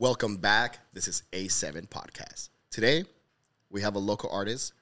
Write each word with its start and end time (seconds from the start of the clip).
Welcome 0.00 0.38
back. 0.38 0.78
This 0.94 1.08
is 1.08 1.24
A7 1.30 1.86
Podcast. 1.90 2.48
Today, 2.70 3.04
we 3.68 3.82
have 3.82 3.96
a 3.96 3.98
local 3.98 4.30
artist. 4.30 4.72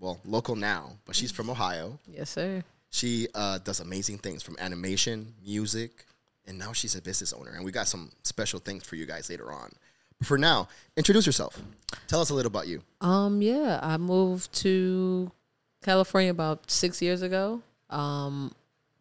Well, 0.00 0.18
local 0.24 0.56
now, 0.56 0.92
but 1.04 1.14
she's 1.14 1.30
from 1.30 1.50
Ohio. 1.50 1.98
Yes, 2.06 2.30
sir. 2.30 2.64
She 2.88 3.28
uh, 3.34 3.58
does 3.58 3.80
amazing 3.80 4.20
things 4.20 4.42
from 4.42 4.56
animation, 4.58 5.34
music, 5.44 6.06
and 6.46 6.58
now 6.58 6.72
she's 6.72 6.94
a 6.94 7.02
business 7.02 7.34
owner. 7.34 7.50
And 7.50 7.62
we 7.62 7.72
got 7.72 7.88
some 7.88 8.10
special 8.22 8.58
things 8.58 8.84
for 8.84 8.96
you 8.96 9.04
guys 9.04 9.28
later 9.28 9.52
on. 9.52 9.70
But 10.18 10.28
for 10.28 10.38
now, 10.38 10.68
introduce 10.96 11.26
yourself. 11.26 11.60
Tell 12.06 12.22
us 12.22 12.30
a 12.30 12.34
little 12.34 12.50
about 12.50 12.66
you. 12.66 12.82
Um, 13.02 13.42
yeah, 13.42 13.80
I 13.82 13.98
moved 13.98 14.50
to 14.62 15.30
California 15.82 16.30
about 16.30 16.70
six 16.70 17.02
years 17.02 17.20
ago. 17.20 17.60
Um, 17.90 18.54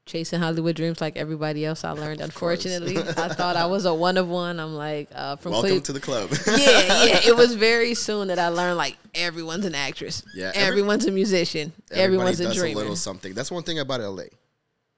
chasing 0.05 0.39
Hollywood 0.39 0.75
dreams 0.75 0.99
like 1.01 1.15
everybody 1.17 1.65
else. 1.65 1.83
I 1.83 1.91
learned, 1.91 2.21
unfortunately, 2.21 2.97
I 3.17 3.29
thought 3.29 3.55
I 3.55 3.65
was 3.65 3.85
a 3.85 3.93
one 3.93 4.17
of 4.17 4.27
one. 4.27 4.59
I'm 4.59 4.73
like, 4.75 5.09
uh, 5.13 5.35
from 5.37 5.53
Welcome 5.53 5.69
Cleve- 5.71 5.83
to 5.83 5.93
the 5.93 5.99
club. 5.99 6.29
yeah, 6.47 7.05
yeah. 7.05 7.19
It 7.25 7.35
was 7.35 7.55
very 7.55 7.93
soon 7.93 8.27
that 8.27 8.39
I 8.39 8.49
learned 8.49 8.77
like 8.77 8.97
everyone's 9.15 9.65
an 9.65 9.75
actress. 9.75 10.23
Yeah, 10.35 10.51
every- 10.53 10.61
everyone's 10.67 11.05
a 11.05 11.11
musician. 11.11 11.71
Everybody 11.91 12.01
everyone's 12.03 12.39
a 12.39 12.43
does 12.45 12.55
dreamer. 12.57 12.75
a 12.75 12.81
little 12.81 12.95
something. 12.95 13.33
That's 13.33 13.51
one 13.51 13.63
thing 13.63 13.79
about 13.79 14.01
LA. 14.01 14.25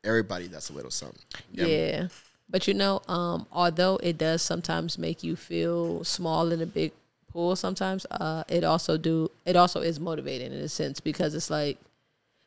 Everybody 0.04 0.48
does 0.48 0.70
a 0.70 0.74
little 0.74 0.92
something. 0.92 1.22
Yeah. 1.52 2.08
But 2.50 2.68
you 2.68 2.74
know, 2.76 3.02
um, 3.08 3.48
although 3.52 3.98
it 4.04 4.18
does 4.20 4.42
sometimes 4.44 4.98
make 5.00 5.24
you 5.24 5.36
feel 5.36 6.04
small 6.04 6.52
in 6.52 6.62
a 6.62 6.66
big 6.68 6.92
pool 7.32 7.56
sometimes, 7.56 8.06
uh, 8.12 8.44
it 8.48 8.64
also 8.64 8.98
do 8.98 9.30
it 9.46 9.56
also 9.56 9.82
is 9.82 10.00
motivating 10.00 10.52
in 10.54 10.60
a 10.60 10.70
sense 10.70 11.00
because 11.00 11.34
it's 11.34 11.50
like 11.50 11.78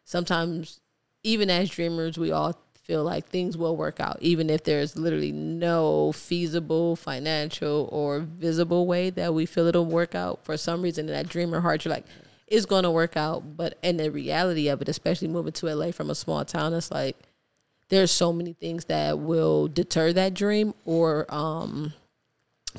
sometimes 0.05 0.81
even 1.23 1.51
as 1.51 1.69
dreamers 1.69 2.19
we 2.19 2.31
all 2.31 2.55
feel 2.83 3.05
like 3.05 3.29
things 3.29 3.57
will 3.57 3.77
work 3.77 4.01
out 4.01 4.17
even 4.21 4.49
if 4.49 4.65
there's 4.65 4.97
literally 4.97 5.33
no 5.33 6.11
feasible 6.13 6.97
financial 6.97 7.89
or 7.93 8.21
visible 8.21 8.87
way 8.87 9.11
that 9.11 9.35
we 9.35 9.45
feel 9.45 9.67
it'll 9.67 9.85
work 9.85 10.15
out 10.15 10.43
for 10.45 10.57
some 10.57 10.81
reason 10.81 11.07
in 11.07 11.13
that 11.13 11.29
dreamer 11.29 11.61
heart 11.61 11.85
you're 11.85 11.93
like 11.93 12.07
it's 12.47 12.65
going 12.65 12.85
to 12.85 12.91
work 12.91 13.15
out 13.15 13.57
but 13.59 13.77
in 13.83 13.99
the 13.99 14.11
reality 14.11 14.69
of 14.69 14.81
it 14.81 14.89
especially 14.89 15.29
moving 15.29 15.53
to 15.53 15.67
la 15.75 15.91
from 15.91 16.09
a 16.09 16.15
small 16.15 16.45
town 16.47 16.73
it's 16.73 16.91
like 16.91 17.17
there's 17.89 18.11
so 18.11 18.33
many 18.33 18.53
things 18.53 18.87
that 18.87 19.19
will 19.19 19.69
deter 19.69 20.13
that 20.13 20.35
dream 20.35 20.75
or 20.85 21.27
um, 21.35 21.93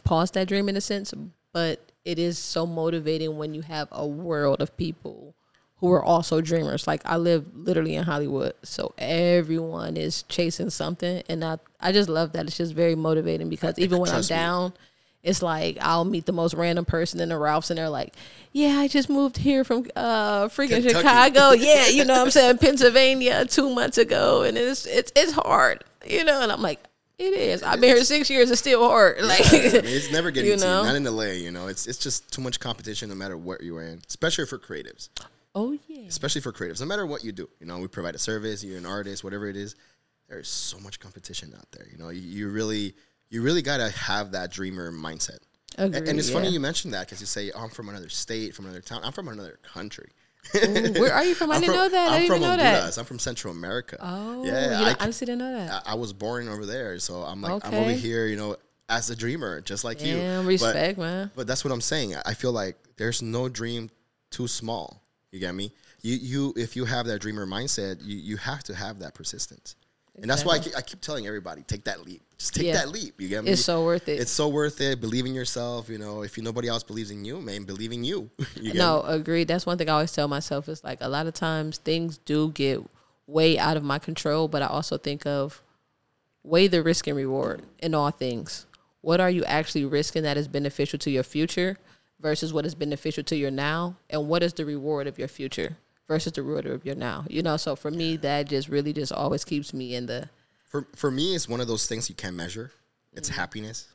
pause 0.03 0.31
that 0.31 0.48
dream 0.48 0.70
in 0.70 0.78
a 0.78 0.81
sense. 0.81 1.14
But 1.52 1.92
it 2.06 2.20
is 2.20 2.38
so 2.38 2.66
motivating 2.66 3.38
when 3.38 3.53
you 3.53 3.62
have 3.62 3.88
a 3.92 4.06
world 4.06 4.62
of 4.62 4.76
people 4.78 5.36
who 5.80 5.91
are 5.91 6.03
also 6.03 6.41
dreamers. 6.41 6.88
Like 6.88 7.02
I 7.05 7.17
live 7.17 7.45
literally 7.55 7.95
in 7.95 8.03
Hollywood, 8.03 8.53
so 8.63 8.94
everyone 8.97 9.97
is 9.97 10.23
chasing 10.23 10.69
something, 10.69 11.23
and 11.30 11.44
I 11.44 11.58
I 11.80 11.91
just 11.91 12.09
love 12.09 12.33
that. 12.33 12.45
It's 12.45 12.58
just 12.58 12.73
very 12.73 12.95
motivating 12.95 13.49
because 13.49 13.77
even 13.80 14.00
when 14.00 14.09
I'm 14.09 14.16
Trust 14.16 14.30
me. 14.31 14.35
down. 14.35 14.73
It's 15.22 15.41
like 15.41 15.77
I'll 15.81 16.05
meet 16.05 16.25
the 16.25 16.31
most 16.31 16.53
random 16.53 16.85
person 16.85 17.19
in 17.19 17.27
the 17.27 17.38
Ralphs, 17.38 17.69
and 17.69 17.77
they're 17.77 17.89
like, 17.89 18.13
"Yeah, 18.53 18.80
I 18.80 18.88
just 18.88 19.09
moved 19.09 19.35
here 19.35 19.66
from 19.66 19.85
uh 19.94 20.47
freaking 20.47 20.81
Kentucky." 20.81 20.94
Chicago. 20.95 21.52
Yeah, 21.59 21.88
you 21.88 22.05
know 22.05 22.13
what 22.13 22.22
I'm 22.27 22.31
saying 22.31 22.57
Pennsylvania 22.59 23.44
two 23.45 23.69
months 23.69 23.97
ago, 23.97 24.44
and 24.44 24.57
it's 24.57 24.85
it's 24.85 25.11
it's 25.17 25.33
hard, 25.33 25.83
you 26.07 26.23
know." 26.23 26.41
And 26.41 26.53
I'm 26.53 26.61
like, 26.61 26.80
"It 27.17 27.33
is. 27.33 27.63
I've 27.63 27.81
been 27.81 27.94
here 27.97 28.03
six 28.05 28.30
years. 28.30 28.50
It's 28.50 28.61
still 28.61 28.88
hard. 28.88 29.22
Like, 29.22 29.45
I 29.47 29.52
mean, 29.52 29.81
it's 29.83 30.09
never 30.09 30.31
getting 30.35 30.52
You 30.52 30.55
to 30.57 30.63
you. 30.66 30.72
Not 30.72 30.95
in 30.95 31.03
LA, 31.03 31.23
you 31.33 31.52
know. 31.52 31.67
It's 31.67 31.85
it's 31.85 31.97
just 32.00 32.31
too 32.31 32.41
much 32.41 32.61
competition 32.61 33.09
no 33.09 33.16
matter 33.16 33.35
what 33.35 33.61
you're 33.61 33.83
in, 33.83 34.00
especially 34.07 34.45
for 34.45 34.57
creatives. 34.57 35.09
Oh 35.55 35.78
yeah, 35.88 36.08
Especially 36.08 36.42
for 36.42 36.52
creatives, 36.52 36.80
no 36.80 36.86
matter 36.88 37.05
what 37.05 37.23
you 37.23 37.31
do. 37.31 37.50
You 37.59 37.66
know, 37.67 37.80
we 37.80 37.88
provide 37.88 38.16
a 38.16 38.19
service. 38.19 38.64
You're 38.64 38.78
an 38.78 38.86
artist, 38.86 39.23
whatever 39.23 39.47
it 39.47 39.56
is. 39.56 39.75
There's 40.28 40.47
so 40.50 40.80
much 40.80 41.00
competition 41.00 41.53
out 41.58 41.66
there. 41.72 41.88
You 41.91 41.97
know, 41.97 42.09
you, 42.09 42.22
you 42.22 42.50
really 42.50 42.94
you 43.29 43.41
really 43.41 43.62
gotta 43.62 43.90
have 43.90 44.31
that 44.34 44.51
dreamer 44.51 44.91
mindset. 44.91 45.40
And- 45.78 45.96
Agreed, 45.96 46.09
and 46.09 46.19
it's 46.19 46.29
funny 46.29 46.50
you 46.50 46.59
mentioned 46.59 46.94
that 46.94 47.06
because 47.07 47.19
you 47.22 47.28
say 47.28 47.51
oh, 47.56 47.62
I'm 47.63 47.69
from 47.69 47.90
another 47.90 48.09
state, 48.09 48.53
from 48.56 48.66
another 48.66 48.81
town. 48.81 49.01
I'm 49.03 49.12
from 49.13 49.28
another 49.28 49.59
country. 49.63 50.09
Ooh, 50.56 50.94
where 51.00 51.13
are 51.13 51.24
you 51.25 51.35
from? 51.35 51.51
I 51.51 51.56
I'm 51.56 51.62
didn't 51.62 51.74
from- 51.75 51.84
know 51.84 51.90
that. 51.90 52.09
I 52.09 52.16
I'm 52.16 52.22
didn't 52.22 52.28
from 52.28 52.38
even 52.38 52.50
know 52.50 52.57
that. 52.57 52.74
Honduras. 52.74 52.97
I'm 52.97 53.06
from 53.06 53.19
Central 53.19 53.53
America. 53.53 53.97
Oh, 54.00 54.45
yeah. 54.45 54.63
you 54.63 54.69
know, 54.69 54.84
I 54.85 54.90
I, 54.91 54.95
honestly 55.01 55.25
didn't 55.25 55.40
know 55.40 55.51
that. 55.53 55.84
I, 55.88 55.91
I 55.91 55.95
was 55.95 56.13
born 56.13 56.47
over 56.47 56.66
there, 56.66 56.97
so 57.00 57.22
I'm 57.24 57.41
like 57.41 57.66
I'm 57.66 57.74
over 57.74 57.91
here, 57.91 58.25
you 58.28 58.35
know, 58.38 58.56
as 58.88 59.09
a 59.09 59.16
dreamer, 59.16 59.62
just 59.62 59.84
like 59.84 60.01
you. 60.03 60.16
Damn, 60.16 60.44
But- 60.44 60.47
respect, 60.50 60.97
man. 60.97 61.31
But 61.35 61.45
that's 61.47 61.63
what 61.66 61.72
I'm 61.74 61.81
saying. 61.81 62.16
I 62.25 62.34
feel 62.35 62.51
like 62.51 62.78
there's 62.97 63.22
no 63.22 63.50
dream 63.50 63.90
too 64.31 64.47
small. 64.47 65.03
You 65.31 65.40
get 65.40 65.53
me? 65.53 65.72
You 66.01 66.16
you 66.16 66.53
if 66.57 66.75
you 66.75 66.85
have 66.85 67.06
that 67.07 67.19
dreamer 67.19 67.45
mindset, 67.45 67.97
you 68.01 68.17
you 68.17 68.38
have 68.38 68.63
to 68.63 68.75
have 68.75 69.00
that 69.00 69.13
persistence. 69.13 69.75
And 70.22 70.29
that's 70.29 70.44
why 70.44 70.56
I 70.56 70.59
keep, 70.59 70.75
I 70.75 70.81
keep 70.81 71.00
telling 71.00 71.28
everybody, 71.28 71.62
take 71.62 71.85
that 71.85 72.06
leap. 72.06 72.22
Just 72.38 72.53
take 72.53 72.66
Yeah. 72.66 72.73
that 72.73 72.90
leap. 72.90 73.22
You 73.22 73.29
get 73.29 73.41
me? 73.41 73.51
It's 73.51 73.63
so 73.63 73.85
worth 73.85 74.09
it. 74.09 74.19
It's 74.19 74.31
so 74.31 74.50
worth 74.50 74.81
it. 74.81 75.00
Believe 75.00 75.25
in 75.25 75.34
yourself. 75.34 75.88
You 75.88 75.97
know, 75.97 76.23
if 76.23 76.35
you, 76.35 76.44
nobody 76.44 76.68
else 76.68 76.84
believes 76.84 77.09
in 77.09 77.23
you, 77.23 77.39
man, 77.39 77.63
believe 77.63 77.94
in 77.94 78.03
you. 78.03 78.29
you 78.57 78.73
get 78.73 78.75
No, 78.75 79.01
me? 79.07 79.13
agreed. 79.13 79.47
That's 79.47 79.66
one 79.66 79.78
thing 79.78 79.88
I 79.88 79.94
always 79.94 80.12
tell 80.12 80.28
myself 80.28 80.68
is 80.68 80.84
like 80.84 80.97
a 81.00 81.07
lot 81.07 81.25
of 81.28 81.35
times 81.35 81.78
things 81.78 82.18
do 82.18 82.51
get 82.51 82.81
way 83.28 83.57
out 83.57 83.78
of 83.78 83.84
my 83.84 83.97
control, 83.97 84.50
but 84.50 84.62
I 84.62 84.66
also 84.66 84.97
think 84.97 85.25
of 85.25 85.63
weigh 86.44 86.68
the 86.68 86.84
risk 86.84 87.07
and 87.07 87.16
reward 87.16 87.62
in 87.78 87.95
all 87.95 88.12
things. 88.12 88.66
What 89.00 89.22
are 89.22 89.29
you 89.29 89.45
actually 89.45 89.85
risking 89.85 90.23
that 90.23 90.35
is 90.35 90.50
beneficial 90.50 91.00
to 91.00 91.09
your 91.12 91.23
future 91.23 91.78
versus 92.19 92.53
what 92.53 92.66
is 92.66 92.75
beneficial 92.75 93.24
to 93.25 93.35
your 93.35 93.52
now? 93.52 93.96
And 94.09 94.28
what 94.28 94.44
is 94.44 94.53
the 94.53 94.66
reward 94.66 95.07
of 95.07 95.18
your 95.18 95.28
future 95.28 95.78
versus 96.07 96.34
the 96.34 96.44
reward 96.44 96.66
of 96.66 96.85
your 96.85 96.96
now? 96.96 97.25
You 97.30 97.41
know, 97.41 97.57
so 97.57 97.75
for 97.75 97.91
me, 97.91 98.18
that 98.18 98.47
just 98.47 98.69
really 98.69 98.94
just 98.94 99.12
always 99.12 99.46
keeps 99.46 99.74
me 99.74 99.96
in 99.96 100.06
the 100.06 100.30
For 100.68 100.88
for 100.96 101.12
me, 101.12 101.35
it's 101.35 101.47
one 101.47 101.62
of 101.62 101.68
those 101.68 101.88
things 101.88 102.09
you 102.09 102.16
can't 102.16 102.35
measure. 102.35 102.72
It's 103.13 103.30
mm-hmm. 103.30 103.40
happiness. 103.40 103.88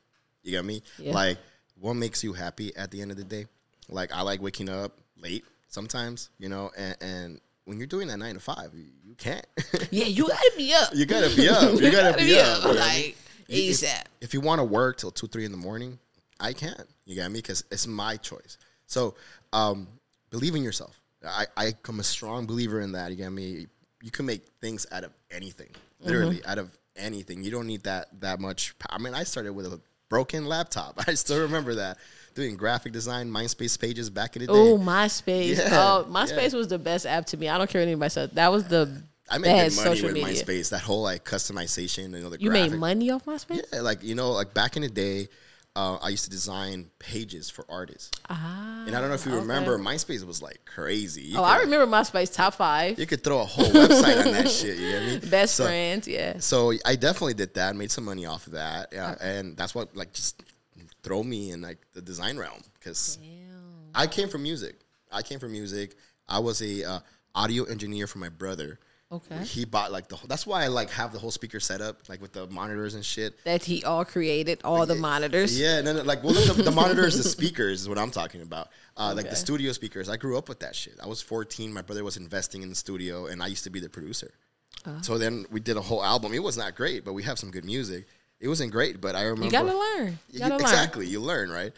You 0.43 0.53
got 0.53 0.65
me? 0.65 0.83
Yeah. 0.99 1.12
Like, 1.15 1.39
what 1.79 1.95
makes 1.95 2.23
you 2.23 2.33
happy 2.33 2.75
at 2.77 2.91
the 2.91 3.01
end 3.01 3.11
of 3.11 3.17
the 3.17 3.25
day? 3.25 3.47
Like, 3.89 4.12
I 4.12 4.23
like 4.23 4.43
waking 4.43 4.69
up 4.69 4.99
late 5.17 5.45
sometimes, 5.69 6.31
you 6.39 6.49
know, 6.49 6.71
and, 6.77 6.97
and 7.01 7.41
when 7.65 7.79
you're 7.79 7.87
doing 7.87 8.09
that 8.09 8.19
nine 8.19 8.35
to 8.35 8.41
five, 8.41 8.71
you, 8.75 8.85
you 9.03 9.15
can't. 9.15 9.47
Yeah, 9.91 10.05
you 10.05 10.29
gotta 10.29 10.53
be 10.56 10.75
up. 10.75 10.91
you 10.95 11.06
gotta 11.06 11.35
be 11.35 11.49
up. 11.49 11.81
You 11.81 11.91
gotta 11.93 12.17
be 12.17 12.39
up. 12.39 12.65
you 12.65 12.71
I? 12.71 12.75
Like 12.75 13.17
If- 13.49 13.81
ASAP. 13.81 14.05
If 14.21 14.35
you 14.35 14.41
want 14.41 14.61
to 14.61 14.65
work 14.65 14.99
till 14.99 15.11
two, 15.11 15.27
three 15.27 15.45
in 15.45 15.53
the 15.53 15.59
morning, 15.59 15.99
I 16.41 16.53
can. 16.53 16.75
You 17.06 17.15
get 17.15 17.31
me? 17.31 17.39
Because 17.39 17.65
it's 17.71 17.87
my 17.87 18.17
choice. 18.17 18.59
So, 18.87 19.15
um, 19.53 19.87
believe 20.31 20.55
in 20.55 20.62
yourself. 20.62 21.00
I, 21.27 21.47
I 21.56 21.75
am 21.89 22.00
a 22.00 22.05
strong 22.05 22.47
believer 22.47 22.81
in 22.81 22.93
that. 22.93 23.11
You 23.11 23.17
get 23.17 23.31
me? 23.31 23.67
You 24.03 24.11
can 24.11 24.27
make 24.27 24.44
things 24.61 24.87
out 24.93 25.05
of 25.05 25.12
anything, 25.31 25.71
literally 26.00 26.44
out 26.44 26.59
of 26.59 26.71
anything. 26.97 27.43
You 27.43 27.50
don't 27.50 27.67
need 27.67 27.83
that 27.84 28.09
that 28.21 28.41
much. 28.41 28.75
I 28.91 28.99
mean, 28.99 29.15
I 29.15 29.25
started 29.25 29.53
with 29.55 29.67
a 29.67 29.81
broken 30.11 30.44
laptop. 30.47 31.00
I 31.09 31.15
still 31.15 31.41
remember 31.41 31.77
that 31.77 31.99
doing 32.34 32.56
graphic 32.56 32.93
design, 32.93 33.31
MySpace 33.31 33.78
pages 33.81 34.11
back 34.11 34.37
in 34.37 34.41
the 34.43 34.49
day. 34.49 34.53
Oh, 34.53 34.77
MySpace. 34.77 35.56
Yeah, 35.56 35.69
oh, 35.73 36.06
MySpace 36.11 36.53
was 36.53 36.69
the 36.69 36.78
best 36.78 37.06
app 37.06 37.27
to 37.27 37.37
me. 37.37 37.49
I 37.49 37.56
don't 37.56 37.71
care 37.71 37.81
what 37.81 37.89
anybody 37.89 38.11
says. 38.11 38.31
That 38.33 38.50
was 38.53 38.65
the 38.65 39.03
I 39.31 39.39
made 39.39 39.71
good 39.71 39.77
money 39.77 40.03
with 40.03 40.12
media. 40.15 40.44
MySpace. 40.44 40.71
That 40.71 40.83
whole 40.83 41.03
like 41.03 41.25
customization 41.25 42.06
and 42.06 42.15
you 42.17 42.21
know, 42.23 42.31
the 42.31 42.41
You 42.41 42.50
graphic. 42.50 42.73
made 42.73 42.78
money 42.81 43.11
off 43.11 43.25
MySpace? 43.25 43.62
Yeah, 43.73 43.81
like 43.81 44.03
you 44.03 44.15
know, 44.15 44.33
like 44.33 44.53
back 44.53 44.77
in 44.77 44.83
the 44.83 44.89
day, 44.89 45.28
uh, 45.77 45.99
I 46.01 46.11
used 46.11 46.25
to 46.25 46.31
design 46.31 46.91
pages 46.99 47.51
for 47.51 47.65
artists. 47.69 48.11
Ah. 48.31 48.85
And 48.87 48.95
I 48.95 49.01
don't 49.01 49.09
know 49.09 49.17
if 49.17 49.27
you 49.27 49.33
okay. 49.33 49.41
remember, 49.41 49.77
MySpace 49.79 50.25
was 50.25 50.41
like 50.41 50.65
crazy. 50.65 51.23
You 51.23 51.39
Oh, 51.39 51.43
could, 51.43 51.49
I 51.49 51.59
remember 51.61 51.87
MySpace 51.87 52.33
top 52.33 52.55
five. 52.55 52.99
You 52.99 53.07
could 53.07 53.25
throw 53.25 53.41
a 53.41 53.45
whole 53.45 53.65
website 53.67 54.25
on 54.25 54.33
that 54.33 54.49
shit. 54.51 54.79
You 54.79 54.91
get 54.93 55.25
me? 55.25 55.29
Best 55.31 55.57
so, 55.57 55.65
friends, 55.65 56.07
yeah. 56.07 56.39
So 56.39 56.73
I 56.85 56.95
definitely 56.95 57.35
did 57.35 57.55
that. 57.55 57.75
Made 57.75 57.91
some 57.91 58.05
money 58.05 58.25
off 58.25 58.47
of 58.47 58.53
that. 58.53 58.91
Yeah, 58.93 59.17
and 59.21 59.57
that's 59.57 59.75
what 59.75 59.97
like 59.97 60.12
just 60.12 60.43
throw 61.03 61.23
me 61.23 61.51
in 61.51 61.61
like 61.62 61.79
the 61.93 62.01
design 62.03 62.37
realm 62.39 62.62
because 62.75 63.19
I 63.95 64.06
came 64.06 64.29
from 64.29 64.43
music. 64.43 64.77
I 65.11 65.23
came 65.23 65.39
from 65.39 65.53
music. 65.53 65.97
I 66.29 66.39
was 66.39 66.62
a 66.62 66.85
uh, 66.85 67.00
audio 67.35 67.65
engineer 67.65 68.06
for 68.06 68.19
my 68.19 68.29
brother. 68.29 68.79
Okay. 69.16 69.44
He 69.44 69.64
bought 69.64 69.93
like 69.93 70.08
the 70.08 70.16
whole. 70.16 70.26
That's 70.28 70.46
why 70.46 70.64
I 70.64 70.69
like 70.69 70.90
have 70.90 71.12
the 71.12 71.19
whole 71.19 71.31
speaker 71.31 71.61
set 71.61 71.81
up 71.81 72.08
like 72.08 72.20
with 72.20 72.32
the 72.32 72.46
monitors 72.49 72.94
and 72.94 73.05
shit. 73.05 73.43
That 73.44 73.62
he 73.64 73.84
all 73.84 74.05
created, 74.05 74.61
all 74.64 74.87
the 74.87 74.94
monitors. 74.94 75.58
Yeah, 75.58 75.81
no, 75.81 75.93
no, 75.93 76.02
like 76.02 76.22
well, 76.25 76.34
the, 76.34 76.62
the 76.62 76.70
monitors, 76.82 77.16
the 77.16 77.22
speakers 77.28 77.82
is 77.82 77.88
what 77.88 77.99
I'm 77.99 78.11
talking 78.11 78.43
about. 78.43 78.69
Uh, 78.96 79.12
Like 79.16 79.31
the 79.31 79.37
studio 79.37 79.72
speakers. 79.72 80.08
I 80.08 80.16
grew 80.16 80.37
up 80.38 80.49
with 80.49 80.61
that 80.61 80.75
shit. 80.75 80.94
I 81.02 81.06
was 81.06 81.20
14. 81.22 81.72
My 81.72 81.82
brother 81.82 82.05
was 82.05 82.16
investing 82.16 82.62
in 82.62 82.69
the 82.69 82.75
studio, 82.75 83.26
and 83.26 83.43
I 83.43 83.46
used 83.49 83.64
to 83.64 83.70
be 83.70 83.81
the 83.81 83.88
producer. 83.88 84.31
Uh-huh. 84.84 85.00
So 85.02 85.19
then 85.19 85.46
we 85.50 85.61
did 85.61 85.76
a 85.76 85.81
whole 85.81 86.05
album. 86.05 86.32
It 86.34 86.43
was 86.43 86.56
not 86.58 86.75
great, 86.75 87.05
but 87.05 87.12
we 87.12 87.22
have 87.22 87.38
some 87.38 87.50
good 87.50 87.64
music. 87.64 88.06
It 88.40 88.49
wasn't 88.49 88.72
great, 88.72 89.00
but 89.00 89.14
I 89.14 89.22
remember 89.22 89.44
You 89.46 89.50
gotta 89.50 89.78
learn. 89.78 90.19
You 90.31 90.38
gotta 90.40 90.55
learn. 90.56 90.61
exactly. 90.61 91.06
You 91.06 91.20
learn, 91.20 91.50
right? 91.50 91.72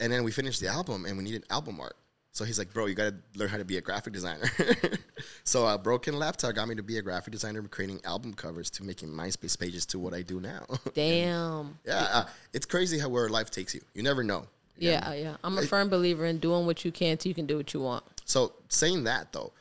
And 0.00 0.12
then 0.12 0.24
we 0.24 0.30
finished 0.32 0.60
the 0.60 0.68
album, 0.68 1.04
and 1.04 1.16
we 1.18 1.22
needed 1.24 1.44
album 1.50 1.78
art. 1.80 1.96
So 2.32 2.44
he's 2.44 2.58
like, 2.58 2.72
"Bro, 2.72 2.86
you 2.86 2.94
gotta 2.94 3.16
learn 3.36 3.48
how 3.48 3.56
to 3.56 3.64
be 3.64 3.78
a 3.78 3.80
graphic 3.80 4.12
designer." 4.12 4.48
so 5.44 5.66
a 5.66 5.78
broken 5.78 6.18
laptop 6.18 6.54
got 6.54 6.68
me 6.68 6.74
to 6.76 6.82
be 6.82 6.98
a 6.98 7.02
graphic 7.02 7.32
designer, 7.32 7.62
creating 7.62 8.00
album 8.04 8.34
covers 8.34 8.70
to 8.70 8.84
making 8.84 9.08
MySpace 9.08 9.58
pages 9.58 9.86
to 9.86 9.98
what 9.98 10.14
I 10.14 10.22
do 10.22 10.40
now. 10.40 10.64
Damn. 10.94 11.78
Yeah, 11.84 12.06
uh, 12.12 12.24
it's 12.52 12.66
crazy 12.66 12.98
how 12.98 13.08
where 13.08 13.28
life 13.28 13.50
takes 13.50 13.74
you. 13.74 13.80
You 13.94 14.02
never 14.02 14.22
know. 14.22 14.46
Yeah, 14.76 15.12
yeah. 15.14 15.36
I'm 15.42 15.58
a 15.58 15.62
firm 15.62 15.88
believer 15.88 16.26
in 16.26 16.38
doing 16.38 16.64
what 16.64 16.84
you 16.84 16.92
can 16.92 17.18
so 17.18 17.28
you 17.28 17.34
can 17.34 17.46
do 17.46 17.56
what 17.56 17.74
you 17.74 17.80
want. 17.80 18.04
So 18.24 18.52
saying 18.68 19.04
that 19.04 19.32
though, 19.32 19.52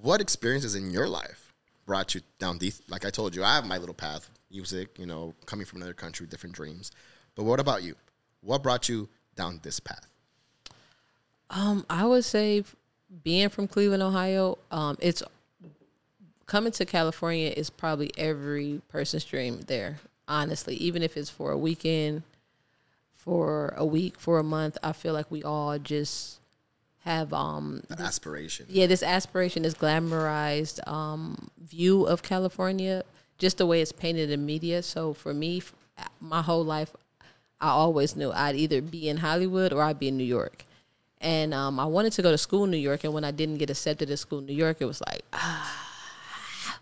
what 0.00 0.20
experiences 0.20 0.76
in 0.76 0.90
your 0.90 1.08
life 1.08 1.52
brought 1.86 2.14
you 2.14 2.20
down 2.38 2.58
these? 2.58 2.80
Like 2.88 3.04
I 3.04 3.10
told 3.10 3.34
you, 3.34 3.42
I 3.42 3.56
have 3.56 3.66
my 3.66 3.78
little 3.78 3.94
path, 3.94 4.30
music. 4.52 4.96
You 4.98 5.06
know, 5.06 5.34
coming 5.46 5.66
from 5.66 5.78
another 5.78 5.94
country, 5.94 6.26
different 6.28 6.54
dreams. 6.54 6.92
But 7.34 7.44
what 7.44 7.58
about 7.58 7.82
you? 7.82 7.96
what 8.44 8.62
brought 8.62 8.88
you 8.88 9.08
down 9.34 9.60
this 9.62 9.80
path? 9.80 10.06
Um, 11.50 11.84
I 11.88 12.04
would 12.04 12.24
say 12.24 12.64
being 13.22 13.48
from 13.48 13.68
Cleveland, 13.68 14.02
Ohio, 14.02 14.58
um, 14.70 14.96
it's 15.00 15.22
coming 16.46 16.72
to 16.72 16.84
California 16.84 17.52
is 17.56 17.70
probably 17.70 18.10
every 18.16 18.80
person's 18.88 19.24
dream 19.24 19.60
there. 19.66 19.98
Honestly, 20.26 20.74
even 20.76 21.02
if 21.02 21.16
it's 21.16 21.30
for 21.30 21.52
a 21.52 21.58
weekend, 21.58 22.22
for 23.14 23.74
a 23.76 23.84
week, 23.84 24.18
for 24.18 24.38
a 24.38 24.42
month, 24.44 24.78
I 24.82 24.92
feel 24.92 25.12
like 25.12 25.30
we 25.30 25.42
all 25.42 25.78
just 25.78 26.40
have 27.04 27.34
um 27.34 27.82
aspiration. 27.98 28.64
yeah 28.66 28.86
this 28.86 29.02
aspiration 29.02 29.62
this 29.62 29.74
glamorized 29.74 30.80
um 30.88 31.50
view 31.62 32.04
of 32.06 32.22
california 32.22 33.02
just 33.36 33.58
the 33.58 33.66
way 33.66 33.82
it's 33.82 33.92
painted 33.92 34.30
in 34.30 34.46
media 34.46 34.82
so 34.82 35.12
for 35.12 35.34
me 35.34 35.60
my 36.18 36.40
whole 36.40 36.64
life 36.64 36.92
i 37.60 37.68
always 37.68 38.16
knew 38.16 38.32
i'd 38.32 38.56
either 38.56 38.80
be 38.80 39.06
in 39.06 39.18
hollywood 39.18 39.70
or 39.70 39.82
i'd 39.82 39.98
be 39.98 40.08
in 40.08 40.16
new 40.16 40.24
york 40.24 40.64
and 41.24 41.52
um, 41.52 41.80
i 41.80 41.84
wanted 41.84 42.12
to 42.12 42.22
go 42.22 42.30
to 42.30 42.38
school 42.38 42.64
in 42.64 42.70
new 42.70 42.76
york 42.76 43.02
and 43.02 43.12
when 43.12 43.24
i 43.24 43.32
didn't 43.32 43.58
get 43.58 43.70
accepted 43.70 44.06
to 44.06 44.16
school 44.16 44.38
in 44.38 44.46
new 44.46 44.54
york 44.54 44.76
it 44.80 44.84
was 44.84 45.00
like 45.08 45.24
ah, 45.32 46.78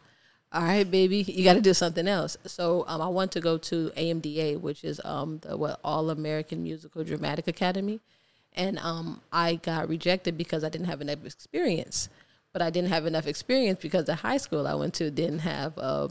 all 0.53 0.63
right 0.63 0.91
baby 0.91 1.19
you 1.23 1.43
got 1.43 1.55
to 1.55 1.63
do 1.63 1.73
something 1.73 2.07
else 2.07 2.37
so 2.45 2.85
um, 2.89 3.01
i 3.01 3.09
want 3.09 3.33
to 3.33 3.41
go 3.41 3.57
to 3.57 3.91
amda 3.97 4.59
which 4.59 4.85
is 4.85 5.01
um, 5.05 5.39
the 5.39 5.57
what 5.57 5.81
all 5.83 6.11
american 6.11 6.63
musical 6.63 7.03
dramatic 7.03 7.49
academy 7.49 8.01
and 8.55 8.79
um, 8.79 9.21
I 9.33 9.57
got 9.57 9.89
rejected 9.89 10.37
because 10.37 10.65
I 10.65 10.69
didn't 10.69 10.87
have 10.87 11.01
enough 11.01 11.25
experience. 11.25 12.09
But 12.53 12.61
I 12.61 12.69
didn't 12.69 12.91
have 12.91 13.07
enough 13.07 13.27
experience 13.27 13.79
because 13.81 14.05
the 14.05 14.17
high 14.17 14.37
school 14.37 14.67
I 14.67 14.75
went 14.75 14.93
to 14.95 15.11
didn't 15.11 15.39
have 15.41 15.79
a 15.79 16.11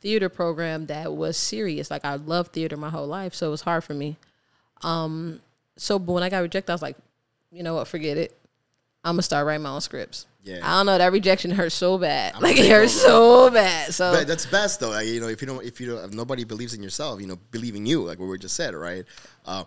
theater 0.00 0.28
program 0.28 0.86
that 0.86 1.14
was 1.14 1.36
serious. 1.36 1.88
Like 1.88 2.04
I 2.04 2.16
loved 2.16 2.52
theater 2.52 2.76
my 2.76 2.90
whole 2.90 3.06
life, 3.06 3.32
so 3.32 3.46
it 3.46 3.50
was 3.50 3.62
hard 3.62 3.84
for 3.84 3.94
me. 3.94 4.16
Um, 4.82 5.40
so 5.76 6.00
but 6.00 6.12
when 6.14 6.24
I 6.24 6.30
got 6.30 6.42
rejected, 6.42 6.72
I 6.72 6.74
was 6.74 6.82
like, 6.82 6.96
you 7.52 7.62
know 7.62 7.74
what, 7.74 7.86
forget 7.88 8.16
it. 8.16 8.36
I'm 9.04 9.14
gonna 9.14 9.22
start 9.22 9.46
writing 9.46 9.62
my 9.62 9.70
own 9.70 9.80
scripts. 9.80 10.26
Yeah. 10.44 10.60
I 10.62 10.78
don't 10.78 10.86
know 10.86 10.98
that 10.98 11.12
rejection 11.12 11.50
hurts 11.52 11.74
so 11.74 11.98
bad, 11.98 12.34
I'm 12.34 12.42
like 12.42 12.56
it 12.58 12.68
hurts 12.68 12.92
so 12.92 13.50
bad. 13.50 13.94
So 13.94 14.12
But 14.12 14.26
that's 14.26 14.46
best 14.46 14.80
though. 14.80 14.90
Like, 14.90 15.06
you 15.06 15.20
know, 15.20 15.28
if 15.28 15.40
you 15.40 15.46
don't, 15.46 15.64
if 15.64 15.80
you 15.80 15.88
don't, 15.88 16.04
if 16.04 16.12
nobody 16.14 16.44
believes 16.44 16.74
in 16.74 16.82
yourself, 16.82 17.20
you 17.20 17.26
know, 17.26 17.36
believe 17.50 17.74
in 17.76 17.86
you, 17.86 18.02
like 18.02 18.18
what 18.18 18.26
we 18.26 18.38
just 18.38 18.56
said, 18.56 18.74
right? 18.74 19.04
Uh, 19.44 19.64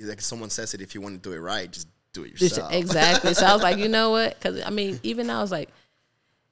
like 0.00 0.20
someone 0.20 0.50
says 0.50 0.74
it, 0.74 0.80
if 0.80 0.94
you 0.94 1.00
want 1.00 1.20
to 1.20 1.28
do 1.28 1.34
it 1.34 1.38
right, 1.40 1.70
just 1.70 1.88
do 2.12 2.24
it 2.24 2.30
Just- 2.34 2.56
yourself. 2.56 2.72
exactly. 2.72 3.34
So 3.34 3.46
I 3.46 3.54
was 3.54 3.62
like, 3.62 3.78
you 3.78 3.88
know 3.96 4.10
what? 4.10 4.34
Because 4.38 4.62
I 4.64 4.70
mean, 4.70 5.00
even 5.02 5.30
I 5.30 5.40
was 5.40 5.50
like, 5.52 5.68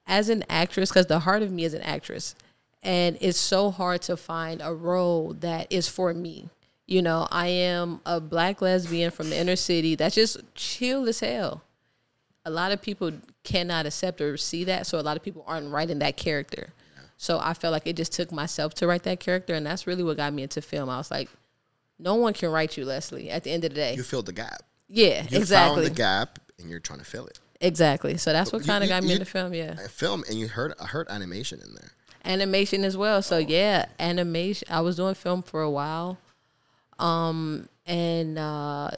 as 0.07 0.27
an 0.29 0.43
actress, 0.49 0.89
because 0.89 1.05
the 1.05 1.19
heart 1.19 1.41
of 1.43 1.51
me 1.51 1.63
is 1.63 1.73
an 1.73 1.81
actress, 1.83 2.35
and 2.81 3.17
it's 3.21 3.39
so 3.39 3.71
hard 3.71 4.01
to 4.03 4.17
find 4.17 4.61
a 4.61 4.73
role 4.73 5.33
that 5.39 5.67
is 5.71 5.87
for 5.87 6.13
me. 6.13 6.49
You 6.85 7.01
know, 7.01 7.27
I 7.31 7.47
am 7.47 8.01
a 8.05 8.19
black 8.19 8.61
lesbian 8.61 9.09
from 9.11 9.29
the 9.29 9.37
inner 9.37 9.55
city 9.55 9.95
that's 9.95 10.15
just 10.15 10.37
chill 10.55 11.07
as 11.07 11.21
hell. 11.21 11.63
A 12.45 12.51
lot 12.51 12.73
of 12.73 12.81
people 12.81 13.11
cannot 13.43 13.85
accept 13.85 14.19
or 14.19 14.35
see 14.35 14.65
that, 14.65 14.85
so 14.85 14.99
a 14.99 15.01
lot 15.01 15.15
of 15.15 15.23
people 15.23 15.45
aren't 15.47 15.71
writing 15.71 15.99
that 15.99 16.17
character. 16.17 16.73
So 17.15 17.39
I 17.41 17.53
felt 17.53 17.71
like 17.71 17.87
it 17.87 17.95
just 17.95 18.11
took 18.11 18.33
myself 18.33 18.73
to 18.75 18.87
write 18.87 19.03
that 19.03 19.21
character, 19.21 19.53
and 19.53 19.65
that's 19.65 19.87
really 19.87 20.03
what 20.03 20.17
got 20.17 20.33
me 20.33 20.43
into 20.43 20.61
film. 20.61 20.89
I 20.89 20.97
was 20.97 21.09
like, 21.09 21.29
no 21.97 22.15
one 22.15 22.33
can 22.33 22.49
write 22.51 22.75
you, 22.75 22.83
Leslie. 22.83 23.29
At 23.29 23.43
the 23.45 23.51
end 23.51 23.63
of 23.63 23.69
the 23.69 23.75
day, 23.75 23.95
you 23.95 24.03
filled 24.03 24.25
the 24.25 24.33
gap. 24.33 24.63
yeah, 24.89 25.05
Exactly. 25.23 25.35
You 25.37 25.41
exactly. 25.41 25.75
found 25.83 25.85
the 25.85 25.97
gap, 25.97 26.39
and 26.59 26.69
you're 26.69 26.79
trying 26.81 26.99
to 26.99 27.05
fill 27.05 27.27
it. 27.27 27.39
Exactly. 27.61 28.17
So 28.17 28.33
that's 28.33 28.51
what 28.51 28.65
kind 28.65 28.83
of 28.83 28.89
got 28.89 29.03
me 29.03 29.09
you- 29.09 29.15
into 29.15 29.25
film. 29.25 29.53
Yeah, 29.53 29.75
A 29.79 29.87
film, 29.87 30.25
and 30.27 30.37
you 30.37 30.49
heard, 30.49 30.73
I 30.81 30.85
heard 30.85 31.07
animation 31.07 31.61
in 31.65 31.73
there. 31.75 31.91
animation 32.25 32.83
as 32.83 32.97
well. 32.97 33.21
So 33.21 33.37
oh. 33.37 33.39
yeah, 33.39 33.85
animation. 33.99 34.67
I 34.69 34.81
was 34.81 34.97
doing 34.97 35.13
film 35.15 35.43
for 35.43 35.61
a 35.61 35.69
while, 35.71 36.17
um, 36.99 37.67
and 37.85 38.37
uh, 38.37 38.91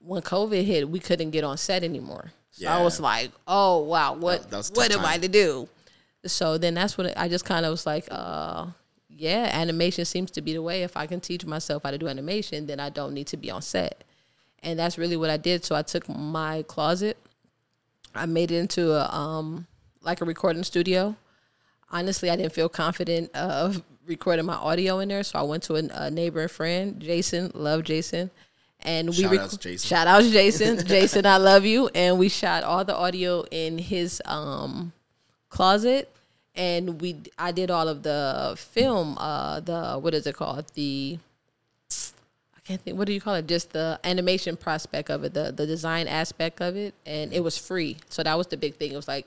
when 0.00 0.22
COVID 0.22 0.64
hit, 0.64 0.88
we 0.88 0.98
couldn't 0.98 1.30
get 1.30 1.44
on 1.44 1.56
set 1.56 1.84
anymore. 1.84 2.32
So 2.50 2.68
I 2.68 2.82
was 2.82 3.00
like, 3.00 3.30
"Oh 3.46 3.78
wow, 3.82 4.14
what 4.14 4.50
That- 4.50 4.64
that 4.64 4.76
what 4.76 4.92
am 4.92 5.04
I 5.04 5.18
to 5.18 5.28
do?" 5.28 5.68
So 6.26 6.58
then 6.58 6.74
that's 6.74 6.96
what 6.98 7.16
I 7.16 7.28
just 7.28 7.44
kind 7.44 7.64
of 7.64 7.70
was 7.70 7.86
like, 7.86 8.06
uh, 8.10 8.66
"Yeah, 9.08 9.48
animation 9.52 10.04
seems 10.04 10.30
to 10.32 10.42
be 10.42 10.52
the 10.52 10.62
way. 10.62 10.82
If 10.82 10.96
I 10.96 11.06
can 11.06 11.20
teach 11.20 11.44
myself 11.46 11.82
how 11.84 11.90
to 11.90 11.98
do 11.98 12.08
animation, 12.08 12.66
then 12.66 12.78
I 12.78 12.90
don't 12.90 13.14
need 13.14 13.26
to 13.28 13.36
be 13.36 13.50
on 13.50 13.62
set." 13.62 14.04
And 14.62 14.78
that's 14.78 14.98
really 14.98 15.16
what 15.16 15.30
I 15.30 15.36
did. 15.38 15.64
So 15.64 15.74
I 15.74 15.82
took 15.82 16.08
my 16.08 16.62
closet, 16.62 17.16
I 18.14 18.26
made 18.26 18.50
it 18.50 18.58
into 18.58 18.92
a 18.92 19.08
um 19.14 19.66
like 20.02 20.20
a 20.20 20.24
recording 20.24 20.64
studio. 20.64 21.16
Honestly, 21.90 22.28
I 22.30 22.36
didn't 22.36 22.52
feel 22.52 22.68
confident 22.68 23.30
of 23.34 23.82
recording 24.06 24.44
my 24.46 24.54
audio 24.54 24.98
in 25.00 25.08
there, 25.08 25.22
so 25.22 25.38
I 25.38 25.42
went 25.42 25.62
to 25.64 25.74
a, 25.76 26.06
a 26.06 26.10
neighbor 26.10 26.42
and 26.42 26.50
friend, 26.50 27.00
Jason. 27.00 27.50
Love 27.54 27.84
Jason, 27.84 28.30
and 28.80 29.08
we 29.08 29.14
Shout 29.14 29.36
out 29.38 29.60
Jason. 29.60 29.88
shout 29.88 30.06
outs 30.06 30.30
Jason. 30.30 30.86
Jason, 30.86 31.26
I 31.26 31.36
love 31.36 31.64
you. 31.64 31.88
And 31.94 32.18
we 32.18 32.28
shot 32.28 32.64
all 32.64 32.84
the 32.84 32.96
audio 32.96 33.44
in 33.50 33.78
his 33.78 34.20
um 34.24 34.92
closet, 35.48 36.10
and 36.54 37.00
we 37.00 37.16
I 37.38 37.52
did 37.52 37.70
all 37.70 37.88
of 37.88 38.02
the 38.02 38.54
film. 38.58 39.16
Uh, 39.18 39.60
the 39.60 39.98
what 39.98 40.14
is 40.14 40.26
it 40.26 40.34
called? 40.34 40.64
The 40.74 41.18
I 41.90 42.60
can't 42.64 42.80
think. 42.80 42.96
What 42.98 43.06
do 43.06 43.12
you 43.12 43.20
call 43.20 43.34
it? 43.34 43.46
Just 43.46 43.72
the 43.72 43.98
animation 44.04 44.56
prospect 44.56 45.10
of 45.10 45.24
it, 45.24 45.34
the 45.34 45.52
the 45.52 45.66
design 45.66 46.08
aspect 46.08 46.60
of 46.60 46.76
it, 46.76 46.94
and 47.06 47.32
it 47.32 47.40
was 47.42 47.56
free. 47.58 47.96
So 48.08 48.22
that 48.22 48.36
was 48.36 48.46
the 48.48 48.56
big 48.56 48.76
thing. 48.76 48.92
It 48.92 48.96
was 48.96 49.08
like, 49.08 49.26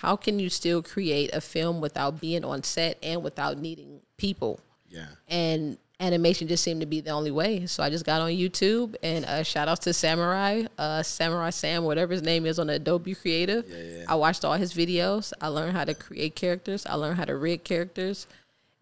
how 0.00 0.16
can 0.16 0.38
you 0.38 0.48
still 0.48 0.82
create 0.82 1.28
a 1.34 1.42
film 1.42 1.82
without 1.82 2.22
being 2.22 2.42
on 2.42 2.62
set 2.62 2.96
and 3.02 3.22
without 3.22 3.58
needing 3.58 4.00
people? 4.16 4.58
Yeah. 4.88 5.08
And 5.28 5.76
animation 6.00 6.48
just 6.48 6.64
seemed 6.64 6.80
to 6.80 6.86
be 6.86 7.02
the 7.02 7.10
only 7.10 7.30
way. 7.30 7.66
So 7.66 7.82
I 7.82 7.90
just 7.90 8.06
got 8.06 8.22
on 8.22 8.30
YouTube 8.30 8.96
and 9.02 9.26
uh, 9.26 9.42
shout 9.42 9.68
out 9.68 9.82
to 9.82 9.92
Samurai, 9.92 10.62
uh, 10.78 11.02
Samurai 11.02 11.50
Sam, 11.50 11.84
whatever 11.84 12.14
his 12.14 12.22
name 12.22 12.46
is 12.46 12.58
on 12.58 12.70
Adobe 12.70 13.14
Creative. 13.14 13.68
Yeah, 13.68 13.98
yeah. 13.98 14.04
I 14.08 14.14
watched 14.14 14.42
all 14.42 14.54
his 14.54 14.72
videos. 14.72 15.34
I 15.38 15.48
learned 15.48 15.76
how 15.76 15.84
to 15.84 15.92
create 15.92 16.34
characters. 16.34 16.86
I 16.86 16.94
learned 16.94 17.18
how 17.18 17.26
to 17.26 17.36
rig 17.36 17.62
characters. 17.62 18.26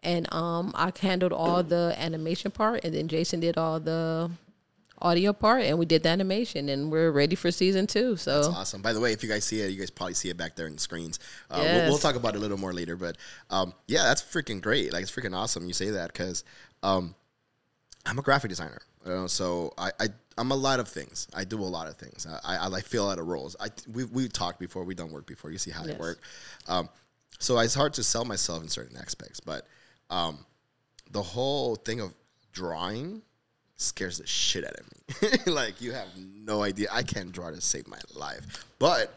And 0.04 0.32
um, 0.32 0.70
I 0.76 0.92
handled 1.00 1.32
all 1.32 1.64
the 1.64 1.96
animation 1.98 2.52
part, 2.52 2.84
and 2.84 2.94
then 2.94 3.08
Jason 3.08 3.40
did 3.40 3.58
all 3.58 3.80
the 3.80 4.30
audio 5.00 5.32
part, 5.32 5.62
and 5.62 5.78
we 5.78 5.86
did 5.86 6.02
the 6.02 6.08
animation, 6.08 6.68
and 6.68 6.90
we're 6.90 7.10
ready 7.10 7.34
for 7.36 7.50
season 7.50 7.86
two. 7.86 8.16
So 8.16 8.34
That's 8.34 8.48
awesome. 8.48 8.82
By 8.82 8.92
the 8.92 9.00
way, 9.00 9.12
if 9.12 9.22
you 9.22 9.28
guys 9.28 9.44
see 9.44 9.60
it, 9.60 9.70
you 9.70 9.78
guys 9.78 9.90
probably 9.90 10.14
see 10.14 10.28
it 10.30 10.36
back 10.36 10.56
there 10.56 10.66
in 10.66 10.74
the 10.74 10.80
screens. 10.80 11.18
Uh, 11.50 11.58
we'll, 11.60 11.66
Yes. 11.74 11.88
we'll 11.88 11.98
talk 11.98 12.16
about 12.16 12.34
it 12.34 12.38
a 12.38 12.40
little 12.40 12.58
more 12.58 12.72
later, 12.72 12.96
but 12.96 13.16
um, 13.50 13.72
yeah, 13.86 14.02
that's 14.04 14.22
freaking 14.22 14.60
great. 14.60 14.92
Like 14.92 15.02
it's 15.02 15.10
freaking 15.10 15.36
awesome 15.36 15.66
you 15.66 15.72
say 15.74 15.90
that 15.90 16.12
because 16.12 16.44
um, 16.82 17.14
I'm 18.06 18.18
a 18.18 18.22
graphic 18.22 18.48
designer, 18.50 18.80
uh, 19.06 19.26
so 19.28 19.72
I, 19.78 19.90
I 20.00 20.06
I'm 20.36 20.50
a 20.52 20.56
lot 20.56 20.78
of 20.80 20.88
things. 20.88 21.26
I 21.34 21.44
do 21.44 21.60
a 21.60 21.64
lot 21.64 21.88
of 21.88 21.96
things. 21.96 22.26
I, 22.26 22.54
I, 22.54 22.56
I 22.56 22.66
like 22.68 22.84
fill 22.84 23.04
a 23.04 23.08
lot 23.08 23.18
of 23.18 23.26
roles. 23.26 23.56
I 23.60 23.68
we 23.92 24.04
we 24.04 24.28
talked 24.28 24.58
before. 24.60 24.84
We 24.84 24.94
done 24.94 25.10
work 25.10 25.26
before. 25.26 25.50
You 25.50 25.58
see 25.58 25.70
how 25.70 25.82
I 25.84 25.88
Yes. 25.88 25.98
work. 25.98 26.20
Um, 26.68 26.88
so 27.40 27.58
it's 27.60 27.74
hard 27.74 27.94
to 27.94 28.02
sell 28.02 28.24
myself 28.24 28.62
in 28.62 28.68
certain 28.68 28.96
aspects, 28.96 29.38
but 29.40 29.66
um, 30.10 30.44
the 31.10 31.22
whole 31.22 31.76
thing 31.76 32.00
of 32.00 32.12
drawing 32.52 33.22
scares 33.78 34.18
the 34.18 34.26
shit 34.26 34.64
out 34.64 34.74
of 34.74 34.86
me. 34.92 35.38
like 35.52 35.80
you 35.80 35.92
have 35.92 36.08
no 36.16 36.62
idea. 36.62 36.88
I 36.92 37.02
can't 37.02 37.32
draw 37.32 37.50
to 37.50 37.60
save 37.60 37.88
my 37.88 37.98
life. 38.14 38.64
But 38.78 39.14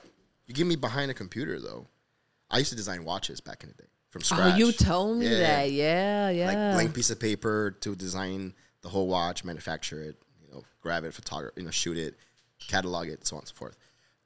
you 0.47 0.53
get 0.53 0.65
me 0.67 0.75
behind 0.75 1.11
a 1.11 1.13
computer 1.13 1.59
though. 1.59 1.85
I 2.49 2.59
used 2.59 2.69
to 2.69 2.75
design 2.75 3.03
watches 3.03 3.41
back 3.41 3.63
in 3.63 3.69
the 3.69 3.75
day 3.83 3.89
from 4.09 4.21
scratch. 4.21 4.53
Oh, 4.53 4.57
you 4.57 4.71
told 4.71 5.17
me 5.17 5.27
Yeah. 5.27 5.39
that. 5.39 5.71
Yeah, 5.71 6.29
yeah. 6.29 6.47
Like 6.47 6.73
blank 6.75 6.93
piece 6.93 7.09
of 7.09 7.19
paper 7.19 7.75
to 7.81 7.95
design 7.95 8.53
the 8.81 8.89
whole 8.89 9.07
watch, 9.07 9.43
manufacture 9.43 10.01
it, 10.03 10.15
you 10.41 10.53
know, 10.53 10.63
grab 10.81 11.03
it, 11.05 11.13
photograph, 11.13 11.53
you 11.55 11.63
know, 11.63 11.71
shoot 11.71 11.97
it, 11.97 12.15
catalog 12.67 13.07
it, 13.07 13.25
so 13.25 13.35
on 13.35 13.41
and 13.41 13.47
so 13.47 13.55
forth. 13.55 13.77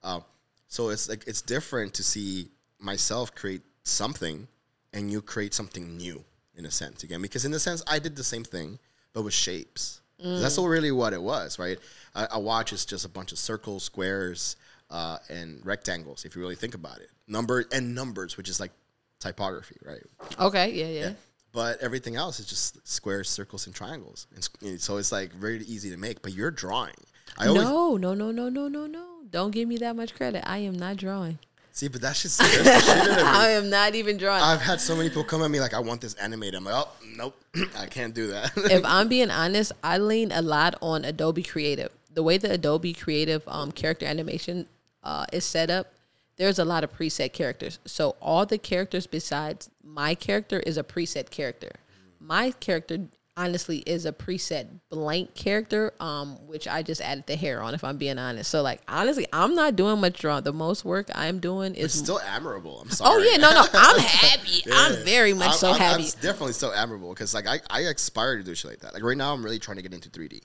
Um, 0.04 0.24
so 0.68 0.90
it's 0.90 1.08
like 1.08 1.24
it's 1.28 1.42
different 1.42 1.94
to 1.96 2.04
see 2.04 2.50
myself 2.80 3.34
create 3.34 3.62
something 3.84 4.48
and 4.94 5.12
you 5.12 5.22
create 5.22 5.54
something 5.54 5.96
new 5.98 6.24
in 6.56 6.66
a 6.66 6.72
sense 6.72 7.04
again 7.04 7.22
because 7.22 7.46
in 7.46 7.54
a 7.54 7.60
sense 7.60 7.84
I 7.88 8.00
did 8.00 8.16
the 8.16 8.24
same 8.24 8.44
thing 8.44 8.80
but 9.14 9.22
with 9.24 9.34
shapes. 9.34 10.02
That's 10.20 10.58
all 10.58 10.68
really 10.68 10.92
what 10.92 11.14
it 11.14 11.22
was, 11.22 11.60
right? 11.60 11.78
A, 12.16 12.28
a 12.34 12.40
watch 12.40 12.74
is 12.74 12.86
just 12.86 13.06
a 13.06 13.10
bunch 13.10 13.32
of 13.32 13.38
circles, 13.38 13.84
squares, 13.84 14.56
uh, 14.90 15.18
and 15.30 15.66
rectangles. 15.66 16.26
If 16.26 16.36
you 16.36 16.42
really 16.42 16.56
think 16.56 16.74
about 16.74 17.00
it, 17.00 17.10
number 17.28 17.66
and 17.72 17.94
numbers, 17.94 18.38
which 18.38 18.50
is 18.50 18.60
like 18.60 18.72
typography, 19.20 19.78
right? 19.84 20.02
okay, 20.40 20.72
yeah, 20.72 20.88
yeah. 20.88 21.14
But 21.52 21.82
everything 21.82 22.18
else 22.18 22.40
is 22.40 22.48
just 22.48 22.86
squares, 22.86 23.30
circles, 23.30 23.66
and 23.66 23.74
triangles. 23.74 24.28
And 24.62 24.82
so 24.82 24.98
it's 24.98 25.12
like 25.12 25.32
very 25.32 25.60
easy 25.60 25.90
to 25.92 25.98
make. 25.98 26.22
But 26.22 26.34
you're 26.34 26.52
drawing. 26.52 26.96
I 27.38 27.48
always 27.48 27.64
No, 27.64 27.96
no, 27.96 28.14
no, 28.14 28.32
no, 28.32 28.50
no, 28.50 28.68
no, 28.68 28.86
no. 28.86 29.06
Don't 29.30 29.52
give 29.52 29.68
me 29.68 29.78
that 29.78 29.96
much 29.96 30.16
credit. 30.16 30.44
I 30.46 30.60
am 30.60 30.74
not 30.74 30.98
drawing. 30.98 31.40
See, 31.76 31.88
but 31.90 32.02
that's 32.02 32.24
just 32.24 32.40
the 32.40 32.46
shit 32.46 32.66
out 32.66 33.08
of 33.08 33.18
me. 33.18 33.22
I 33.24 33.50
am 33.52 33.70
not 33.70 33.94
even 33.94 34.18
drawing. 34.18 34.42
I've 34.42 34.62
had 34.62 34.82
so 34.82 34.96
many 34.96 35.10
people 35.10 35.24
come 35.24 35.44
at 35.44 35.52
me 35.52 35.60
like, 35.60 35.74
I 35.74 35.80
want 35.80 36.02
this 36.02 36.16
animated. 36.16 36.56
I'm 36.56 36.66
like, 36.66 36.74
oh, 36.76 36.90
nope, 37.16 37.40
I 37.78 37.86
can't 37.86 38.14
do 38.14 38.28
that. 38.28 38.52
if 38.58 38.84
I'm 38.84 39.08
being 39.08 39.30
honest, 39.30 39.72
I 39.84 40.00
lean 40.00 40.32
a 40.32 40.42
lot 40.42 40.76
on 40.82 41.06
Adobe 41.06 41.44
Creative. 41.44 41.92
The 42.14 42.24
way 42.24 42.38
the 42.38 42.52
Adobe 42.52 42.94
Creative 42.94 43.44
um, 43.48 43.72
character 43.72 44.06
animation 44.06 44.68
uh, 45.04 45.26
is 45.32 45.46
set 45.46 45.70
up, 45.70 45.94
there's 46.38 46.60
a 46.60 46.66
lot 46.66 46.84
of 46.84 46.92
preset 46.98 47.34
characters. 47.34 47.80
So 47.86 48.16
all 48.22 48.46
the 48.46 48.58
characters 48.58 49.08
besides 49.08 49.70
my 49.84 50.16
character 50.16 50.60
is 50.62 50.78
a 50.78 50.84
preset 50.84 51.30
character. 51.30 51.72
My 52.20 52.52
character, 52.52 53.00
honestly 53.38 53.80
is 53.80 54.06
a 54.06 54.12
preset 54.12 54.68
blank 54.90 55.34
character, 55.36 55.94
um, 56.00 56.36
which 56.48 56.68
I 56.68 56.84
just 56.84 57.02
added 57.02 57.26
the 57.28 57.36
hair 57.36 57.62
on. 57.62 57.74
If 57.74 57.84
I'm 57.84 57.98
being 57.98 58.18
honest, 58.18 58.50
so 58.50 58.62
like 58.62 58.82
honestly, 58.88 59.28
I'm 59.34 59.56
not 59.56 59.76
doing 59.76 60.00
much 60.00 60.20
drawing. 60.20 60.44
The 60.44 60.54
most 60.54 60.86
work 60.86 61.10
I'm 61.14 61.40
doing 61.40 61.76
is 61.76 61.86
It's 61.86 61.96
still 61.96 62.20
admirable. 62.22 62.80
I'm 62.82 62.90
sorry. 62.90 63.12
Oh 63.14 63.30
yeah, 63.32 63.38
no, 63.38 63.52
no, 63.52 63.66
I'm 63.74 64.00
happy. 64.00 64.64
I'm 64.72 65.04
very 65.04 65.34
much 65.34 65.50
I'm- 65.50 65.58
so 65.58 65.68
I'm- 65.72 65.80
happy. 65.80 66.04
I'm 66.04 66.22
definitely 66.22 66.54
so 66.54 66.74
admirable 66.74 67.10
because 67.14 67.34
like 67.34 67.48
I, 67.48 67.60
I 67.70 67.82
aspire 67.82 68.38
to 68.38 68.44
do 68.44 68.56
shit 68.56 68.72
like 68.72 68.80
that. 68.80 68.94
Like 68.94 69.04
right 69.04 69.18
now, 69.18 69.34
I'm 69.34 69.44
really 69.44 69.60
trying 69.60 69.78
to 69.78 69.84
get 69.84 69.94
into 69.94 70.10
3D. 70.10 70.42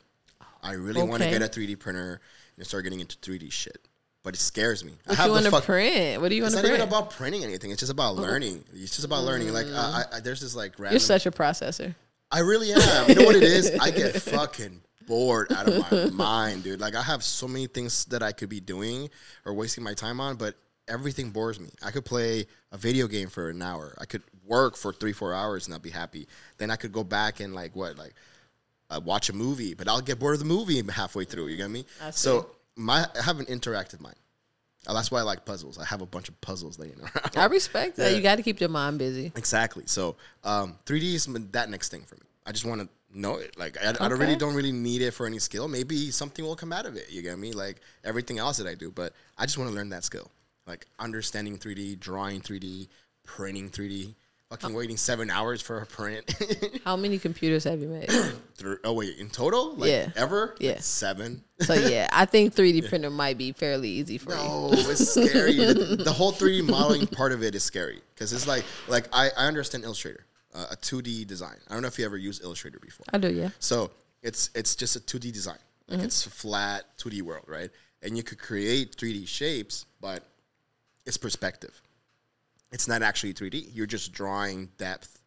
I 0.63 0.73
really 0.73 1.03
want 1.03 1.23
to 1.23 1.31
get 1.31 1.43
a 1.43 1.47
3D 1.47 1.79
printer 1.79 2.21
and 2.57 2.67
start 2.67 2.85
getting 2.85 3.01
into 3.01 3.17
3D 3.19 3.51
shit. 3.51 3.79
But 4.23 4.35
it 4.35 4.39
scares 4.39 4.85
me. 4.85 4.93
What 5.07 5.19
I 5.19 5.23
you 5.23 5.23
have 5.23 5.31
want 5.31 5.45
the 5.45 5.51
to 5.51 5.57
fuck. 5.57 5.65
print? 5.65 6.21
What 6.21 6.29
do 6.29 6.35
you 6.35 6.43
want 6.43 6.53
to? 6.53 6.59
It's 6.59 6.63
to 6.67 6.69
not 6.69 6.75
even 6.77 6.87
print? 6.89 6.93
Oh. 6.93 6.99
about 7.07 7.11
printing 7.17 7.43
anything. 7.43 7.71
It's 7.71 7.81
just 7.81 7.91
about 7.93 8.17
learning. 8.17 8.63
It's 8.75 8.93
just 8.95 9.05
about 9.07 9.25
learning. 9.25 9.51
Like 9.55 9.65
uh, 9.69 10.03
I, 10.13 10.17
I, 10.17 10.21
there's 10.21 10.43
this 10.43 10.55
like 10.55 10.73
random. 10.79 10.93
You're 10.93 11.01
such 11.01 11.25
a 11.25 11.31
processor. 11.31 11.95
I 12.31 12.41
really 12.41 12.73
am. 12.73 13.09
You 13.09 13.15
know 13.17 13.25
what 13.25 13.37
it 13.37 13.43
is? 13.43 13.71
I 13.81 13.91
get 13.93 14.21
fucking 14.23 14.83
bored 15.07 15.53
out 15.53 15.69
of 15.69 15.91
my 15.91 16.11
mind, 16.11 16.63
dude. 16.63 16.81
Like 16.81 16.95
I 16.95 17.03
have 17.03 17.25
so 17.25 17.49
many 17.49 17.67
things 17.67 18.05
that 18.07 18.23
I 18.23 18.33
could 18.33 18.49
be 18.49 18.61
doing 18.61 19.11
or 19.45 19.53
wasting 19.53 19.83
my 19.83 19.95
time 19.95 20.21
on, 20.21 20.37
but 20.37 20.55
everything 20.89 21.31
bores 21.31 21.59
me. 21.59 21.71
I 21.83 21.91
could 21.91 22.05
play 22.05 22.47
a 22.73 22.77
video 22.77 23.09
game 23.09 23.29
for 23.29 23.49
an 23.51 23.61
hour. 23.63 23.97
I 23.99 24.05
could 24.05 24.23
work 24.47 24.77
for 24.77 24.93
three, 24.93 25.13
four 25.13 25.35
hours 25.35 25.67
and 25.67 25.75
I'll 25.75 25.81
be 25.81 25.91
happy. 25.91 26.29
Then 26.59 26.71
I 26.71 26.77
could 26.77 26.93
go 26.93 27.05
back 27.05 27.41
and 27.41 27.55
like 27.55 27.75
what, 27.75 27.97
like 27.99 28.15
uh, 28.91 29.01
watch 29.05 29.29
a 29.29 29.33
movie, 29.33 29.75
but 29.75 29.89
I'll 29.89 30.01
get 30.01 30.19
bored 30.19 30.35
of 30.35 30.41
the 30.41 30.45
movie 30.45 30.83
halfway 30.91 31.25
through. 31.25 31.49
You 31.49 31.57
get 31.57 31.71
me? 31.71 31.85
So 32.11 32.51
my 32.77 33.07
I 33.19 33.23
have 33.23 33.41
an 33.41 33.47
interactive 33.47 34.01
mind. 34.01 34.17
Uh, 34.87 34.95
that's 34.95 35.11
why 35.11 35.21
I 35.21 35.23
like 35.23 35.45
puzzles. 35.45 35.79
I 35.79 35.85
have 35.85 36.01
a 36.01 36.07
bunch 36.07 36.29
of 36.29 36.41
puzzles 36.41 36.79
laying 36.79 36.99
around. 37.01 37.37
I 37.37 37.47
respect 37.47 37.97
that. 37.97 38.11
Yeah. 38.11 38.17
You 38.17 38.23
got 38.23 38.37
to 38.37 38.43
keep 38.43 38.61
your 38.61 38.71
mind 38.71 38.99
busy. 38.99 39.33
Exactly. 39.37 39.85
So 39.87 40.17
um, 40.43 40.79
3D 40.87 41.15
is 41.15 41.27
that 41.53 41.69
next 41.69 41.91
thing 41.91 42.03
for 42.03 42.17
me. 42.17 42.23
I 42.47 42.53
just 42.53 42.65
want 42.65 42.81
to 42.81 42.89
know 43.13 43.37
it. 43.37 43.59
Like 43.59 43.77
I, 43.85 43.91
I 43.91 44.09
don't 44.09 44.19
really 44.19 44.37
don't 44.37 44.55
really 44.55 44.73
need 44.73 45.03
it 45.03 45.13
for 45.13 45.27
any 45.27 45.39
skill. 45.39 45.69
Maybe 45.69 46.11
something 46.11 46.45
will 46.45 46.57
come 46.57 46.73
out 46.73 46.87
of 46.87 46.97
it. 46.97 47.11
You 47.11 47.23
get 47.23 47.39
me? 47.39 47.53
Like 47.53 47.81
everything 48.05 48.39
else 48.39 48.57
that 48.57 48.67
I 48.67 48.75
do, 48.75 48.91
but 48.91 49.13
I 49.37 49.45
just 49.45 49.59
want 49.59 49.71
to 49.71 49.77
learn 49.77 49.91
that 49.91 50.05
skill. 50.05 50.31
Like 50.67 50.87
understanding 50.99 51.59
3D, 51.59 52.01
drawing 52.01 52.41
3D, 52.41 52.89
printing 53.25 53.71
3D. 53.71 54.15
Fucking 54.51 54.75
waiting 54.75 54.97
seven 54.97 55.31
hours 55.31 55.63
for 55.63 55.79
a 55.79 55.87
print. 55.87 56.29
How 56.85 56.97
many 56.97 57.21
computers 57.21 57.63
have 57.63 57.81
you 57.81 57.87
made? 57.87 58.11
Thr- 58.57 58.75
oh 58.83 58.95
wait, 58.95 59.17
in 59.19 59.31
total, 59.31 59.77
like 59.77 59.91
Yeah. 59.91 60.09
ever, 60.17 60.49
Like, 60.49 60.61
Yeah. 60.61 60.81
seven. 60.81 61.45
so 61.61 61.75
yeah, 61.75 62.09
I 62.13 62.25
think 62.25 62.57
3D 62.57 62.89
printer 62.89 63.11
might 63.11 63.39
be 63.39 63.53
fairly 63.53 63.89
easy 63.89 64.19
for 64.19 64.31
you. 64.33 64.39
No, 64.39 64.71
it's 64.73 65.11
scary. 65.13 65.53
the, 65.55 66.01
the 66.05 66.13
whole 66.13 66.33
3D 66.33 66.69
modeling 66.69 67.07
part 67.07 67.31
of 67.31 67.45
it 67.45 67.55
is 67.55 67.63
scary 67.63 68.01
because 68.13 68.33
it's 68.33 68.49
like 68.49 68.65
like 68.89 69.07
I, 69.13 69.31
I 69.37 69.47
understand 69.47 69.85
Illustrator, 69.85 70.27
uh, 70.53 70.67
a 70.73 70.77
2D 70.77 71.29
design. 71.29 71.55
I 71.69 71.75
don't 71.75 71.83
know 71.83 71.89
if 71.89 71.97
you 71.97 72.05
ever 72.05 72.17
used 72.17 72.43
Illustrator 72.43 72.81
before. 72.81 73.07
I 73.13 73.19
do, 73.19 73.31
yeah. 73.33 73.51
So 73.61 73.93
it's 74.21 74.51
it's 74.57 74.75
just 74.75 74.97
a 74.97 75.01
2D 75.01 75.33
design. 75.33 75.59
Like 75.87 75.99
Mm-hmm. 75.99 76.07
it's 76.07 76.27
a 76.27 76.31
flat 76.31 76.85
2D 76.99 77.23
world, 77.23 77.45
right? 77.47 77.71
And 78.03 78.17
you 78.17 78.25
could 78.25 78.39
create 78.41 78.97
3D 78.97 79.29
shapes, 79.29 79.87
but 80.01 80.25
it's 81.07 81.17
perspective. 81.17 81.81
It's 82.73 82.87
not 82.87 83.03
actually 83.03 83.35
3D. 83.35 83.71
You're 83.73 83.87
just 83.87 84.13
drawing 84.13 84.71
depth 84.79 85.21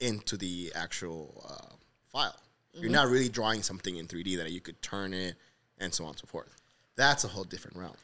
into 0.00 0.36
the 0.36 0.72
actual 0.74 1.44
uh, 1.48 1.74
file. 2.08 2.36
Mm-hmm. 2.74 2.82
You're 2.82 2.92
not 2.92 3.08
really 3.08 3.28
drawing 3.28 3.62
something 3.62 3.96
in 3.96 4.06
3D 4.06 4.38
that 4.38 4.50
you 4.50 4.60
could 4.60 4.80
turn 4.80 5.12
it 5.12 5.34
and 5.78 5.92
so 5.92 6.04
on 6.04 6.10
and 6.10 6.18
so 6.18 6.26
forth. 6.26 6.54
That's 6.96 7.24
a 7.24 7.28
whole 7.28 7.44
different 7.44 7.76
realm. 7.76 7.96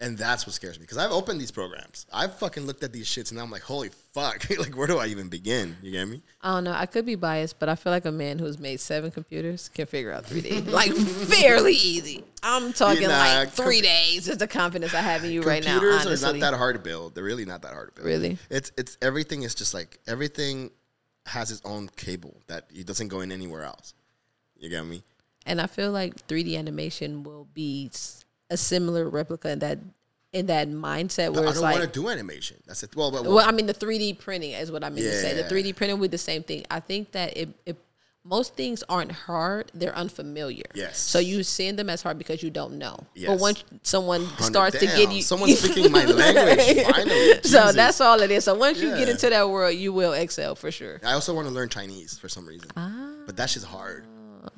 And 0.00 0.18
that's 0.18 0.44
what 0.44 0.52
scares 0.54 0.76
me 0.78 0.82
because 0.82 0.98
I've 0.98 1.12
opened 1.12 1.40
these 1.40 1.52
programs. 1.52 2.04
I've 2.12 2.36
fucking 2.38 2.66
looked 2.66 2.82
at 2.82 2.92
these 2.92 3.06
shits 3.06 3.30
and 3.30 3.40
I'm 3.40 3.50
like, 3.50 3.62
holy 3.62 3.90
fuck. 4.12 4.44
like, 4.58 4.76
where 4.76 4.88
do 4.88 4.98
I 4.98 5.06
even 5.06 5.28
begin? 5.28 5.76
You 5.82 5.92
get 5.92 6.08
me? 6.08 6.20
I 6.42 6.54
don't 6.54 6.64
know. 6.64 6.72
I 6.72 6.86
could 6.86 7.06
be 7.06 7.14
biased, 7.14 7.60
but 7.60 7.68
I 7.68 7.76
feel 7.76 7.92
like 7.92 8.04
a 8.04 8.10
man 8.12 8.40
who's 8.40 8.58
made 8.58 8.80
seven 8.80 9.12
computers 9.12 9.68
can 9.68 9.86
figure 9.86 10.10
out 10.12 10.24
3D 10.24 10.68
like 10.70 10.92
fairly 10.92 11.74
easy. 11.74 12.24
I'm 12.42 12.72
talking 12.72 13.02
Nah, 13.08 13.08
like 13.18 13.54
com- 13.56 13.66
three 13.66 13.82
days. 13.82 14.26
Just 14.26 14.40
the 14.40 14.48
confidence 14.48 14.92
I 14.94 15.00
have 15.00 15.24
in 15.24 15.30
you 15.30 15.42
right 15.42 15.64
now. 15.64 15.78
computers 15.78 16.24
are 16.24 16.32
not 16.32 16.40
that 16.40 16.54
hard 16.54 16.74
to 16.74 16.82
build. 16.82 17.14
They're 17.14 17.22
really 17.24 17.44
not 17.44 17.62
that 17.62 17.72
hard 17.72 17.88
to 17.90 17.94
build. 17.94 18.06
Really? 18.06 18.36
It's 18.50 18.72
it's 18.76 18.98
everything 19.00 19.44
is 19.44 19.54
just 19.54 19.74
like 19.74 20.00
everything 20.08 20.70
has 21.26 21.52
its 21.52 21.62
own 21.64 21.88
cable 21.96 22.42
that 22.48 22.66
it 22.74 22.86
doesn't 22.86 23.08
go 23.08 23.20
in 23.20 23.30
anywhere 23.30 23.62
else. 23.62 23.94
You 24.58 24.68
get 24.68 24.84
me? 24.84 25.02
and 25.46 25.60
I 25.60 25.66
feel 25.66 25.92
like 25.92 26.26
3D 26.26 26.58
animation 26.58 27.22
will 27.22 27.46
be 27.52 27.90
a 28.54 28.56
similar 28.56 29.08
replica 29.08 29.50
in 29.50 29.58
that 29.58 29.78
in 30.32 30.46
that 30.46 30.68
mindset 30.68 31.32
where 31.32 31.46
I 31.46 31.52
don't 31.52 31.62
like 31.62 31.78
want 31.78 31.92
to 31.92 32.00
do 32.00 32.08
animation. 32.08 32.56
That's 32.66 32.82
it. 32.82 32.96
Well, 32.96 33.12
but, 33.12 33.24
Well, 33.24 33.46
I 33.48 33.52
mean, 33.52 33.66
the 33.66 33.74
3D 33.74 34.18
printing 34.18 34.50
is 34.52 34.72
what 34.72 34.82
I 34.82 34.88
mean 34.90 35.04
to 35.04 35.12
say. 35.20 35.32
The 35.40 35.44
3D 35.44 35.76
printing 35.76 36.00
with 36.00 36.10
the 36.10 36.18
same 36.18 36.42
thing. 36.42 36.64
I 36.70 36.80
think 36.80 37.12
that 37.12 37.36
it, 37.36 37.50
it 37.64 37.76
most 38.24 38.54
things 38.56 38.82
aren't 38.88 39.12
hard; 39.12 39.70
they're 39.74 39.94
unfamiliar. 39.94 40.64
Yes. 40.74 40.98
So 40.98 41.18
you 41.20 41.42
seeing 41.44 41.76
them 41.76 41.88
as 41.90 42.02
hard 42.02 42.16
because 42.18 42.42
you 42.42 42.50
don't 42.50 42.78
know. 42.78 42.96
Yes. 43.14 43.28
But 43.30 43.38
once 43.40 43.64
someone 43.82 44.26
starts 44.38 44.78
to 44.80 44.86
get 44.86 45.12
you, 45.12 45.22
someone's 45.22 45.60
speaking 45.60 45.92
my 45.92 46.04
language. 46.22 46.84
Finally, 46.86 47.42
so 47.42 47.70
that's 47.70 48.00
all 48.00 48.18
it 48.20 48.30
is. 48.32 48.42
So 48.44 48.54
once 48.54 48.80
you 48.80 48.88
get 48.96 49.08
into 49.08 49.28
that 49.30 49.48
world, 49.48 49.74
you 49.76 49.92
will 49.92 50.14
excel 50.14 50.54
for 50.56 50.70
sure. 50.72 51.00
I 51.04 51.12
also 51.12 51.34
want 51.34 51.46
to 51.48 51.54
learn 51.54 51.68
Chinese 51.68 52.18
for 52.18 52.28
some 52.28 52.46
reason, 52.46 52.70
Ah. 52.76 53.10
but 53.26 53.36
that 53.36 53.50
shit's 53.50 53.66
hard. 53.66 54.04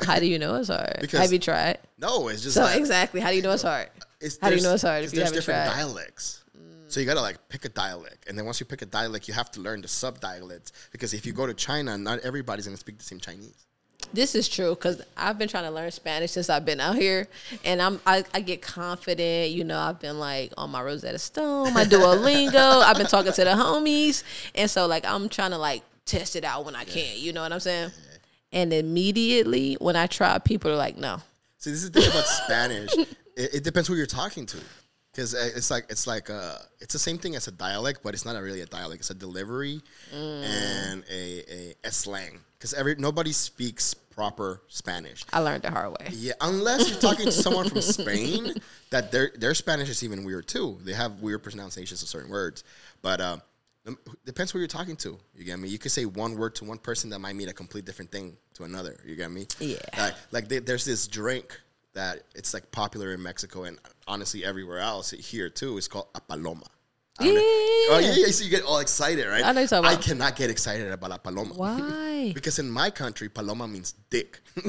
How 0.04 0.18
do 0.18 0.26
you 0.26 0.38
know 0.38 0.56
it's 0.56 0.68
hard? 0.68 0.98
Because- 1.00 1.20
Have 1.20 1.32
you 1.32 1.38
tried? 1.38 1.78
No, 1.98 2.28
it's 2.28 2.42
just 2.42 2.54
So 2.54 2.64
that 2.64 2.78
exactly, 2.78 3.20
how 3.20 3.30
do 3.30 3.36
you 3.36 3.42
know 3.42 3.52
it's 3.52 3.62
hard? 3.62 3.88
it's, 4.20 4.38
how 4.40 4.50
do 4.50 4.56
you 4.56 4.62
know 4.62 4.74
it's 4.74 4.82
hard 4.82 5.04
if 5.04 5.12
you 5.12 5.18
there's 5.20 5.32
different 5.32 5.66
tried? 5.66 5.76
dialects. 5.76 6.42
So 6.88 7.00
you 7.00 7.06
gotta 7.06 7.20
like 7.20 7.36
pick 7.48 7.64
a 7.64 7.68
dialect, 7.68 8.28
and 8.28 8.38
then 8.38 8.44
once 8.44 8.60
you 8.60 8.66
pick 8.66 8.80
a 8.82 8.86
dialect, 8.86 9.26
you 9.26 9.34
have 9.34 9.50
to 9.52 9.60
learn 9.60 9.82
the 9.82 9.88
sub 9.88 10.20
dialects 10.20 10.72
because 10.92 11.12
if 11.14 11.26
you 11.26 11.32
go 11.32 11.44
to 11.46 11.52
China, 11.52 11.98
not 11.98 12.20
everybody's 12.20 12.64
gonna 12.66 12.76
speak 12.76 12.98
the 12.98 13.04
same 13.04 13.18
Chinese. 13.18 13.66
This 14.12 14.36
is 14.36 14.48
true 14.48 14.70
because 14.76 15.02
I've 15.16 15.36
been 15.36 15.48
trying 15.48 15.64
to 15.64 15.70
learn 15.72 15.90
Spanish 15.90 16.30
since 16.30 16.48
I've 16.48 16.64
been 16.64 16.78
out 16.80 16.94
here, 16.94 17.26
and 17.64 17.82
I'm 17.82 18.00
I, 18.06 18.24
I 18.32 18.40
get 18.40 18.62
confident. 18.62 19.50
You 19.50 19.64
know, 19.64 19.78
I've 19.80 19.98
been 19.98 20.20
like 20.20 20.52
on 20.56 20.70
my 20.70 20.80
Rosetta 20.80 21.18
Stone, 21.18 21.74
my 21.74 21.84
Duolingo. 21.84 22.82
I've 22.84 22.96
been 22.96 23.06
talking 23.08 23.32
to 23.32 23.44
the 23.44 23.50
homies, 23.50 24.22
and 24.54 24.70
so 24.70 24.86
like 24.86 25.04
I'm 25.04 25.28
trying 25.28 25.50
to 25.50 25.58
like 25.58 25.82
test 26.04 26.36
it 26.36 26.44
out 26.44 26.64
when 26.64 26.76
I 26.76 26.84
can. 26.84 27.16
You 27.18 27.32
know 27.32 27.42
what 27.42 27.52
I'm 27.52 27.58
saying? 27.60 27.90
And 28.56 28.72
immediately 28.72 29.74
when 29.74 29.96
I 29.96 30.06
try, 30.06 30.38
people 30.38 30.70
are 30.70 30.76
like, 30.76 30.96
"No, 30.96 31.20
See, 31.58 31.70
this 31.70 31.84
is 31.84 31.90
the 31.90 32.00
thing 32.00 32.10
about 32.10 32.26
Spanish. 32.26 32.90
It, 33.38 33.56
it 33.56 33.64
depends 33.64 33.86
who 33.86 33.96
you're 33.96 34.06
talking 34.06 34.46
to, 34.46 34.56
because 35.12 35.34
it's 35.34 35.70
like 35.70 35.84
it's 35.90 36.06
like 36.06 36.30
uh 36.30 36.56
it's 36.80 36.94
the 36.94 36.98
same 36.98 37.18
thing 37.18 37.36
as 37.36 37.48
a 37.48 37.52
dialect, 37.52 38.00
but 38.02 38.14
it's 38.14 38.24
not 38.24 38.34
a 38.34 38.40
really 38.40 38.62
a 38.62 38.66
dialect. 38.66 39.00
It's 39.00 39.10
a 39.10 39.14
delivery 39.14 39.82
and 40.10 41.04
a, 41.10 41.44
a, 41.46 41.74
a 41.84 41.90
slang. 41.92 42.40
Because 42.56 42.72
every 42.72 42.94
nobody 42.94 43.32
speaks 43.32 43.92
proper 43.92 44.62
Spanish. 44.68 45.22
I 45.34 45.40
learned 45.40 45.64
the 45.64 45.70
hard 45.70 45.90
way." 45.90 46.08
Yeah, 46.12 46.32
unless 46.40 46.88
you're 46.88 46.98
talking 46.98 47.26
to 47.26 47.32
someone 47.32 47.68
from 47.68 47.82
Spain, 47.82 48.54
that 48.88 49.12
their 49.12 49.32
their 49.36 49.54
Spanish 49.54 49.90
is 49.90 50.02
even 50.02 50.24
weird 50.24 50.48
too. 50.48 50.78
They 50.82 50.94
have 50.94 51.20
weird 51.20 51.42
pronunciations 51.42 52.02
of 52.02 52.08
certain 52.08 52.30
words, 52.30 52.64
but 53.02 53.20
uh, 53.20 53.32
um, 53.34 53.42
depends 54.24 54.52
who 54.52 54.58
you're 54.58 54.68
talking 54.68 54.96
to. 54.96 55.18
You 55.34 55.44
get 55.44 55.58
me? 55.58 55.68
You 55.68 55.78
could 55.78 55.92
say 55.92 56.04
one 56.04 56.36
word 56.36 56.54
to 56.56 56.64
one 56.64 56.78
person 56.78 57.10
that 57.10 57.18
might 57.18 57.36
mean 57.36 57.48
a 57.48 57.52
complete 57.52 57.84
different 57.84 58.10
thing 58.10 58.36
to 58.54 58.64
another. 58.64 58.96
You 59.04 59.16
get 59.16 59.30
me? 59.30 59.46
Yeah. 59.60 59.76
Like, 59.96 60.14
like 60.32 60.48
they, 60.48 60.58
there's 60.58 60.84
this 60.84 61.06
drink 61.06 61.58
that 61.94 62.22
it's 62.34 62.52
like 62.52 62.70
popular 62.70 63.14
in 63.14 63.22
Mexico 63.22 63.64
and 63.64 63.78
honestly 64.06 64.44
everywhere 64.44 64.78
else 64.78 65.10
here 65.10 65.48
too. 65.48 65.78
It's 65.78 65.88
called 65.88 66.08
a 66.14 66.20
paloma. 66.20 66.66
I 67.18 67.24
don't 67.24 67.36
Oh 67.38 67.98
yeah, 68.02 68.12
yeah. 68.14 68.26
So 68.32 68.44
you 68.44 68.50
get 68.50 68.62
all 68.64 68.78
excited, 68.80 69.26
right? 69.26 69.44
I 69.44 69.52
know 69.52 69.64
talking 69.66 69.86
I 69.86 69.92
about. 69.92 70.04
cannot 70.04 70.36
get 70.36 70.50
excited 70.50 70.90
about 70.92 71.12
a 71.12 71.18
paloma. 71.18 71.54
Why? 71.56 72.32
Because 72.34 72.58
in 72.58 72.70
my 72.70 72.90
country, 72.90 73.28
paloma 73.28 73.66
means 73.68 73.94
dick. 74.10 74.40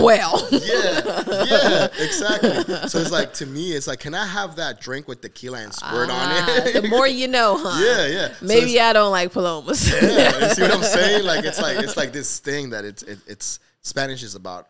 well, 0.00 0.48
Yeah, 0.50 1.00
yeah, 1.44 1.88
exactly. 1.98 2.88
So 2.88 2.98
it's 2.98 3.10
like 3.10 3.32
to 3.34 3.46
me, 3.46 3.72
it's 3.72 3.86
like, 3.86 4.00
can 4.00 4.14
I 4.14 4.26
have 4.26 4.56
that 4.56 4.80
drink 4.80 5.06
with 5.08 5.22
the 5.22 5.28
tequila 5.28 5.58
and 5.58 5.72
squirt 5.74 6.08
Ah, 6.10 6.42
on 6.58 6.66
it? 6.68 6.82
the 6.82 6.88
more 6.88 7.06
you 7.06 7.28
know, 7.28 7.56
huh? 7.58 7.80
yeah, 7.84 8.06
yeah. 8.06 8.28
So 8.34 8.46
Maybe 8.46 8.72
it's- 8.74 8.90
I 8.90 8.92
don't 8.92 9.10
like 9.12 9.32
palomas. 9.32 9.88
yeah, 9.90 10.48
you 10.48 10.54
see 10.54 10.62
what 10.62 10.72
I'm 10.74 10.82
saying? 10.82 11.24
Like 11.24 11.44
it's 11.44 11.60
like 11.60 11.78
it's 11.78 11.96
like 11.96 12.12
this 12.12 12.38
thing 12.40 12.70
that 12.70 12.84
it's 12.84 13.02
it, 13.02 13.18
it's 13.26 13.60
Spanish 13.82 14.22
is 14.22 14.34
about 14.34 14.68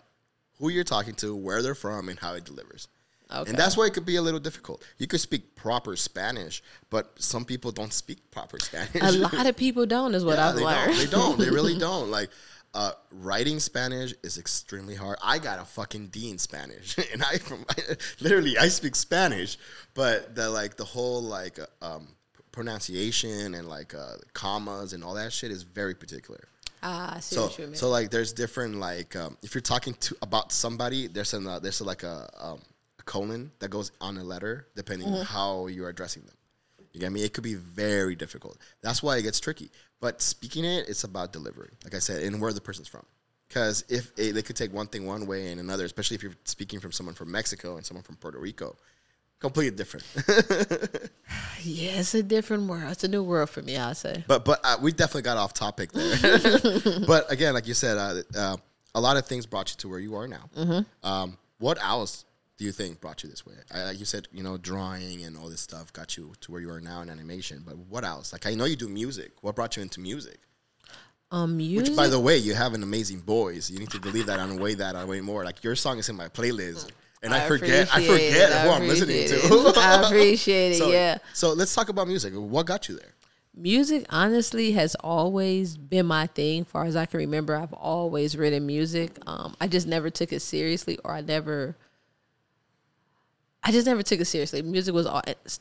who 0.59 0.69
you're 0.69 0.85
talking 0.85 1.15
to, 1.15 1.35
where 1.35 1.63
they're 1.63 1.75
from, 1.75 2.09
and 2.09 2.19
how 2.19 2.35
it 2.35 2.45
delivers. 2.45 2.89
Okay. 3.33 3.51
And 3.51 3.59
that's 3.59 3.77
why 3.77 3.87
it 3.87 3.95
could 3.95 4.07
be 4.07 4.17
a 4.17 4.23
little 4.23 4.41
difficult. 4.41 4.83
You 4.99 5.07
could 5.07 5.21
speak 5.21 5.55
proper 5.55 5.95
Spanish, 5.97 6.63
but 6.91 7.13
some 7.23 7.45
people 7.45 7.71
don't 7.73 7.93
speak 7.93 8.31
proper 8.31 8.59
Spanish. 8.69 9.01
a 9.03 9.13
lot 9.13 9.47
of 9.47 9.57
people 9.57 9.87
don't, 9.87 10.15
is 10.15 10.25
what 10.25 10.37
Yeah, 10.39 10.49
I've 10.49 10.57
they 10.57 10.65
learned. 10.65 10.87
Don't. 10.87 10.97
They 10.99 11.07
don't. 11.07 11.39
They 11.39 11.51
really 11.51 11.79
don't. 11.89 12.11
Like 12.11 12.31
uh, 12.75 12.93
writing 13.11 13.59
Spanish 13.61 14.15
is 14.23 14.39
extremely 14.39 14.95
hard. 14.95 15.19
I 15.23 15.39
got 15.39 15.61
a 15.61 15.65
fucking 15.65 16.09
D 16.09 16.31
in 16.31 16.39
Spanish, 16.39 16.97
and 17.13 17.23
I 17.23 17.39
from 17.39 17.65
literally 18.21 18.59
I 18.59 18.69
speak 18.69 18.95
Spanish, 18.95 19.59
but 19.95 20.35
the 20.35 20.49
like 20.51 20.77
the 20.77 20.85
whole 20.85 21.23
like 21.23 21.59
uh, 21.59 21.67
um, 21.85 22.09
pronunciation 22.53 23.55
and 23.55 23.69
like 23.69 23.95
uh, 23.95 24.17
commas 24.33 24.93
and 24.93 25.03
all 25.03 25.15
that 25.15 25.33
shit 25.33 25.51
is 25.51 25.63
very 25.63 25.95
particular. 25.95 26.41
ah, 26.83 27.17
I 27.17 27.21
So 27.21 27.43
what 27.43 27.59
you 27.59 27.67
mean. 27.67 27.75
so 27.75 27.89
like 27.89 28.11
there's 28.11 28.33
different 28.33 28.77
like 28.77 29.17
um, 29.17 29.37
if 29.43 29.55
you're 29.55 29.63
talking 29.63 29.95
to 29.95 30.17
about 30.23 30.53
somebody, 30.53 31.07
there's 31.09 31.35
an 31.35 31.47
uh, 31.47 31.59
there's 31.59 31.81
like 31.81 32.03
a 32.05 32.29
um, 32.39 32.61
a 32.61 32.70
colon 33.11 33.51
that 33.59 33.71
goes 33.71 33.91
on 34.01 34.17
a 34.19 34.25
letter 34.25 34.69
depending 34.77 35.09
Mm-hmm. 35.09 35.17
on 35.21 35.27
how 35.27 35.67
you're 35.67 35.89
addressing 35.89 36.23
them. 36.23 36.37
You 36.93 37.01
get 37.01 37.11
me? 37.13 37.23
It 37.25 37.33
could 37.35 37.45
be 37.45 37.55
very 37.55 38.15
difficult. 38.15 38.57
That's 38.83 39.03
why 39.03 39.17
it 39.19 39.23
gets 39.23 39.41
tricky. 39.41 39.71
But 40.01 40.23
speaking 40.23 40.65
it, 40.65 40.89
it's 40.89 41.05
about 41.05 41.33
delivery. 41.33 41.71
Like 41.85 41.95
I 41.95 41.99
said, 42.01 42.23
and 42.23 42.41
where 42.41 42.53
the 42.53 42.61
person's 42.61 42.89
from. 42.89 43.05
Because 43.49 43.85
if 43.89 44.13
it, 44.17 44.35
they 44.35 44.43
could 44.43 44.55
take 44.57 44.73
one 44.73 44.87
thing 44.87 45.07
one 45.07 45.27
way 45.27 45.51
and 45.51 45.59
another, 45.61 45.85
especially 45.85 46.15
if 46.17 46.23
you're 46.23 46.37
speaking 46.45 46.79
from 46.79 46.93
someone 46.93 47.15
from 47.17 47.31
Mexico 47.33 47.77
and 47.77 47.85
someone 47.85 48.05
from 48.05 48.15
Puerto 48.17 48.39
Rico, 48.39 48.77
completely 49.41 49.77
different. 49.77 50.05
Yeah, 51.63 52.01
it's 52.01 52.15
a 52.15 52.23
different 52.23 52.69
world. 52.71 52.91
It's 52.93 53.05
a 53.05 53.09
new 53.09 53.23
world 53.23 53.51
for 53.51 53.61
me. 53.61 53.77
I'll 53.77 53.95
say. 53.95 54.25
But 54.27 54.45
but 54.47 54.61
uh, 54.65 54.77
we 54.81 54.93
definitely 54.93 55.23
got 55.31 55.37
off 55.37 55.53
topic 55.53 55.93
there. 55.93 56.17
but 57.07 57.31
again, 57.31 57.53
like 57.53 57.67
you 57.67 57.75
said, 57.75 57.99
uh, 57.99 58.23
uh, 58.35 58.57
a 58.95 59.01
lot 59.01 59.17
of 59.19 59.27
things 59.27 59.45
brought 59.47 59.69
you 59.71 59.77
to 59.83 59.89
where 59.91 59.99
you 59.99 60.15
are 60.17 60.27
now. 60.27 60.45
Mm-hmm. 60.57 61.07
Um, 61.07 61.37
what 61.59 61.77
else 61.83 62.25
do 62.61 62.67
you 62.67 62.73
think 62.73 63.01
brought 63.01 63.23
you 63.23 63.31
this 63.31 63.47
way? 63.47 63.55
I, 63.73 63.85
like 63.85 63.99
you 63.99 64.05
said, 64.05 64.29
you 64.33 64.43
know, 64.43 64.59
drawing 64.59 65.25
and 65.25 65.35
all 65.35 65.49
this 65.49 65.63
stuff 65.63 65.95
got 65.95 66.19
you 66.19 66.35
to 66.43 66.53
where 66.53 66.61
you 66.61 66.69
are 66.69 66.79
now 66.79 67.01
in 67.01 67.09
animation. 67.09 67.63
But 67.67 67.79
what 67.79 68.05
else? 68.05 68.35
Like 68.35 68.47
I 68.47 68.53
know 68.55 68.67
you 68.67 68.77
do 68.77 68.87
music. 68.87 69.33
What 69.41 69.57
brought 69.57 69.79
you 69.79 69.83
into 69.83 69.99
music? 69.99 70.41
Um, 71.31 71.57
music. 71.57 71.89
Which, 71.89 71.97
by 71.97 72.09
the 72.09 72.21
way, 72.21 72.37
you 72.37 72.53
have 72.53 72.75
an 72.75 72.83
amazing 72.83 73.23
voice. 73.23 73.71
You 73.71 73.79
need 73.79 73.89
to 73.93 73.99
believe 73.99 74.27
that 74.27 74.39
and 74.39 74.61
weigh 74.61 74.75
that 74.75 74.95
on 74.95 75.09
way 75.09 75.23
more. 75.23 75.43
Like 75.43 75.65
your 75.65 75.75
song 75.75 75.97
is 75.97 76.11
in 76.11 76.17
my 76.17 76.29
playlist, 76.29 76.91
and 77.23 77.33
I, 77.33 77.49
forget. 77.49 77.89
I 77.95 78.05
forget 78.05 78.51
it. 78.51 78.59
Who 78.59 78.69
I'm 78.69 78.87
listening 78.87 79.27
to. 79.29 79.73
I 79.79 80.03
appreciate 80.07 80.73
it. 80.73 80.79
so, 80.79 80.91
yeah. 80.91 81.17
So 81.33 81.55
let's 81.55 81.75
talk 81.75 81.89
about 81.89 82.09
music. 82.09 82.35
What 82.35 82.67
got 82.67 82.91
you 82.91 82.97
there? 82.97 83.15
Music 83.57 84.05
honestly 84.11 84.73
has 84.73 84.97
always 84.97 85.79
been 85.79 86.05
my 86.05 86.27
thing. 86.27 86.65
Far 86.67 86.85
as 86.85 86.95
I 86.95 87.07
can 87.07 87.21
remember, 87.21 87.57
I've 87.57 87.73
always 87.73 88.37
written 88.37 88.67
music. 88.67 89.17
Um, 89.27 89.57
I 89.63 89.67
just 89.67 89.87
never 89.87 90.11
took 90.11 90.31
it 90.35 90.41
seriously, 90.41 90.99
or 91.05 91.13
I 91.13 91.23
never. 91.23 91.75
I 93.63 93.73
just 93.73 93.87
never 93.87 94.03
took 94.03 94.21
it 94.21 94.25
seriously. 94.25 94.63
Music 94.63 94.95
was 94.95 95.07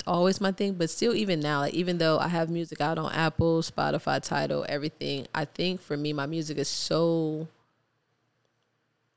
always 0.08 0.40
my 0.40 0.52
thing, 0.54 0.74
but 0.76 0.90
still, 0.90 1.14
even 1.14 1.42
now, 1.42 1.60
like 1.60 1.74
even 1.74 1.98
though 1.98 2.18
I 2.18 2.30
have 2.30 2.50
music 2.50 2.80
out 2.80 2.98
on 2.98 3.12
Apple, 3.12 3.62
Spotify, 3.62 4.24
Tidal, 4.24 4.66
everything, 4.70 5.28
I 5.36 5.46
think 5.46 5.82
for 5.82 5.98
me, 5.98 6.14
my 6.14 6.26
music 6.26 6.58
is 6.58 6.70
so 6.70 7.48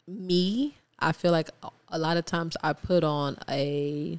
me. 0.08 0.74
I 0.98 1.12
feel 1.12 1.32
like 1.32 1.50
a- 1.62 1.70
a 1.88 1.98
lot 1.98 2.16
of 2.16 2.24
times 2.24 2.56
I 2.62 2.72
put 2.72 3.04
on 3.04 3.38
a 3.48 4.18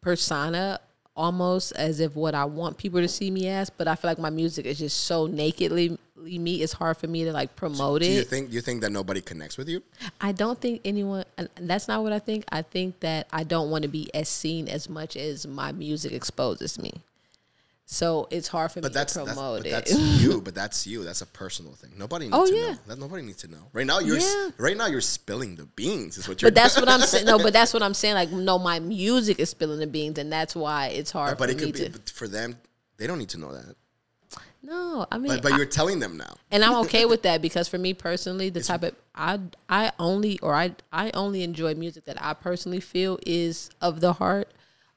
persona 0.00 0.80
almost 1.14 1.72
as 1.72 2.00
if 2.00 2.16
what 2.16 2.34
I 2.34 2.44
want 2.44 2.78
people 2.78 3.00
to 3.00 3.08
see 3.08 3.30
me 3.30 3.48
as, 3.48 3.70
but 3.70 3.86
I 3.88 3.94
feel 3.94 4.10
like 4.10 4.18
my 4.18 4.30
music 4.30 4.66
is 4.66 4.78
just 4.78 5.04
so 5.04 5.26
nakedly 5.26 5.98
me. 6.16 6.62
It's 6.62 6.72
hard 6.72 6.96
for 6.96 7.06
me 7.06 7.24
to 7.24 7.32
like 7.32 7.54
promote 7.56 8.00
Do 8.02 8.06
you 8.06 8.22
think 8.22 8.52
you 8.52 8.60
think 8.60 8.80
that 8.82 8.92
nobody 8.92 9.20
connects 9.20 9.58
with 9.58 9.68
you? 9.68 9.82
I 10.20 10.32
don't 10.32 10.60
think 10.60 10.80
anyone, 10.84 11.24
and 11.36 11.48
that's 11.60 11.88
not 11.88 12.02
what 12.02 12.12
I 12.12 12.18
think. 12.18 12.44
I 12.50 12.62
think 12.62 13.00
that 13.00 13.26
I 13.32 13.44
don't 13.44 13.70
want 13.70 13.82
to 13.82 13.88
be 13.88 14.12
as 14.14 14.28
seen 14.28 14.68
as 14.68 14.88
much 14.88 15.16
as 15.16 15.46
my 15.46 15.72
music 15.72 16.12
exposes 16.12 16.78
me. 16.78 16.92
So 17.92 18.26
it's 18.30 18.48
hard 18.48 18.72
for 18.72 18.80
But 18.80 18.92
me 18.92 18.94
that's 18.94 19.12
to 19.12 19.18
that's, 19.18 19.32
promote 19.34 19.58
but 19.60 19.66
it. 19.66 19.70
that's 19.70 19.92
you. 20.22 20.40
But 20.40 20.54
that's 20.54 20.86
you. 20.86 21.04
That's 21.04 21.20
a 21.20 21.26
personal 21.26 21.72
thing. 21.74 21.90
Nobody 21.98 22.24
needs 22.24 22.36
Oh, 22.38 22.46
to 22.46 22.54
yeah. 22.56 22.70
know. 22.72 22.78
That 22.86 22.98
nobody 22.98 23.22
needs 23.22 23.42
to 23.42 23.48
know. 23.48 23.58
Right 23.74 23.86
now, 23.86 23.98
you're 23.98 24.16
Yeah. 24.16 24.48
right 24.56 24.76
now 24.78 24.86
you're 24.86 25.02
spilling 25.02 25.56
the 25.56 25.66
beans. 25.66 26.16
Is 26.16 26.26
what 26.26 26.40
you're. 26.40 26.50
but 26.50 26.54
that's 26.54 26.74
what 26.74 26.88
I'm 26.88 27.00
saying. 27.12 27.26
No, 27.26 27.36
but 27.38 27.52
that's 27.52 27.74
what 27.74 27.82
I'm 27.82 27.92
saying. 27.92 28.14
Like, 28.14 28.30
no, 28.30 28.58
my 28.58 28.80
music 28.80 29.38
is 29.38 29.50
spilling 29.50 29.78
the 29.78 29.86
beans, 29.86 30.18
and 30.18 30.32
that's 30.32 30.56
why 30.56 30.86
it's 30.86 31.10
hard 31.10 31.36
but 31.36 31.50
for 31.50 31.52
it 31.52 31.58
me 31.58 31.64
could 31.66 31.74
be 31.74 31.80
to. 31.84 31.90
but 31.90 32.08
for 32.08 32.26
them. 32.28 32.56
They 32.96 33.06
don't 33.06 33.18
need 33.18 33.28
to 33.30 33.38
know 33.38 33.52
that. 33.52 33.76
No, 34.62 35.06
I 35.10 35.18
mean, 35.18 35.28
But 35.28 35.42
but 35.42 35.52
you're 35.56 35.66
telling 35.66 35.98
them 35.98 36.16
now. 36.16 36.34
and 36.50 36.64
I'm 36.64 36.76
okay 36.86 37.04
with 37.12 37.22
that 37.22 37.42
because 37.42 37.68
for 37.68 37.76
me 37.78 37.92
personally, 37.94 38.48
the 38.48 38.62
type 38.62 38.84
of 38.84 38.94
I 39.14 39.38
I 39.68 39.92
only 39.98 40.38
or 40.38 40.54
I 40.54 40.76
I 40.92 41.10
only 41.12 41.42
enjoy 41.42 41.74
music 41.74 42.04
that 42.06 42.16
I 42.24 42.32
personally 42.32 42.80
feel 42.80 43.18
is 43.26 43.68
of 43.82 44.00
the 44.00 44.14
heart. 44.14 44.48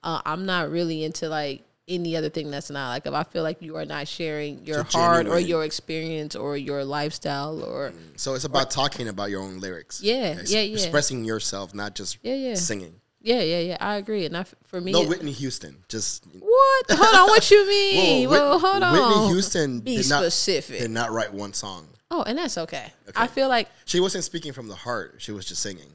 Uh, 0.04 0.22
I'm 0.24 0.46
not 0.46 0.70
really 0.70 1.04
into 1.04 1.28
like 1.30 1.64
any 1.88 2.16
other 2.18 2.30
thing 2.30 2.50
that's 2.50 2.70
not 2.72 2.90
like 2.90 3.06
if 3.06 3.14
I 3.14 3.24
feel 3.24 3.44
like 3.44 3.62
you 3.62 3.76
are 3.78 3.86
not 3.86 4.08
sharing 4.08 4.66
your 4.66 4.86
So 4.90 4.98
heart 5.00 5.28
or 5.28 5.40
your 5.40 5.64
experience 5.64 6.36
or 6.36 6.58
your 6.58 6.84
lifestyle 6.84 7.62
or 7.64 7.92
mm. 7.92 8.20
So 8.20 8.34
it's 8.34 8.44
about 8.44 8.72
talking 8.72 9.08
about 9.08 9.30
your 9.30 9.42
own 9.42 9.60
lyrics. 9.60 10.02
Yeah, 10.02 10.40
yeah, 10.46 10.62
yeah. 10.62 10.74
Expressing 10.74 11.24
yourself, 11.26 11.74
not 11.76 11.94
just 11.94 12.18
Yeah, 12.24 12.34
yeah. 12.36 12.56
singing. 12.56 12.96
yeah 13.22 13.42
yeah 13.42 13.60
yeah 13.60 13.78
I 13.80 13.98
agree 13.98 14.26
and 14.26 14.36
I 14.36 14.46
for 14.64 14.82
me 14.82 14.92
No, 14.94 15.04
it- 15.04 15.10
Whitney 15.10 15.32
Houston. 15.34 15.78
Just 15.88 16.26
what 16.40 16.86
hold 16.90 17.16
on 17.16 17.28
what 17.28 17.52
you 17.52 17.68
mean 17.78 18.30
well 18.30 18.58
hold 18.60 18.82
on 18.82 18.92
Whitney 18.94 19.28
Houston 19.34 19.80
be 19.82 19.98
did 19.98 20.10
not, 20.10 20.22
specific 20.24 20.80
did 20.80 20.92
not 20.92 21.12
write 21.12 21.34
one 21.34 21.54
song. 21.54 21.88
oh 22.10 22.24
and 22.24 22.38
that's 22.40 22.58
okay. 22.58 22.92
I 23.16 23.28
feel 23.28 23.48
like 23.48 23.68
She 23.86 24.00
wasn't 24.00 24.24
speaking 24.24 24.54
from 24.54 24.68
the 24.70 24.76
heart. 24.76 25.16
She 25.20 25.32
was 25.32 25.46
just 25.46 25.62
singing. 25.62 25.92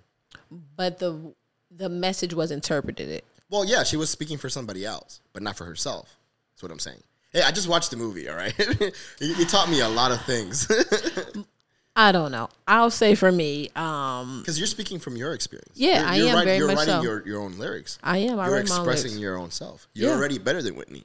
but 0.76 0.98
the 1.00 1.34
the 1.72 1.88
message 1.88 2.34
was 2.34 2.50
interpreted 2.50 3.08
it 3.08 3.24
Well, 3.50 3.64
yeah, 3.64 3.82
she 3.82 3.96
was 3.96 4.08
speaking 4.10 4.38
for 4.38 4.48
somebody 4.48 4.86
else, 4.86 5.20
but 5.32 5.42
not 5.42 5.56
for 5.56 5.64
herself. 5.64 6.08
That's 6.54 6.62
what 6.62 6.72
I'm 6.72 6.78
saying. 6.78 7.02
Hey, 7.32 7.42
I 7.42 7.50
just 7.50 7.68
watched 7.68 7.90
the 7.90 7.96
movie. 7.96 8.28
All 8.28 8.36
right, 8.36 8.56
you, 9.20 9.34
you 9.34 9.44
taught 9.44 9.68
me 9.68 9.80
a 9.80 9.88
lot 9.88 10.10
of 10.12 10.20
things 10.22 10.66
I 11.96 12.12
don't 12.12 12.30
know. 12.30 12.48
I'll 12.68 12.90
say 12.90 13.14
for 13.14 13.30
me, 13.30 13.68
um, 13.74 14.40
because 14.40 14.58
you're 14.58 14.66
speaking 14.68 14.98
from 15.00 15.16
your 15.16 15.32
experience. 15.34 15.72
Yeah, 15.74 15.98
you're, 16.00 16.08
I 16.08 16.16
you're 16.16 16.28
am 16.28 16.34
writing, 16.34 16.46
very 16.46 16.58
You're 16.58 16.66
much 16.68 16.76
writing 16.78 16.94
so. 16.94 17.02
your, 17.02 17.26
your 17.26 17.40
own 17.40 17.58
lyrics. 17.58 17.98
I 18.02 18.18
am. 18.18 18.38
I 18.38 18.46
You're 18.46 18.58
expressing 18.58 19.18
your 19.18 19.36
own 19.36 19.50
self. 19.50 19.88
You're 19.94 20.10
Yeah. 20.10 20.16
already 20.16 20.38
better 20.38 20.62
than 20.62 20.76
Whitney. 20.76 21.04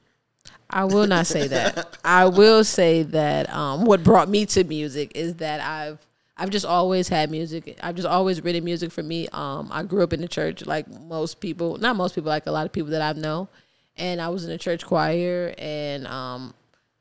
I 0.70 0.84
will 0.84 1.06
not 1.06 1.26
say 1.26 1.48
that. 1.48 1.98
I 2.04 2.26
will 2.26 2.62
say 2.64 3.02
that 3.02 3.52
um, 3.52 3.84
what 3.84 4.02
brought 4.04 4.28
me 4.28 4.46
to 4.46 4.64
music 4.64 5.12
is 5.16 5.34
that 5.36 5.60
I've 5.60 5.98
I've 6.38 6.50
just 6.50 6.66
always 6.66 7.08
had 7.08 7.30
music. 7.30 7.78
I've 7.82 7.94
just 7.94 8.06
always 8.06 8.44
written 8.44 8.64
music 8.64 8.92
for 8.92 9.02
me. 9.02 9.26
Um, 9.32 9.68
I 9.72 9.82
grew 9.82 10.02
up 10.02 10.12
in 10.12 10.20
the 10.20 10.28
church, 10.28 10.66
like 10.66 10.86
most 10.88 11.40
people, 11.40 11.78
not 11.78 11.96
most 11.96 12.14
people, 12.14 12.28
like 12.28 12.46
a 12.46 12.50
lot 12.50 12.66
of 12.66 12.72
people 12.72 12.90
that 12.90 13.02
I 13.02 13.18
know, 13.18 13.48
and 13.96 14.20
I 14.20 14.28
was 14.28 14.44
in 14.44 14.50
a 14.50 14.58
church 14.58 14.84
choir, 14.84 15.54
and 15.56 16.06
um, 16.06 16.52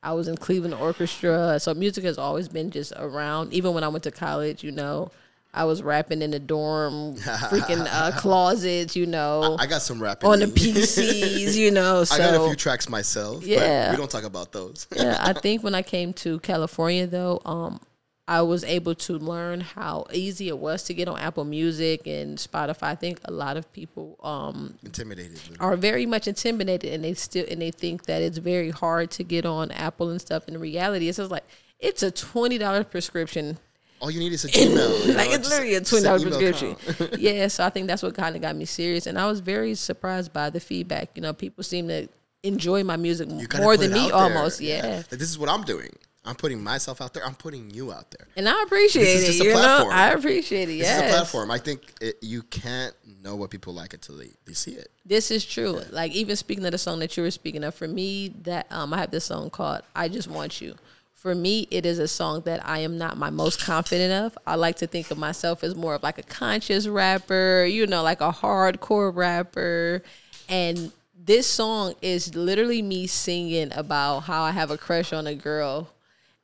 I 0.02 0.14
was 0.14 0.30
in 0.30 0.38
Cleveland 0.38 0.76
Orchestra. 0.76 1.60
So 1.60 1.74
music 1.74 2.06
has 2.06 2.18
always 2.18 2.48
been 2.48 2.72
just 2.72 2.94
around. 2.96 3.54
Even 3.54 3.74
when 3.74 3.84
I 3.84 3.90
went 3.90 4.06
to 4.06 4.12
college, 4.12 4.64
you 4.64 4.72
know, 4.72 5.12
I 5.54 5.66
was 5.66 5.84
rapping 5.84 6.22
in 6.22 6.32
the 6.32 6.40
dorm, 6.40 7.16
freaking 7.18 7.86
uh, 7.92 8.12
closets, 8.18 8.96
you 8.96 9.06
know, 9.06 9.58
I 9.60 9.66
got 9.66 9.82
some 9.82 10.02
rapping 10.02 10.30
on 10.30 10.40
the. 10.40 10.46
PCs, 10.56 11.56
you 11.56 11.72
know. 11.72 12.06
So 12.06 12.16
I 12.24 12.32
got 12.32 12.42
a 12.42 12.46
few 12.46 12.56
tracks 12.56 12.88
myself. 12.88 13.46
Yeah. 13.46 13.88
but 13.88 13.92
we 13.92 13.98
don't 13.98 14.12
talk 14.12 14.24
about 14.24 14.54
those. 14.54 14.88
yeah, 14.96 15.18
I 15.20 15.34
think 15.34 15.62
when 15.62 15.76
I 15.76 15.82
came 15.82 16.14
to 16.14 16.40
California 16.40 17.06
though, 17.06 17.42
um, 17.44 17.82
I 18.28 18.42
was 18.42 18.64
able 18.64 18.96
to 18.96 19.20
learn 19.20 19.62
how 19.62 20.08
easy 20.12 20.48
it 20.48 20.58
was 20.58 20.84
to 20.84 20.96
get 20.96 21.08
on 21.08 21.20
Apple 21.20 21.46
Music 21.46 22.08
and 22.08 22.38
Spotify. 22.40 22.84
I 22.84 22.96
think 22.96 23.20
a 23.26 23.32
lot 23.32 23.56
of 23.56 23.72
people 23.72 24.18
um, 24.24 24.80
Intimidated. 24.84 25.40
are 25.60 25.76
very 25.76 26.08
much 26.08 26.28
intimidated 26.28 26.92
and 26.94 27.04
they 27.04 27.14
still 27.14 27.46
and 27.50 27.62
they 27.62 27.70
think 27.70 28.06
that 28.06 28.24
it's 28.24 28.40
very 28.40 28.72
hard 28.72 29.12
to 29.12 29.24
get 29.24 29.46
on 29.46 29.70
Apple 29.70 30.10
and 30.10 30.20
stuff. 30.20 30.48
In 30.48 30.60
reality, 30.60 31.08
it's 31.08 31.18
just 31.18 31.30
like 31.30 31.46
it's 31.80 32.02
a 32.02 32.10
twenty 32.10 32.58
dollars 32.58 32.86
prescription. 32.86 33.60
All 34.00 34.10
you 34.10 34.20
need 34.20 34.34
is 34.34 34.44
a 34.44 34.50
Gmail. 34.50 35.06
you 35.06 35.14
like 35.16 35.30
it's 35.30 35.48
literally 35.48 35.76
a 35.76 35.82
twenty 35.82 36.04
dollars 36.04 36.24
prescription. 36.24 36.76
yeah, 37.20 37.48
so 37.48 37.64
I 37.64 37.70
think 37.70 37.86
that's 37.86 38.02
what 38.02 38.16
kind 38.16 38.36
of 38.36 38.42
got 38.42 38.56
me 38.56 38.66
serious, 38.66 39.06
and 39.06 39.20
I 39.20 39.28
was 39.28 39.40
very 39.40 39.76
surprised 39.76 40.34
by 40.34 40.50
the 40.50 40.60
feedback. 40.60 41.12
You 41.14 41.22
know, 41.22 41.34
people 41.34 41.64
seem 41.64 41.90
to 41.90 42.08
enjoy 42.42 42.84
my 42.84 42.98
music 42.98 43.30
more 43.30 43.78
than 43.78 43.94
me, 43.94 44.08
there. 44.08 44.16
almost. 44.16 44.62
Yeah. 44.62 45.04
Like, 45.10 45.10
this 45.10 45.30
is 45.30 45.38
what 45.38 45.50
I'm 45.50 45.64
doing. 45.64 45.92
I'm 46.26 46.36
putting 46.36 46.64
myself 46.64 47.02
out 47.02 47.14
there. 47.14 47.26
I'm 47.26 47.36
putting 47.36 47.70
you 47.70 47.92
out 47.92 48.10
there. 48.12 48.28
And 48.36 48.50
I 48.50 48.64
appreciate 48.64 49.04
This 49.04 49.16
is 49.16 49.24
it. 49.24 49.28
just 49.28 49.42
a 49.42 49.44
you 49.46 49.50
know, 49.54 49.60
platform. 49.60 49.94
I 49.96 50.12
appreciate 50.12 50.64
it. 50.64 50.78
This 50.80 50.88
Yes. 50.88 51.04
is 51.04 51.10
a 51.12 51.14
platform. 51.16 51.52
I 51.52 51.58
think 51.60 51.82
it, 52.02 52.16
you 52.22 52.42
can't 52.44 52.94
know 53.24 53.36
what 53.36 53.50
people 53.52 53.74
like 53.74 53.94
until 53.94 54.18
they, 54.18 54.30
they 54.46 54.54
see 54.54 54.72
it. 54.72 54.90
This 55.06 55.30
is 55.32 55.46
true. 55.46 55.82
Like 55.92 56.12
even 56.14 56.36
speaking 56.36 56.66
of 56.66 56.72
the 56.72 56.78
song 56.78 57.00
that 57.00 57.16
you 57.16 57.24
were 57.24 57.32
speaking 57.32 57.64
of, 57.64 57.76
for 57.76 57.88
me, 57.88 58.30
that 58.44 58.68
um, 58.72 58.94
I 58.94 58.98
have 59.00 59.12
this 59.12 59.26
song 59.26 59.50
called 59.50 59.82
"I 59.96 60.08
Just 60.10 60.28
Want 60.28 60.60
You." 60.62 60.76
For 61.14 61.34
me, 61.34 61.68
it 61.72 61.88
is 61.88 61.98
a 61.98 62.08
song 62.08 62.42
that 62.46 62.68
I 62.68 62.80
am 62.80 62.98
not 63.00 63.18
my 63.18 63.32
most 63.32 63.60
confident 63.60 64.14
of. 64.14 64.38
I 64.46 64.56
like 64.56 64.76
to 64.78 64.88
think 64.88 65.10
of 65.10 65.18
myself 65.18 65.64
as 65.64 65.74
more 65.76 65.96
of 65.96 66.04
like 66.04 66.20
a 66.20 66.24
conscious 66.24 66.88
rapper, 66.88 67.66
you 67.66 67.88
know, 67.88 68.04
like 68.04 68.22
a 68.22 68.32
hardcore 68.32 69.16
rapper. 69.16 70.04
And 70.50 70.92
this 71.18 71.48
song 71.48 71.96
is 72.04 72.36
literally 72.36 72.84
me 72.84 73.08
singing 73.08 73.72
about 73.74 74.20
how 74.22 74.44
I 74.44 74.52
have 74.52 74.70
a 74.70 74.78
crush 74.78 75.14
on 75.14 75.26
a 75.26 75.34
girl. 75.34 75.90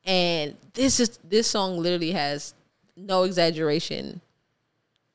And 0.06 0.56
this 0.74 1.00
is 1.00 1.20
this 1.24 1.48
song 1.48 1.78
literally 1.78 2.12
has 2.12 2.54
no 2.96 3.24
exaggeration 3.24 4.22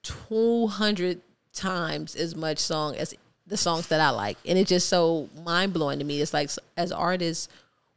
200 0.02 1.20
times 1.52 2.14
as 2.14 2.36
much 2.36 2.58
song 2.58 2.94
as 2.96 3.14
the 3.46 3.56
songs 3.56 3.88
that 3.88 4.00
I 4.00 4.10
like. 4.10 4.38
And 4.46 4.58
it's 4.58 4.68
just 4.68 4.88
so 4.88 5.28
mind 5.44 5.72
blowing 5.72 5.98
to 5.98 6.04
me. 6.04 6.20
It's 6.20 6.34
like 6.34 6.50
as 6.76 6.92
artists, 6.92 7.48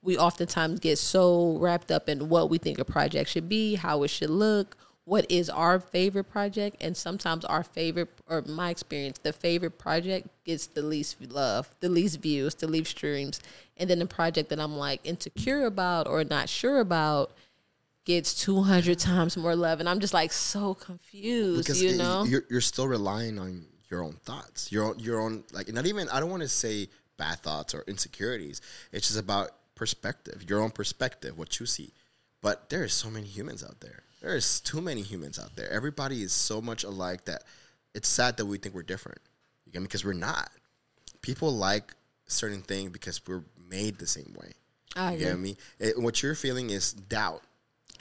we 0.01 0.17
oftentimes 0.17 0.79
get 0.79 0.97
so 0.97 1.57
wrapped 1.57 1.91
up 1.91 2.09
in 2.09 2.29
what 2.29 2.49
we 2.49 2.57
think 2.57 2.79
a 2.79 2.85
project 2.85 3.29
should 3.29 3.49
be, 3.49 3.75
how 3.75 4.03
it 4.03 4.09
should 4.09 4.29
look, 4.29 4.77
what 5.09 5.25
is 5.29 5.49
our 5.49 5.79
favorite 5.79 6.25
project. 6.25 6.77
And 6.81 6.95
sometimes 6.95 7.43
our 7.45 7.63
favorite, 7.63 8.09
or 8.29 8.41
my 8.43 8.69
experience, 8.69 9.17
the 9.17 9.33
favorite 9.33 9.77
project 9.77 10.27
gets 10.45 10.67
the 10.67 10.81
least 10.81 11.17
love, 11.29 11.67
the 11.79 11.89
least 11.89 12.21
views, 12.21 12.55
the 12.55 12.67
least 12.67 12.91
streams. 12.91 13.39
And 13.77 13.89
then 13.89 13.99
the 13.99 14.05
project 14.05 14.49
that 14.49 14.59
I'm 14.59 14.77
like 14.77 15.01
insecure 15.03 15.65
about 15.65 16.07
or 16.07 16.23
not 16.23 16.47
sure 16.47 16.79
about 16.79 17.31
gets 18.05 18.33
200 18.43 18.97
times 18.97 19.37
more 19.37 19.55
love 19.55 19.79
and 19.79 19.87
i'm 19.87 19.99
just 19.99 20.15
like 20.15 20.31
so 20.31 20.73
confused 20.73 21.59
Because 21.59 21.83
you 21.83 21.95
know 21.95 22.23
you're, 22.23 22.41
you're 22.49 22.61
still 22.61 22.87
relying 22.87 23.37
on 23.37 23.65
your 23.89 24.03
own 24.03 24.13
thoughts, 24.13 24.71
your 24.71 24.85
own, 24.85 24.99
your 24.99 25.19
own, 25.19 25.43
like, 25.51 25.71
not 25.73 25.85
even, 25.85 26.07
I 26.09 26.19
don't 26.19 26.29
want 26.29 26.43
to 26.43 26.49
say 26.49 26.87
bad 27.17 27.39
thoughts 27.39 27.73
or 27.73 27.83
insecurities. 27.87 28.61
It's 28.91 29.07
just 29.07 29.19
about 29.19 29.51
perspective, 29.75 30.45
your 30.47 30.61
own 30.61 30.71
perspective, 30.71 31.37
what 31.37 31.59
you 31.59 31.65
see. 31.65 31.93
But 32.41 32.69
there 32.69 32.83
is 32.83 32.93
so 32.93 33.09
many 33.09 33.27
humans 33.27 33.63
out 33.63 33.79
there. 33.81 34.03
There 34.21 34.35
is 34.35 34.59
too 34.59 34.81
many 34.81 35.01
humans 35.01 35.39
out 35.39 35.55
there. 35.55 35.69
Everybody 35.71 36.21
is 36.21 36.33
so 36.33 36.61
much 36.61 36.83
alike 36.83 37.25
that 37.25 37.43
it's 37.95 38.07
sad 38.07 38.37
that 38.37 38.45
we 38.45 38.57
think 38.57 38.75
we're 38.75 38.83
different. 38.83 39.19
You 39.65 39.71
get 39.71 39.79
me? 39.79 39.87
Because 39.87 40.03
we're 40.03 40.13
not. 40.13 40.49
People 41.21 41.55
like 41.55 41.93
certain 42.27 42.61
thing 42.61 42.89
because 42.89 43.21
we're 43.27 43.43
made 43.69 43.97
the 43.97 44.07
same 44.07 44.35
way. 44.39 44.51
I 44.95 45.13
You 45.13 45.19
get 45.19 45.39
me? 45.39 45.57
It, 45.79 46.01
what 46.01 46.21
you're 46.21 46.35
feeling 46.35 46.69
is 46.69 46.93
doubt 46.93 47.43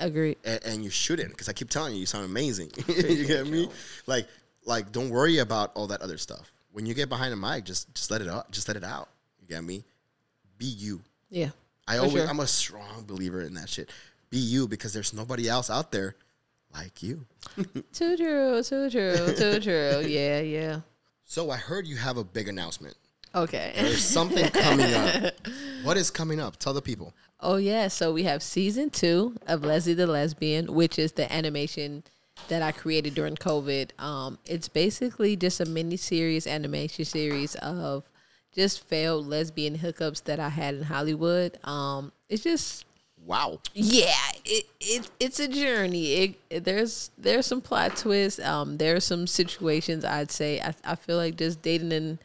Agreed. 0.01 0.39
and, 0.45 0.61
and 0.65 0.85
you 0.85 0.91
shouldn't 0.91 1.31
because 1.31 1.49
I 1.49 1.53
keep 1.53 1.71
telling 1.71 1.95
you, 1.95 2.01
you 2.01 2.07
sound 2.07 2.25
amazing. 2.25 2.71
you 2.89 3.27
get 3.27 3.47
me? 3.47 3.69
Like, 4.07 4.27
like, 4.65 4.93
don't 4.93 5.11
worry 5.11 5.39
about 5.39 5.73
all 5.75 5.87
that 5.89 6.03
other 6.03 6.19
stuff. 6.19 6.53
When 6.73 6.87
you 6.87 6.95
get 6.95 7.09
behind 7.09 7.33
a 7.33 7.37
mic, 7.37 7.65
just 7.65 7.93
just 7.95 8.11
let 8.11 8.21
it 8.21 8.29
out. 8.29 8.51
Just 8.51 8.69
let 8.69 8.77
it 8.77 8.85
out. 8.85 9.09
You 9.41 9.49
get 9.49 9.65
me? 9.65 9.85
Be 10.59 10.67
you. 10.67 11.01
Yeah. 11.31 11.51
I 11.87 11.99
always, 11.99 12.13
sure. 12.13 12.27
I'm 12.27 12.41
a 12.41 12.47
strong 12.47 13.05
believer 13.07 13.41
in 13.41 13.55
that 13.55 13.69
shit. 13.69 13.91
Be 14.31 14.39
you 14.39 14.69
because 14.69 14.93
there's 14.93 15.13
nobody 15.13 15.49
else 15.49 15.71
out 15.71 15.93
there 15.93 16.17
like 16.75 17.03
you. 17.03 17.27
Too 17.93 18.17
true. 18.17 18.63
Too 18.63 18.91
true. 18.91 19.35
Too 19.35 19.61
true. 19.61 20.05
Yeah. 20.07 20.41
Yeah. 20.41 20.81
So 21.25 21.51
I 21.51 21.57
heard 21.57 21.87
you 21.87 21.97
have 21.97 22.17
a 22.17 22.25
big 22.25 22.49
announcement. 22.49 22.97
Okay. 23.35 23.73
There's 23.77 24.05
something 24.05 24.49
coming 24.51 24.93
up. 24.95 25.35
What 25.85 25.97
is 25.97 26.11
coming 26.11 26.41
up? 26.41 26.57
Tell 26.57 26.75
the 26.75 26.83
people. 26.83 27.15
Oh 27.41 27.57
yeah, 27.57 27.87
so 27.87 28.13
we 28.13 28.25
have 28.25 28.43
season 28.43 28.91
two 28.91 29.37
of 29.47 29.63
Leslie 29.63 29.95
the 29.95 30.09
Lesbian, 30.09 30.75
which 30.75 30.99
is 30.99 31.13
the 31.13 31.33
animation 31.33 32.03
that 32.49 32.63
I 32.63 32.73
created 32.73 33.15
during 33.15 33.37
COVID. 33.37 33.91
Um, 34.01 34.39
it's 34.45 34.69
basically 34.69 35.37
just 35.37 35.61
a 35.61 35.67
mini 35.67 35.97
series 35.97 36.49
animation 36.49 37.05
series 37.05 37.55
of 37.57 38.11
just 38.53 38.81
failed 38.81 39.29
lesbian 39.29 39.79
hookups 39.79 40.25
that 40.25 40.41
I 40.41 40.49
had 40.49 40.75
in 40.75 40.83
Hollywood. 40.83 41.59
Um, 41.63 42.13
it's 42.29 42.43
just 42.43 42.85
Wow. 43.27 43.61
yeah, 43.75 44.15
it, 44.47 44.65
it 44.81 45.11
it's 45.21 45.39
a 45.39 45.49
journey. 45.49 46.13
It, 46.15 46.35
it- 46.49 46.65
there's 46.65 47.11
there's 47.19 47.45
some 47.47 47.61
plot 47.61 47.97
twists. 47.97 48.41
Um, 48.41 48.79
there's 48.79 49.05
some 49.05 49.27
situations 49.27 50.05
I'd 50.05 50.31
say 50.31 50.61
I, 50.61 50.73
I 50.85 50.95
feel 50.95 51.17
like 51.19 51.37
just 51.37 51.61
dating 51.61 51.93
in 51.93 52.19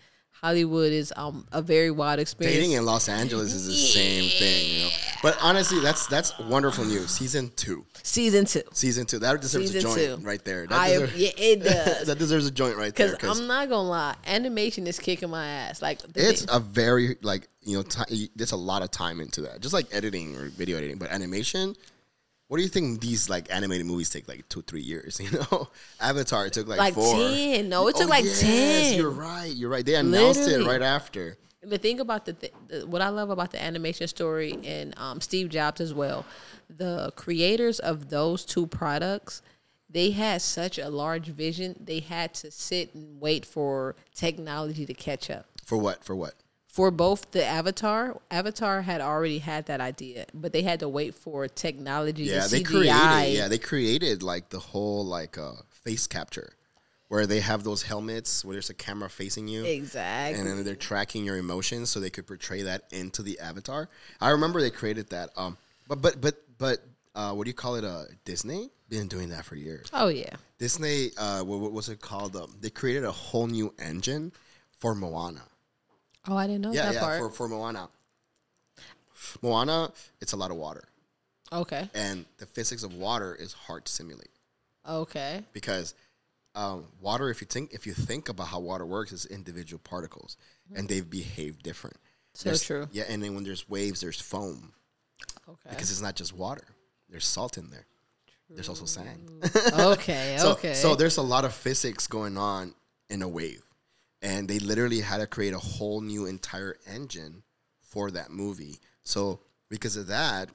Hollywood 0.43 0.91
is 0.91 1.13
um 1.15 1.45
a 1.53 1.61
very 1.61 1.89
wild 1.89 2.19
experience. 2.19 2.57
Dating 2.57 2.73
in 2.73 2.83
Los 2.85 3.07
Angeles 3.07 3.53
is 3.53 3.65
the 3.65 3.73
same 3.73 4.29
thing, 4.29 4.75
you 4.75 4.83
know. 4.83 4.89
But 5.21 5.37
honestly, 5.41 5.79
that's 5.79 6.05
that's 6.07 6.37
wonderful 6.37 6.83
news. 6.83 7.11
Season 7.11 7.49
two. 7.55 7.85
Season 8.03 8.43
two. 8.43 8.63
Season 8.73 9.05
two. 9.05 9.19
That 9.19 9.39
deserves 9.39 9.71
Season 9.71 9.79
a 9.91 9.95
joint 9.95 10.21
two. 10.21 10.27
right 10.27 10.43
there. 10.43 10.67
That, 10.67 10.77
I, 10.77 10.89
deserve- 10.89 11.15
yeah, 11.15 11.29
it 11.37 11.63
does. 11.63 12.07
that 12.07 12.19
deserves 12.19 12.45
a 12.45 12.51
joint 12.51 12.75
right 12.75 12.93
there. 12.93 13.11
Because 13.11 13.39
I'm 13.39 13.47
not 13.47 13.69
gonna 13.69 13.87
lie, 13.87 14.15
animation 14.27 14.85
is 14.85 14.99
kicking 14.99 15.29
my 15.29 15.47
ass. 15.47 15.81
Like 15.81 16.01
it's 16.15 16.41
thing- 16.43 16.49
a 16.53 16.59
very 16.59 17.15
like 17.21 17.47
you 17.61 17.77
know 17.77 17.83
ti 17.83 18.29
there's 18.35 18.51
a 18.51 18.57
lot 18.57 18.81
of 18.81 18.91
time 18.91 19.21
into 19.21 19.39
that 19.43 19.61
just 19.61 19.73
like 19.73 19.87
editing 19.93 20.35
or 20.35 20.49
video 20.49 20.75
editing 20.77 20.97
but 20.97 21.09
animation 21.09 21.73
what 22.53 22.57
do 22.59 22.63
you 22.63 22.69
think 22.69 23.01
these 23.01 23.31
like 23.31 23.51
animated 23.51 23.87
movies 23.87 24.11
take 24.11 24.27
like 24.27 24.47
two 24.47 24.61
three 24.61 24.81
years 24.83 25.19
you 25.23 25.31
know 25.31 25.67
avatar 25.99 26.47
took 26.49 26.67
like, 26.67 26.77
Like 26.77 26.93
four 26.93 27.15
10. 27.15 27.67
No, 27.67 27.87
it 27.87 27.95
took 27.95 28.05
Oh, 28.05 28.09
like 28.09 28.23
yes, 28.25 28.41
10. 28.41 28.97
you're 28.99 29.09
right 29.09 29.51
you're 29.51 29.71
right 29.71 29.83
they 29.83 29.95
announced 29.95 30.41
Literally. 30.41 30.65
it 30.65 30.67
right 30.67 30.81
after 30.83 31.35
the 31.63 31.79
thing 31.79 31.99
about 31.99 32.25
the, 32.25 32.33
th- 32.33 32.53
the 32.67 32.85
what 32.85 33.01
I 33.01 33.09
love 33.09 33.31
about 33.31 33.49
the 33.51 33.63
animation 33.63 34.07
story 34.07 34.59
and 34.63 34.93
um, 34.99 35.19
Steve 35.19 35.47
Jobs 35.49 35.79
as 35.81 35.93
well, 35.93 36.25
the 36.69 37.11
creators 37.15 37.79
of 37.79 38.09
those 38.09 38.43
two 38.43 38.67
products, 38.67 39.41
they 39.89 40.11
had 40.11 40.41
such 40.41 40.77
a 40.77 40.89
large 40.89 41.27
vision. 41.27 41.75
They 41.81 42.01
had 42.01 42.33
to 42.35 42.51
sit 42.51 42.93
and 42.93 43.19
wait 43.21 43.45
for 43.45 43.95
technology 44.13 44.85
to 44.85 44.93
catch 44.93 45.29
up. 45.29 45.45
for 45.65 45.77
what 45.77 46.03
for 46.03 46.15
what 46.17 46.33
For 46.73 46.89
both 46.89 47.29
the 47.29 47.45
Avatar, 47.45 48.19
Avatar 48.31 48.81
had 48.81 48.99
already 48.99 49.37
had 49.37 49.67
that 49.67 49.79
idea, 49.79 50.25
but 50.33 50.53
they 50.53 50.63
had 50.63 50.79
to 50.79 50.89
wait 50.89 51.13
for 51.13 51.47
technology. 51.47 52.23
yeah 52.23 52.47
the 52.47 52.57
they 52.57 52.63
created 52.63 53.37
yeah 53.37 53.47
they 53.47 53.59
created 53.59 54.23
like 54.23 54.49
the 54.49 54.57
whole 54.57 55.05
like 55.05 55.37
uh 55.37 55.51
face 55.69 56.07
capture 56.07 56.55
where 57.09 57.27
they 57.27 57.41
have 57.41 57.63
those 57.63 57.83
helmets 57.83 58.43
where 58.43 58.55
there's 58.55 58.71
a 58.71 58.73
camera 58.73 59.07
facing 59.07 59.47
you 59.47 59.63
exactly. 59.63 60.39
and 60.39 60.49
then 60.49 60.65
they're 60.65 60.75
tracking 60.75 61.23
your 61.23 61.37
emotions 61.37 61.91
so 61.91 61.99
they 61.99 62.09
could 62.09 62.25
portray 62.25 62.63
that 62.63 62.85
into 62.91 63.21
the 63.21 63.39
avatar. 63.39 63.87
I 64.19 64.31
remember 64.31 64.59
they 64.59 64.71
created 64.71 65.11
that. 65.11 65.29
Um, 65.37 65.57
but 65.87 66.01
but 66.01 66.19
but 66.21 66.37
but 66.57 66.79
uh, 67.13 67.33
what 67.33 67.43
do 67.43 67.51
you 67.51 67.53
call 67.53 67.75
it? 67.75 67.83
Uh, 67.83 68.05
Disney 68.25 68.71
been 68.89 69.07
doing 69.07 69.29
that 69.29 69.45
for 69.45 69.55
years. 69.55 69.91
oh 69.93 70.07
yeah. 70.07 70.35
Disney, 70.57 71.11
uh, 71.19 71.43
what, 71.43 71.59
what 71.59 71.71
was 71.71 71.89
it 71.89 72.01
called? 72.01 72.35
Um, 72.35 72.55
they 72.59 72.71
created 72.71 73.03
a 73.03 73.11
whole 73.11 73.45
new 73.45 73.71
engine 73.77 74.31
for 74.79 74.95
Moana. 74.95 75.43
Oh, 76.27 76.35
I 76.37 76.47
didn't 76.47 76.61
know 76.61 76.71
Yeah, 76.71 76.85
that 76.85 76.93
yeah, 76.95 76.99
part. 77.01 77.19
for 77.19 77.29
for 77.29 77.47
Moana. 77.49 77.89
Moana, 79.41 79.91
it's 80.21 80.33
a 80.33 80.37
lot 80.37 80.51
of 80.51 80.57
water, 80.57 80.83
okay. 81.51 81.89
and 81.93 82.25
the 82.37 82.45
physics 82.45 82.83
of 82.83 82.93
water 82.93 83.33
is 83.35 83.53
hard 83.53 83.85
to 83.85 83.91
simulate 83.91 84.29
Okay. 84.87 85.43
because 85.53 85.93
um, 86.55 86.85
water, 87.01 87.29
if 87.29 87.39
you 87.41 87.47
think 87.47 87.73
if 87.73 87.87
you 87.87 87.93
think 87.93 88.27
about 88.29 88.47
how 88.47 88.59
water 88.59 88.85
works, 88.85 89.11
is 89.11 89.25
individual 89.25 89.79
particles, 89.83 90.37
and 90.75 90.87
they 90.89 91.01
behave 91.01 91.63
different. 91.63 91.95
So 92.33 92.49
There's- 92.49 92.63
true. 92.63 92.87
Yeah, 92.91 93.03
and 93.07 93.23
then 93.23 93.33
when 93.35 93.43
there's 93.43 93.69
waves, 93.69 94.01
there's 94.01 94.19
foam 94.19 94.73
Okay. 95.47 95.69
because 95.69 95.89
it's 95.91 96.01
not 96.01 96.15
just 96.15 96.33
water. 96.33 96.65
There's 97.09 97.25
salt 97.25 97.57
in 97.57 97.69
there. 97.69 97.85
True. 98.47 98.55
There's 98.55 98.69
also 98.69 98.85
sand. 98.85 99.29
okay. 99.79 100.35
so, 100.39 100.51
okay. 100.53 100.73
so 100.73 100.95
there's 100.95 101.17
a 101.17 101.21
lot 101.21 101.45
of 101.45 101.53
physics 101.53 102.07
going 102.07 102.37
on 102.37 102.73
in 103.09 103.21
a 103.21 103.27
wave, 103.27 103.63
and 104.23 104.47
they 104.47 104.57
literally 104.57 105.01
had 105.01 105.17
to 105.17 105.27
create 105.27 105.53
a 105.53 105.59
whole 105.59 106.01
new 106.01 106.25
entire 106.25 106.77
engine 106.87 107.43
for 107.81 108.09
that 108.11 108.31
movie. 108.31 108.79
So 109.03 109.41
because 109.69 109.97
of 109.97 110.07
that, 110.07 110.49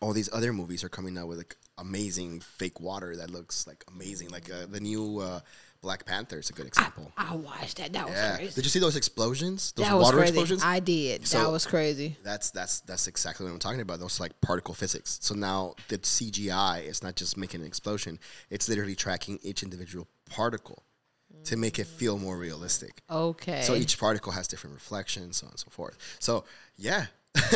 all 0.00 0.12
these 0.12 0.32
other 0.32 0.52
movies 0.52 0.82
are 0.82 0.88
coming 0.88 1.18
out 1.18 1.28
with 1.28 1.38
like 1.38 1.56
amazing 1.76 2.40
fake 2.40 2.80
water 2.80 3.14
that 3.16 3.30
looks 3.30 3.66
like 3.66 3.84
amazing. 3.94 4.30
Like 4.30 4.50
uh, 4.50 4.66
the 4.70 4.80
new 4.80 5.18
uh, 5.18 5.40
Black 5.82 6.06
Panther 6.06 6.38
is 6.38 6.48
a 6.48 6.52
good 6.54 6.66
example. 6.66 7.12
I 7.16 7.34
watched 7.36 7.76
that. 7.76 7.92
That 7.92 8.08
was 8.08 8.36
crazy. 8.36 8.54
Did 8.54 8.64
you 8.64 8.70
see 8.70 8.78
those 8.78 8.96
explosions? 8.96 9.72
Those 9.72 9.86
that 9.86 9.96
water 9.96 10.16
crazy. 10.18 10.30
explosions? 10.30 10.62
I 10.64 10.80
did. 10.80 11.26
So- 11.26 11.42
that 11.42 11.50
was 11.50 11.66
crazy. 11.66 12.16
That's 12.22 12.50
that's 12.50 12.80
that's 12.80 13.06
exactly 13.06 13.44
what 13.44 13.52
I'm 13.52 13.58
talking 13.58 13.80
about. 13.80 14.00
Those 14.00 14.18
like 14.18 14.40
particle 14.40 14.74
physics. 14.74 15.18
So 15.20 15.34
now 15.34 15.74
the 15.88 15.98
CGI 15.98 16.86
is 16.86 17.02
not 17.02 17.16
just 17.16 17.36
making 17.36 17.60
an 17.60 17.66
explosion; 17.66 18.18
it's 18.50 18.68
literally 18.68 18.94
tracking 18.94 19.38
each 19.42 19.62
individual 19.62 20.08
particle 20.30 20.84
to 21.48 21.56
make 21.56 21.78
it 21.78 21.86
feel 21.86 22.18
more 22.18 22.36
realistic. 22.36 23.00
Okay. 23.10 23.62
So 23.62 23.74
each 23.74 23.98
particle 23.98 24.32
has 24.32 24.46
different 24.46 24.74
reflections, 24.74 25.38
so 25.38 25.46
on 25.46 25.52
and 25.52 25.58
so 25.58 25.70
forth. 25.70 25.96
So 26.20 26.44
yeah, 26.76 27.06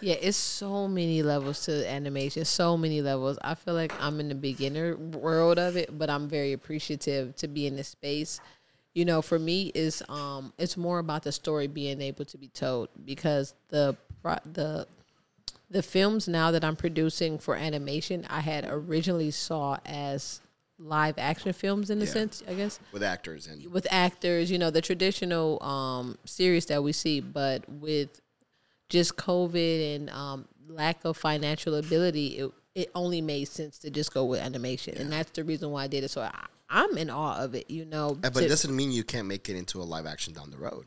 yeah, 0.00 0.16
it's 0.20 0.36
so 0.36 0.88
many 0.88 1.22
levels 1.22 1.64
to 1.66 1.88
animation. 1.88 2.44
So 2.44 2.76
many 2.76 3.02
levels. 3.02 3.38
I 3.42 3.54
feel 3.54 3.74
like 3.74 3.92
I'm 4.02 4.18
in 4.18 4.28
the 4.28 4.34
beginner 4.34 4.96
world 4.96 5.60
of 5.60 5.76
it, 5.76 5.96
but 5.96 6.10
I'm 6.10 6.28
very 6.28 6.52
appreciative 6.52 7.36
to 7.36 7.46
be 7.46 7.68
in 7.68 7.76
this 7.76 7.88
space. 7.88 8.40
You 8.94 9.04
know, 9.04 9.22
for 9.22 9.38
me, 9.38 9.70
is 9.76 10.02
um, 10.08 10.52
it's 10.58 10.76
more 10.76 10.98
about 10.98 11.22
the 11.22 11.30
story 11.30 11.68
being 11.68 12.00
able 12.00 12.24
to 12.24 12.36
be 12.36 12.48
told 12.48 12.88
because 13.04 13.54
the 13.68 13.96
the 14.52 14.88
the 15.70 15.82
films 15.84 16.26
now 16.26 16.50
that 16.50 16.64
I'm 16.64 16.74
producing 16.74 17.38
for 17.38 17.54
animation, 17.54 18.26
I 18.28 18.40
had 18.40 18.66
originally 18.68 19.30
saw 19.30 19.78
as 19.86 20.40
live 20.82 21.16
action 21.18 21.52
films 21.52 21.90
in 21.90 22.00
a 22.00 22.04
Yeah. 22.04 22.10
sense, 22.10 22.42
I 22.48 22.54
guess. 22.54 22.80
with 22.92 23.02
actors 23.02 23.46
and 23.46 23.70
with 23.70 23.86
actors, 23.90 24.50
you 24.50 24.58
know, 24.58 24.70
the 24.70 24.80
traditional 24.80 25.62
um, 25.62 26.16
series 26.24 26.66
that 26.66 26.82
we 26.82 26.92
see, 26.92 27.20
but 27.20 27.68
with 27.68 28.20
just 28.88 29.16
COVID 29.16 29.94
and 29.96 30.10
um, 30.10 30.48
lack 30.68 31.04
of 31.04 31.16
financial 31.16 31.74
ability, 31.74 32.38
it, 32.38 32.50
it 32.74 32.90
only 32.94 33.20
made 33.20 33.46
sense 33.48 33.78
to 33.80 33.90
just 33.90 34.12
go 34.14 34.24
with 34.24 34.40
animation. 34.40 34.96
And 34.96 35.12
that's 35.12 35.30
the 35.32 35.44
reason 35.44 35.70
why 35.70 35.84
I 35.84 35.86
did 35.86 36.02
it. 36.02 36.10
So 36.10 36.22
I, 36.22 36.46
I'm 36.70 36.96
in 36.96 37.10
awe 37.10 37.36
of 37.44 37.54
it, 37.54 37.70
you 37.70 37.84
know. 37.84 38.10
Uh, 38.24 38.30
but 38.30 38.34
to- 38.36 38.44
it 38.46 38.48
doesn't 38.48 38.74
mean 38.74 38.90
you 38.90 39.04
can't 39.04 39.28
make 39.28 39.48
it 39.48 39.56
into 39.56 39.82
a 39.82 39.84
live 39.84 40.06
action 40.06 40.32
down 40.32 40.50
the 40.50 40.56
road. 40.58 40.86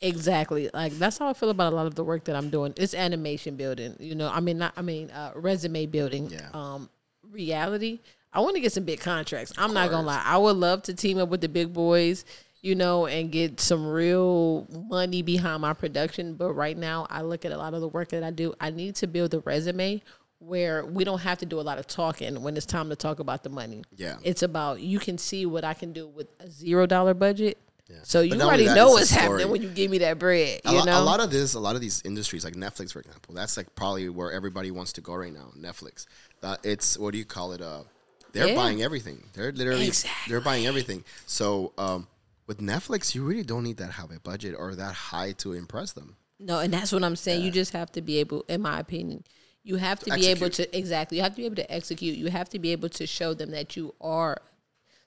Exactly. 0.00 0.70
Like 0.72 0.92
that's 0.92 1.18
how 1.18 1.28
I 1.28 1.32
feel 1.32 1.50
about 1.50 1.72
a 1.72 1.76
lot 1.76 1.86
of 1.86 1.96
the 1.96 2.04
work 2.04 2.24
that 2.24 2.36
I'm 2.36 2.50
doing. 2.50 2.72
It's 2.76 2.94
animation 2.94 3.56
building. 3.56 3.96
You 3.98 4.14
know, 4.14 4.30
I 4.32 4.38
mean 4.40 4.58
not 4.58 4.72
I 4.76 4.82
mean 4.82 5.10
uh, 5.10 5.32
resume 5.34 5.86
building. 5.86 6.30
Yeah. 6.30 6.48
Um 6.54 6.88
reality. 7.32 7.98
I 8.38 8.40
want 8.40 8.54
to 8.54 8.60
get 8.60 8.72
some 8.72 8.84
big 8.84 9.00
contracts. 9.00 9.52
I'm 9.58 9.74
not 9.74 9.90
going 9.90 10.02
to 10.02 10.06
lie. 10.06 10.22
I 10.24 10.38
would 10.38 10.56
love 10.56 10.82
to 10.84 10.94
team 10.94 11.18
up 11.18 11.28
with 11.28 11.40
the 11.40 11.48
big 11.48 11.72
boys, 11.72 12.24
you 12.62 12.76
know, 12.76 13.06
and 13.06 13.32
get 13.32 13.58
some 13.58 13.84
real 13.84 14.64
money 14.88 15.22
behind 15.22 15.62
my 15.62 15.72
production, 15.72 16.34
but 16.34 16.52
right 16.52 16.76
now 16.76 17.08
I 17.10 17.22
look 17.22 17.44
at 17.44 17.50
a 17.50 17.58
lot 17.58 17.74
of 17.74 17.80
the 17.80 17.88
work 17.88 18.10
that 18.10 18.22
I 18.22 18.30
do. 18.30 18.54
I 18.60 18.70
need 18.70 18.94
to 18.96 19.08
build 19.08 19.34
a 19.34 19.40
resume 19.40 20.02
where 20.38 20.86
we 20.86 21.02
don't 21.02 21.18
have 21.18 21.38
to 21.38 21.46
do 21.46 21.58
a 21.58 21.62
lot 21.62 21.78
of 21.78 21.88
talking 21.88 22.40
when 22.40 22.56
it's 22.56 22.64
time 22.64 22.90
to 22.90 22.94
talk 22.94 23.18
about 23.18 23.42
the 23.42 23.48
money. 23.50 23.82
Yeah. 23.96 24.18
It's 24.22 24.44
about 24.44 24.80
you 24.80 25.00
can 25.00 25.18
see 25.18 25.44
what 25.44 25.64
I 25.64 25.74
can 25.74 25.92
do 25.92 26.06
with 26.06 26.28
a 26.38 26.48
zero 26.48 26.86
dollar 26.86 27.14
budget. 27.14 27.58
Yeah. 27.88 27.96
So 28.04 28.20
you 28.20 28.40
already 28.40 28.66
that, 28.66 28.76
know 28.76 28.90
what's 28.90 29.10
happening 29.10 29.50
when 29.50 29.62
you 29.62 29.68
give 29.70 29.90
me 29.90 29.98
that 29.98 30.20
bread. 30.20 30.60
A, 30.64 30.70
You 30.70 30.78
lo- 30.78 30.84
know, 30.84 31.00
a 31.00 31.02
lot 31.02 31.18
of 31.18 31.32
this, 31.32 31.54
a 31.54 31.58
lot 31.58 31.74
of 31.74 31.80
these 31.80 32.02
industries, 32.04 32.44
like 32.44 32.54
Netflix, 32.54 32.92
for 32.92 33.00
example, 33.00 33.34
that's 33.34 33.56
like 33.56 33.74
probably 33.74 34.08
where 34.10 34.30
everybody 34.30 34.70
wants 34.70 34.92
to 34.92 35.00
go 35.00 35.14
right 35.14 35.32
now. 35.32 35.50
Netflix. 35.58 36.06
Uh, 36.42 36.56
it's 36.62 36.96
what 36.98 37.10
do 37.12 37.18
you 37.18 37.24
call 37.24 37.52
it? 37.52 37.60
Uh, 37.62 37.82
they're 38.32 38.48
Yeah. 38.48 38.54
buying 38.54 38.82
everything. 38.82 39.24
They're 39.32 39.52
literally 39.52 39.88
Exactly. 39.88 40.30
they're 40.30 40.40
buying 40.40 40.66
everything. 40.66 41.04
So 41.26 41.72
um, 41.78 42.06
with 42.46 42.58
Netflix, 42.58 43.14
you 43.14 43.24
really 43.24 43.42
don't 43.42 43.64
need 43.64 43.76
that 43.78 43.90
high 43.92 44.06
a 44.14 44.20
budget 44.20 44.54
or 44.58 44.74
that 44.74 44.94
high 44.94 45.32
to 45.32 45.52
impress 45.52 45.92
them. 45.92 46.16
No, 46.40 46.60
and 46.60 46.72
that's 46.72 46.92
what 46.92 47.02
I'm 47.02 47.16
saying. 47.16 47.42
You 47.42 47.50
just 47.50 47.72
have 47.72 47.90
to 47.92 48.00
be 48.00 48.18
able, 48.18 48.44
in 48.48 48.62
my 48.62 48.78
opinion, 48.78 49.24
you 49.64 49.76
have 49.76 49.98
to 50.00 50.14
be 50.14 50.26
able 50.28 50.48
to 50.50 50.76
exactly. 50.76 51.18
You 51.18 51.24
have 51.24 51.32
to 51.32 51.36
be 51.38 51.46
able 51.46 51.56
to 51.56 51.70
execute. 51.72 52.16
You 52.16 52.28
have 52.28 52.48
to 52.50 52.58
be 52.58 52.70
able 52.72 52.88
to 52.90 53.06
show 53.06 53.34
them 53.34 53.50
that 53.50 53.76
you 53.76 53.94
are 54.00 54.38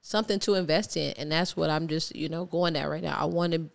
something 0.02 0.40
to 0.40 0.56
invest 0.56 0.98
in, 0.98 1.14
and 1.14 1.32
that's 1.32 1.56
what 1.56 1.70
I'm 1.70 1.88
just 1.88 2.16
you 2.16 2.28
know 2.30 2.46
going 2.46 2.76
at 2.76 2.90
right 2.90 3.02
now. 3.02 3.18
I 3.18 3.26
want 3.26 3.54
to 3.54 3.70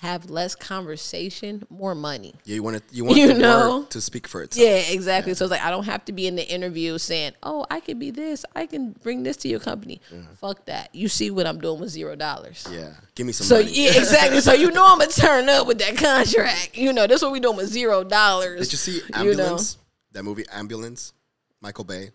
have 0.00 0.30
less 0.30 0.54
conversation, 0.54 1.64
more 1.70 1.94
money. 1.94 2.34
Yeah, 2.44 2.56
you 2.56 2.62
want 2.62 2.76
it, 2.76 2.82
you 2.90 3.04
want 3.04 3.18
You 3.20 3.34
know? 3.34 3.84
to 3.90 4.00
speak 4.00 4.26
for 4.26 4.42
itself. 4.42 4.66
Yeah, 4.66 4.92
exactly. 4.92 5.34
So 5.34 5.44
it's 5.44 5.50
like 5.50 5.62
I 5.62 5.70
don't 5.70 5.84
have 5.84 6.04
to 6.06 6.12
be 6.12 6.26
in 6.26 6.34
the 6.36 6.48
interview 6.48 6.98
saying, 6.98 7.32
"Oh, 7.42 7.66
I 7.70 7.80
can 7.80 7.98
be 7.98 8.10
this. 8.10 8.44
I 8.56 8.66
can 8.66 8.92
bring 9.02 9.22
this 9.22 9.36
to 9.38 9.48
your 9.48 9.60
company." 9.60 10.00
Fuck 10.40 10.64
that. 10.66 10.94
You 10.94 11.08
see 11.08 11.30
what 11.30 11.46
I'm 11.46 11.60
doing 11.60 11.80
with 11.80 11.90
zero 11.90 12.16
dollars. 12.16 12.66
Yeah, 12.70 12.94
give 13.14 13.26
me 13.26 13.32
some. 13.32 13.46
So 13.46 13.56
money. 13.56 13.70
yeah, 13.72 13.90
exactly. 13.96 14.40
So 14.40 14.52
you 14.52 14.70
know 14.70 14.84
I'm 14.86 14.98
gonna 14.98 15.10
turn 15.10 15.48
up 15.48 15.66
with 15.66 15.78
that 15.78 15.96
contract. 15.96 16.76
You 16.76 16.92
know, 16.92 17.06
that's 17.06 17.22
what 17.22 17.32
we 17.32 17.40
doing 17.40 17.56
with 17.56 17.68
zero 17.68 18.02
dollars. 18.04 18.60
Did 18.60 18.72
you 18.72 18.78
see 18.78 18.92
You 18.94 19.34
know, 19.34 19.44
Ambulance? 19.44 19.78
That 20.12 20.24
movie 20.24 20.44
Ambulance, 20.52 21.12
Michael 21.60 21.84
Bay. 21.84 22.10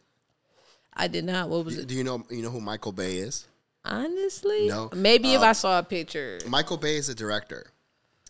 I 0.93 1.07
did 1.07 1.25
not. 1.25 1.47
What 1.49 1.63
was 1.65 1.77
it? 1.77 1.87
Do 1.87 1.95
you 1.95 2.03
know 2.03 2.23
you 2.29 2.41
know 2.41 2.49
who 2.49 2.59
Michael 2.59 2.91
Bay 2.91 3.17
is? 3.17 3.47
Honestly, 3.87 4.67
No. 4.67 4.89
Maybe 4.93 5.33
if 5.33 5.41
Uh, 5.41 5.45
I 5.45 5.51
saw 5.53 5.79
a 5.79 5.83
picture. 5.83 6.39
Michael 6.47 6.77
Bay 6.77 6.97
is 6.97 7.09
a 7.09 7.15
director. 7.15 7.71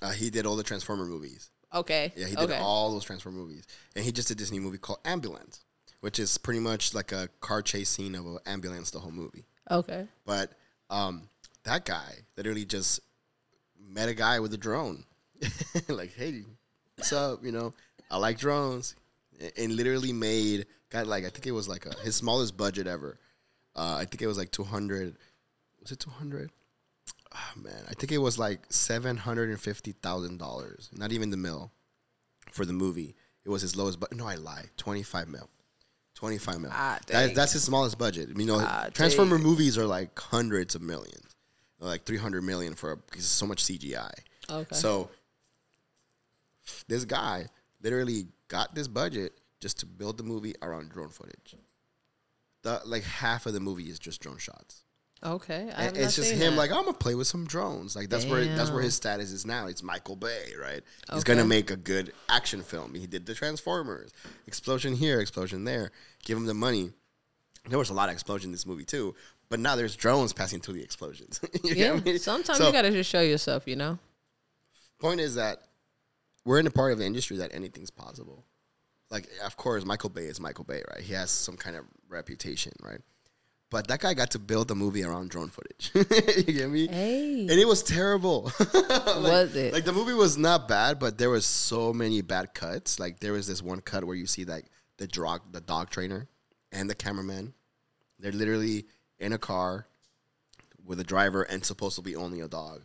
Uh, 0.01 0.11
he 0.11 0.29
did 0.29 0.45
all 0.45 0.55
the 0.55 0.63
Transformer 0.63 1.05
movies. 1.05 1.49
Okay. 1.73 2.13
Yeah, 2.15 2.27
he 2.27 2.35
did 2.35 2.45
okay. 2.51 2.59
all 2.59 2.91
those 2.93 3.03
Transformer 3.03 3.37
movies, 3.39 3.65
and 3.95 4.05
he 4.05 4.11
just 4.11 4.27
did 4.27 4.37
this 4.37 4.51
new 4.51 4.61
movie 4.61 4.77
called 4.77 4.99
Ambulance, 5.03 5.65
which 6.01 6.19
is 6.19 6.37
pretty 6.37 6.59
much 6.59 6.93
like 6.93 7.11
a 7.11 7.29
car 7.41 7.61
chase 7.61 7.89
scene 7.89 8.15
of 8.15 8.25
an 8.25 8.37
ambulance 8.45 8.91
the 8.91 8.99
whole 8.99 9.11
movie. 9.11 9.45
Okay. 9.69 10.07
But 10.25 10.51
um, 10.89 11.27
that 11.63 11.85
guy 11.85 12.13
literally 12.37 12.63
just 12.65 13.01
met 13.79 14.07
a 14.07 14.13
guy 14.13 14.39
with 14.39 14.53
a 14.53 14.57
drone, 14.57 15.03
like, 15.89 16.13
"Hey, 16.13 16.43
what's 16.95 17.11
up?" 17.11 17.43
You 17.43 17.51
know, 17.51 17.73
I 18.09 18.17
like 18.17 18.37
drones, 18.37 18.95
and 19.57 19.75
literally 19.75 20.13
made 20.13 20.67
got 20.89 21.07
like 21.07 21.25
I 21.25 21.29
think 21.29 21.47
it 21.47 21.51
was 21.51 21.67
like 21.67 21.85
a, 21.85 21.93
his 21.99 22.15
smallest 22.15 22.55
budget 22.55 22.87
ever. 22.87 23.17
Uh, 23.75 23.95
I 23.99 24.05
think 24.05 24.21
it 24.21 24.27
was 24.27 24.37
like 24.37 24.51
two 24.51 24.63
hundred. 24.63 25.17
Was 25.87 25.93
it 25.93 25.99
two 26.01 26.09
hundred? 26.09 26.51
Oh, 27.33 27.61
man, 27.61 27.81
I 27.87 27.93
think 27.93 28.11
it 28.11 28.17
was 28.17 28.37
like 28.37 28.59
seven 28.69 29.15
hundred 29.15 29.47
and 29.47 29.57
fifty 29.59 29.93
thousand 29.93 30.37
dollars. 30.37 30.89
Not 30.93 31.13
even 31.13 31.29
the 31.29 31.37
mill 31.37 31.71
for 32.51 32.65
the 32.65 32.73
movie. 32.73 33.15
It 33.45 33.49
was 33.49 33.61
his 33.61 33.77
lowest, 33.77 33.97
but 33.97 34.13
no, 34.13 34.27
I 34.27 34.35
lie. 34.35 34.65
Twenty 34.75 35.01
five 35.01 35.29
mil. 35.29 35.49
Twenty 36.13 36.39
five 36.39 36.59
mil. 36.59 36.71
Ah, 36.73 36.99
That- 37.07 37.35
that's 37.35 37.53
his 37.53 37.63
smallest 37.63 37.97
budget. 37.97 38.27
You 38.37 38.45
know, 38.45 38.59
Ah, 38.59 38.89
Transformer 38.93 39.37
dang. 39.37 39.45
movies 39.45 39.77
are 39.77 39.85
like 39.85 40.19
hundreds 40.19 40.75
of 40.75 40.81
millions, 40.81 41.37
like 41.79 42.03
three 42.03 42.17
hundred 42.17 42.43
million 42.43 42.75
for 42.75 42.91
a, 42.91 42.97
because 42.97 43.25
so 43.25 43.45
much 43.45 43.63
CGI. 43.63 44.11
Okay. 44.49 44.75
So 44.75 45.09
this 46.89 47.05
guy 47.05 47.47
literally 47.81 48.27
got 48.49 48.75
this 48.75 48.89
budget 48.89 49.39
just 49.61 49.79
to 49.79 49.85
build 49.85 50.17
the 50.17 50.23
movie 50.23 50.53
around 50.61 50.89
drone 50.89 51.07
footage. 51.07 51.55
The 52.63 52.81
like 52.83 53.03
half 53.03 53.45
of 53.45 53.53
the 53.53 53.61
movie 53.61 53.89
is 53.89 53.99
just 53.99 54.19
drone 54.19 54.37
shots. 54.37 54.83
Okay. 55.23 55.71
I 55.75 55.85
And 55.85 55.97
it's 55.97 56.15
just 56.15 56.31
him 56.31 56.51
that. 56.51 56.57
like 56.57 56.71
I'm 56.71 56.85
gonna 56.85 56.93
play 56.93 57.15
with 57.15 57.27
some 57.27 57.45
drones. 57.45 57.95
Like 57.95 58.09
that's 58.09 58.25
where 58.25 58.45
that's 58.45 58.71
where 58.71 58.81
his 58.81 58.95
status 58.95 59.31
is 59.31 59.45
now. 59.45 59.67
It's 59.67 59.83
Michael 59.83 60.15
Bay, 60.15 60.53
right? 60.59 60.81
He's 61.13 61.23
gonna 61.23 61.45
make 61.45 61.71
a 61.71 61.75
good 61.75 62.13
action 62.29 62.61
film. 62.61 62.93
He 62.93 63.07
did 63.07 63.25
the 63.25 63.33
Transformers, 63.33 64.11
explosion 64.47 64.95
here, 64.95 65.19
explosion 65.19 65.63
there. 65.63 65.91
Give 66.23 66.37
him 66.37 66.45
the 66.45 66.53
money. 66.53 66.91
There 67.67 67.79
was 67.79 67.89
a 67.89 67.93
lot 67.93 68.09
of 68.09 68.13
explosion 68.13 68.49
in 68.49 68.51
this 68.53 68.65
movie 68.65 68.85
too, 68.85 69.15
but 69.49 69.59
now 69.59 69.75
there's 69.75 69.95
drones 69.95 70.33
passing 70.33 70.59
through 70.61 70.75
the 70.75 70.83
explosions. 70.83 71.41
You 71.63 71.75
Yeah. 71.75 71.93
I 71.93 71.99
mean? 71.99 72.19
Sometimes 72.19 72.57
So, 72.57 72.67
you 72.67 72.73
gotta 72.73 72.91
just 72.91 73.09
show 73.09 73.21
yourself. 73.21 73.67
You 73.67 73.75
know. 73.75 73.99
point 74.99 75.19
is 75.19 75.35
that 75.35 75.61
we're 76.45 76.59
in 76.59 76.67
a 76.67 76.71
part 76.71 76.93
of 76.93 76.97
the 76.97 77.05
industry 77.05 77.37
that 77.37 77.53
anything's 77.53 77.91
possible. 77.91 78.45
Like, 79.09 79.29
of 79.45 79.57
course, 79.57 79.85
Michael 79.85 80.09
Bay 80.09 80.25
is 80.25 80.39
Michael 80.39 80.63
Bay, 80.63 80.81
right? 80.91 81.01
He 81.01 81.13
has 81.13 81.29
some 81.29 81.55
kind 81.57 81.75
of 81.75 81.85
reputation, 82.09 82.73
right? 82.81 82.99
But 83.69 83.87
that 83.89 83.99
guy 83.99 84.13
got 84.13 84.31
to 84.31 84.39
build 84.39 84.71
a 84.71 84.75
movie 84.75 85.03
around 85.03 85.29
drone 85.29 85.49
footage. 85.49 85.91
you 86.47 86.53
get 86.53 86.69
me? 86.69 86.87
Hey. 86.87 87.41
And 87.41 87.51
it 87.51 87.67
was 87.67 87.83
terrible. 87.83 88.51
Like- 88.73 89.23
Was 89.23 89.55
it? 89.55 89.73
Like 89.73 89.83
the 89.85 89.91
movie 89.93 90.13
was 90.13 90.37
not 90.37 90.67
bad, 90.67 90.99
but 90.99 91.17
there 91.17 91.29
was 91.29 91.45
so 91.45 91.91
many 91.93 92.21
bad 92.21 92.53
cuts. 92.53 92.99
Like 92.99 93.19
there 93.19 93.33
was 93.33 93.47
this 93.47 93.61
one 93.61 93.81
cut 93.81 94.03
where 94.05 94.15
you 94.15 94.25
see 94.27 94.45
like 94.45 94.65
the 94.97 95.07
dog, 95.07 95.41
the 95.51 95.59
dog 95.61 95.89
trainer, 95.89 96.27
and 96.71 96.89
the 96.89 96.95
cameraman. 96.95 97.53
They're 98.19 98.31
literally 98.31 98.85
in 99.19 99.33
a 99.33 99.37
car 99.37 99.87
with 100.85 100.99
a 100.99 101.03
driver 101.03 101.43
and 101.43 101.65
supposed 101.65 101.95
to 101.97 102.01
be 102.01 102.15
only 102.15 102.39
a 102.41 102.47
dog. 102.47 102.83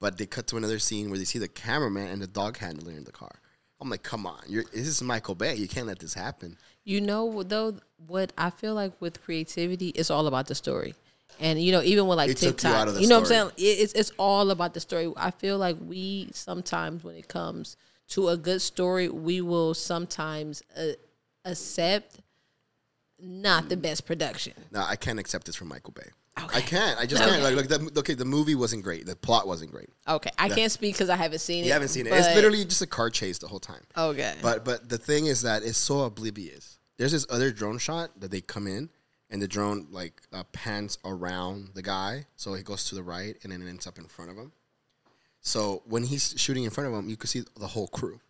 But 0.00 0.18
they 0.18 0.26
cut 0.26 0.46
to 0.48 0.56
another 0.56 0.78
scene 0.78 1.08
where 1.10 1.18
they 1.18 1.24
see 1.24 1.38
the 1.38 1.48
cameraman 1.48 2.08
and 2.08 2.20
the 2.20 2.26
dog 2.26 2.58
handler 2.58 2.92
in 2.92 3.04
the 3.04 3.12
car. 3.12 3.40
I'm 3.80 3.88
like, 3.88 4.02
come 4.02 4.26
on, 4.26 4.40
you're, 4.48 4.64
this 4.64 4.86
is 4.88 5.00
Michael 5.02 5.34
Bay. 5.36 5.54
You 5.54 5.68
can't 5.68 5.86
let 5.86 6.00
this 6.00 6.14
happen. 6.14 6.56
You 6.88 7.00
know, 7.02 7.42
though, 7.42 7.74
what 8.06 8.32
I 8.38 8.48
feel 8.50 8.74
like 8.74 8.92
with 9.00 9.22
creativity, 9.22 9.88
it's 9.90 10.10
all 10.10 10.26
about 10.26 10.46
the 10.46 10.54
story. 10.54 10.94
And 11.38 11.60
you 11.62 11.70
know, 11.70 11.82
even 11.82 12.06
with 12.06 12.16
like 12.16 12.30
It 12.30 12.40
you 12.42 12.48
TikTok, 12.50 12.88
the 12.94 13.00
you 13.02 13.08
know 13.08 13.16
what. 13.16 13.24
I'm 13.24 13.26
saying? 13.26 13.50
It- 13.58 13.78
It's 13.82 13.92
it's 13.92 14.12
all 14.18 14.50
about 14.50 14.72
the 14.74 14.80
story. 14.80 15.12
I 15.16 15.30
feel 15.30 15.58
like 15.58 15.76
we 15.86 16.28
sometimes, 16.32 17.04
when 17.04 17.14
it 17.16 17.28
comes 17.28 17.76
to 18.14 18.28
a 18.30 18.36
good 18.36 18.62
story, 18.62 19.08
we 19.08 19.40
will 19.42 19.74
sometimes 19.74 20.62
uh, 20.76 20.92
accept 21.44 22.20
not 23.20 23.68
the 23.68 23.76
best 23.76 24.06
production. 24.06 24.54
No, 24.70 24.82
I 24.82 24.96
can't 24.96 25.18
accept 25.18 25.44
this 25.46 25.56
from 25.56 25.68
Michael 25.68 25.92
Bay. 25.92 26.08
Okay. 26.42 26.58
I 26.58 26.60
can't. 26.60 26.98
I 27.00 27.04
just 27.04 27.20
can't. 27.22 27.42
Like, 27.42 27.56
like 27.56 27.68
the, 27.68 27.90
okay, 27.98 28.14
the 28.14 28.24
movie 28.24 28.54
wasn't 28.54 28.84
great. 28.84 29.06
The 29.06 29.16
plot 29.16 29.46
wasn't 29.48 29.72
great. 29.72 29.90
Okay, 30.08 30.30
I 30.38 30.48
can't 30.48 30.70
speak 30.70 30.94
because 30.94 31.10
I 31.10 31.16
haven't 31.16 31.40
seen 31.40 31.64
it. 31.64 31.66
You 31.66 31.72
haven't 31.72 31.88
seen 31.88 32.06
it. 32.06 32.12
It's 32.12 32.34
literally 32.34 32.64
just 32.64 32.80
a 32.80 32.86
car 32.86 33.10
chase 33.10 33.38
the 33.38 33.48
whole 33.48 33.60
time. 33.60 33.82
okay. 33.96 34.36
But 34.40 34.64
but 34.64 34.88
the 34.88 34.98
thing 34.98 35.26
is 35.26 35.42
that 35.42 35.62
it's 35.64 35.76
so 35.78 36.00
oblivious. 36.02 36.77
There's 36.98 37.12
this 37.12 37.26
other 37.30 37.50
drone 37.50 37.78
shot 37.78 38.10
that 38.20 38.30
they 38.30 38.40
come 38.40 38.66
in, 38.66 38.90
and 39.30 39.40
the 39.40 39.48
drone 39.48 39.86
like 39.90 40.20
uh, 40.32 40.42
pans 40.52 40.98
around 41.04 41.70
the 41.74 41.82
guy, 41.82 42.26
so 42.36 42.54
he 42.54 42.62
goes 42.62 42.84
to 42.90 42.94
the 42.94 43.02
right, 43.02 43.36
and 43.42 43.52
then 43.52 43.62
it 43.62 43.68
ends 43.68 43.86
up 43.86 43.98
in 43.98 44.04
front 44.06 44.30
of 44.30 44.36
him. 44.36 44.52
So 45.40 45.82
when 45.86 46.02
he's 46.02 46.34
shooting 46.36 46.64
in 46.64 46.70
front 46.70 46.88
of 46.92 46.94
him, 46.98 47.08
you 47.08 47.16
can 47.16 47.28
see 47.28 47.44
the 47.58 47.66
whole 47.68 47.86
crew. 47.88 48.20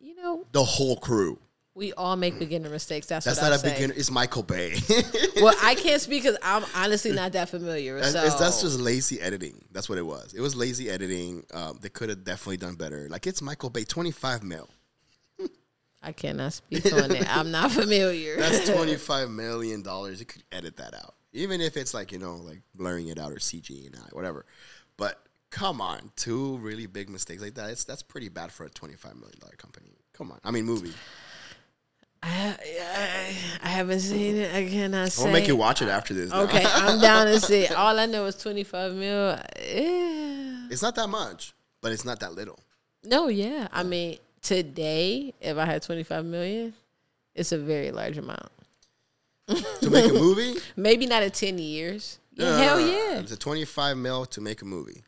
you 0.00 0.14
know, 0.16 0.46
The 0.52 0.64
whole 0.64 0.96
crew. 0.96 1.38
we 1.74 1.92
all 1.94 2.14
make 2.16 2.38
beginner 2.38 2.70
mistakes. 2.70 3.08
That's, 3.08 3.24
That's 3.26 3.40
not 3.42 3.50
a 3.52 3.58
say. 3.58 3.72
beginner. 3.72 3.94
It's 3.96 4.10
Michael 4.10 4.42
Bay. 4.44 4.74
Well, 5.42 5.54
I 5.62 5.74
can't 5.74 6.00
speak 6.00 6.22
because 6.22 6.38
I'm 6.42 6.64
honestly 6.76 7.10
not 7.12 7.32
that 7.32 7.48
familiar. 7.48 7.98
That's, 7.98 8.12
so 8.12 8.18
it's- 8.20 8.38
that's 8.38 8.62
just 8.62 8.78
lazy 8.78 9.20
editing. 9.20 9.62
That's 9.72 9.88
what 9.88 9.98
it 9.98 10.06
was. 10.06 10.32
It 10.32 10.40
was 10.40 10.54
lazy 10.54 10.88
editing. 10.88 11.44
Um, 11.52 11.78
they 11.82 11.88
could 11.88 12.08
have 12.08 12.22
definitely 12.24 12.58
done 12.58 12.76
better. 12.76 13.08
Like 13.10 13.26
it's 13.26 13.42
Michael 13.42 13.68
Bay, 13.68 13.82
twenty 13.82 14.12
five 14.12 14.44
mil. 14.44 14.68
I 16.04 16.12
cannot 16.12 16.52
speak 16.52 16.92
on 16.92 17.10
it. 17.10 17.36
I'm 17.36 17.50
not 17.50 17.70
familiar. 17.80 18.36
That's 18.36 18.68
twenty 18.68 18.96
five 18.96 19.30
million 19.30 19.82
dollars. 19.82 20.20
You 20.20 20.26
could 20.26 20.42
edit 20.52 20.76
that 20.76 20.94
out, 20.94 21.14
even 21.32 21.60
if 21.60 21.76
it's 21.76 21.94
like 21.94 22.12
you 22.12 22.18
know, 22.18 22.36
like 22.36 22.62
blurring 22.74 23.08
it 23.08 23.18
out 23.18 23.32
or 23.32 23.36
CG 23.36 23.86
and 23.86 23.96
whatever. 24.12 24.44
But 24.96 25.20
come 25.50 25.80
on, 25.80 26.10
two 26.16 26.58
really 26.58 26.86
big 26.86 27.08
mistakes 27.08 27.42
like 27.42 27.54
that. 27.54 27.70
It's 27.70 27.84
that's 27.84 28.02
pretty 28.02 28.28
bad 28.28 28.52
for 28.52 28.64
a 28.64 28.70
twenty 28.70 28.94
five 28.94 29.14
million 29.16 29.38
dollar 29.40 29.54
company. 29.56 29.92
Come 30.12 30.30
on, 30.30 30.38
I 30.44 30.50
mean 30.50 30.64
movie. 30.64 30.92
I, 32.26 32.56
I, 32.58 33.36
I 33.62 33.68
haven't 33.68 34.00
seen 34.00 34.36
it. 34.36 34.54
I 34.54 34.66
cannot 34.66 35.12
say. 35.12 35.26
I'll 35.26 35.32
make 35.32 35.46
you 35.46 35.56
watch 35.56 35.82
it 35.82 35.88
after 35.88 36.14
this. 36.14 36.30
now. 36.30 36.42
Okay, 36.42 36.64
I'm 36.64 36.98
down 36.98 37.26
to 37.26 37.38
see. 37.38 37.66
All 37.76 37.98
I 37.98 38.06
know 38.06 38.24
is 38.24 38.36
25 38.36 38.94
mil. 38.94 39.38
It's 39.58 40.80
not 40.80 40.94
that 40.94 41.08
much, 41.08 41.52
but 41.82 41.92
it's 41.92 42.04
not 42.06 42.20
that 42.20 42.32
little. 42.32 42.58
No, 43.04 43.28
yeah. 43.28 43.68
I 43.70 43.82
mean, 43.82 44.16
today, 44.44 45.34
if 45.40 45.56
I 45.56 45.64
had 45.64 45.82
25 45.82 46.24
million, 46.24 46.74
it's 47.34 47.50
a 47.52 47.58
very 47.58 47.90
large 47.90 48.18
amount. 48.18 48.48
To 49.48 49.90
make 49.90 50.10
a 50.10 50.14
movie, 50.14 50.54
Maybe 50.76 51.06
not 51.06 51.22
in 51.22 51.30
10 51.30 51.58
years. 51.58 52.18
Yeah, 52.34 52.50
no, 52.50 52.56
hell 52.56 52.80
yeah. 52.80 53.18
It's 53.20 53.30
a 53.32 53.36
twenty 53.36 53.64
five 53.64 53.96
mil 53.96 54.26
to 54.26 54.40
make 54.40 54.62
a 54.62 54.64
movie. 54.64 55.04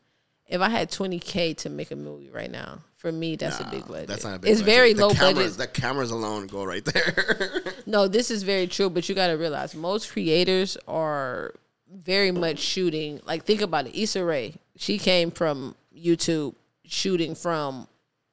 If 0.47 0.61
I 0.61 0.69
had 0.69 0.91
20K 0.91 1.57
to 1.59 1.71
make 1.71 1.91
a 1.91 1.97
movie 1.97 2.31
right 2.31 2.51
now, 2.51 2.79
for 2.99 3.11
me, 3.11 3.35
that's 3.35 3.59
a 3.59 3.65
big 3.65 3.85
budget. 3.89 4.07
That's 4.07 4.25
not 4.25 4.37
a 4.37 4.39
big. 4.39 4.53
It's 4.53 4.61
budget. 4.61 4.75
very 4.75 4.93
the 4.93 5.07
low 5.09 5.13
cameras, 5.13 5.57
budget. 5.57 5.75
The 5.75 5.81
cameras 5.81 6.11
alone 6.13 6.47
go 6.47 6.65
right 6.65 6.85
there. 6.85 7.63
No, 7.89 8.09
this 8.09 8.33
is 8.33 8.43
very 8.43 8.67
true, 8.67 8.91
but 8.91 9.09
you 9.09 9.15
got 9.15 9.29
to 9.29 9.35
realize 9.35 9.73
most 9.77 10.11
creators 10.11 10.77
are 10.89 11.55
very 11.89 12.33
much 12.33 12.59
shooting. 12.59 13.21
Like, 13.25 13.45
think 13.45 13.61
about 13.61 13.87
it. 13.87 13.97
Issa 13.97 14.25
Rae, 14.25 14.55
she 14.77 14.99
came 14.99 15.31
from 15.31 15.77
YouTube 15.97 16.57
shooting 16.85 17.37
from 17.37 17.87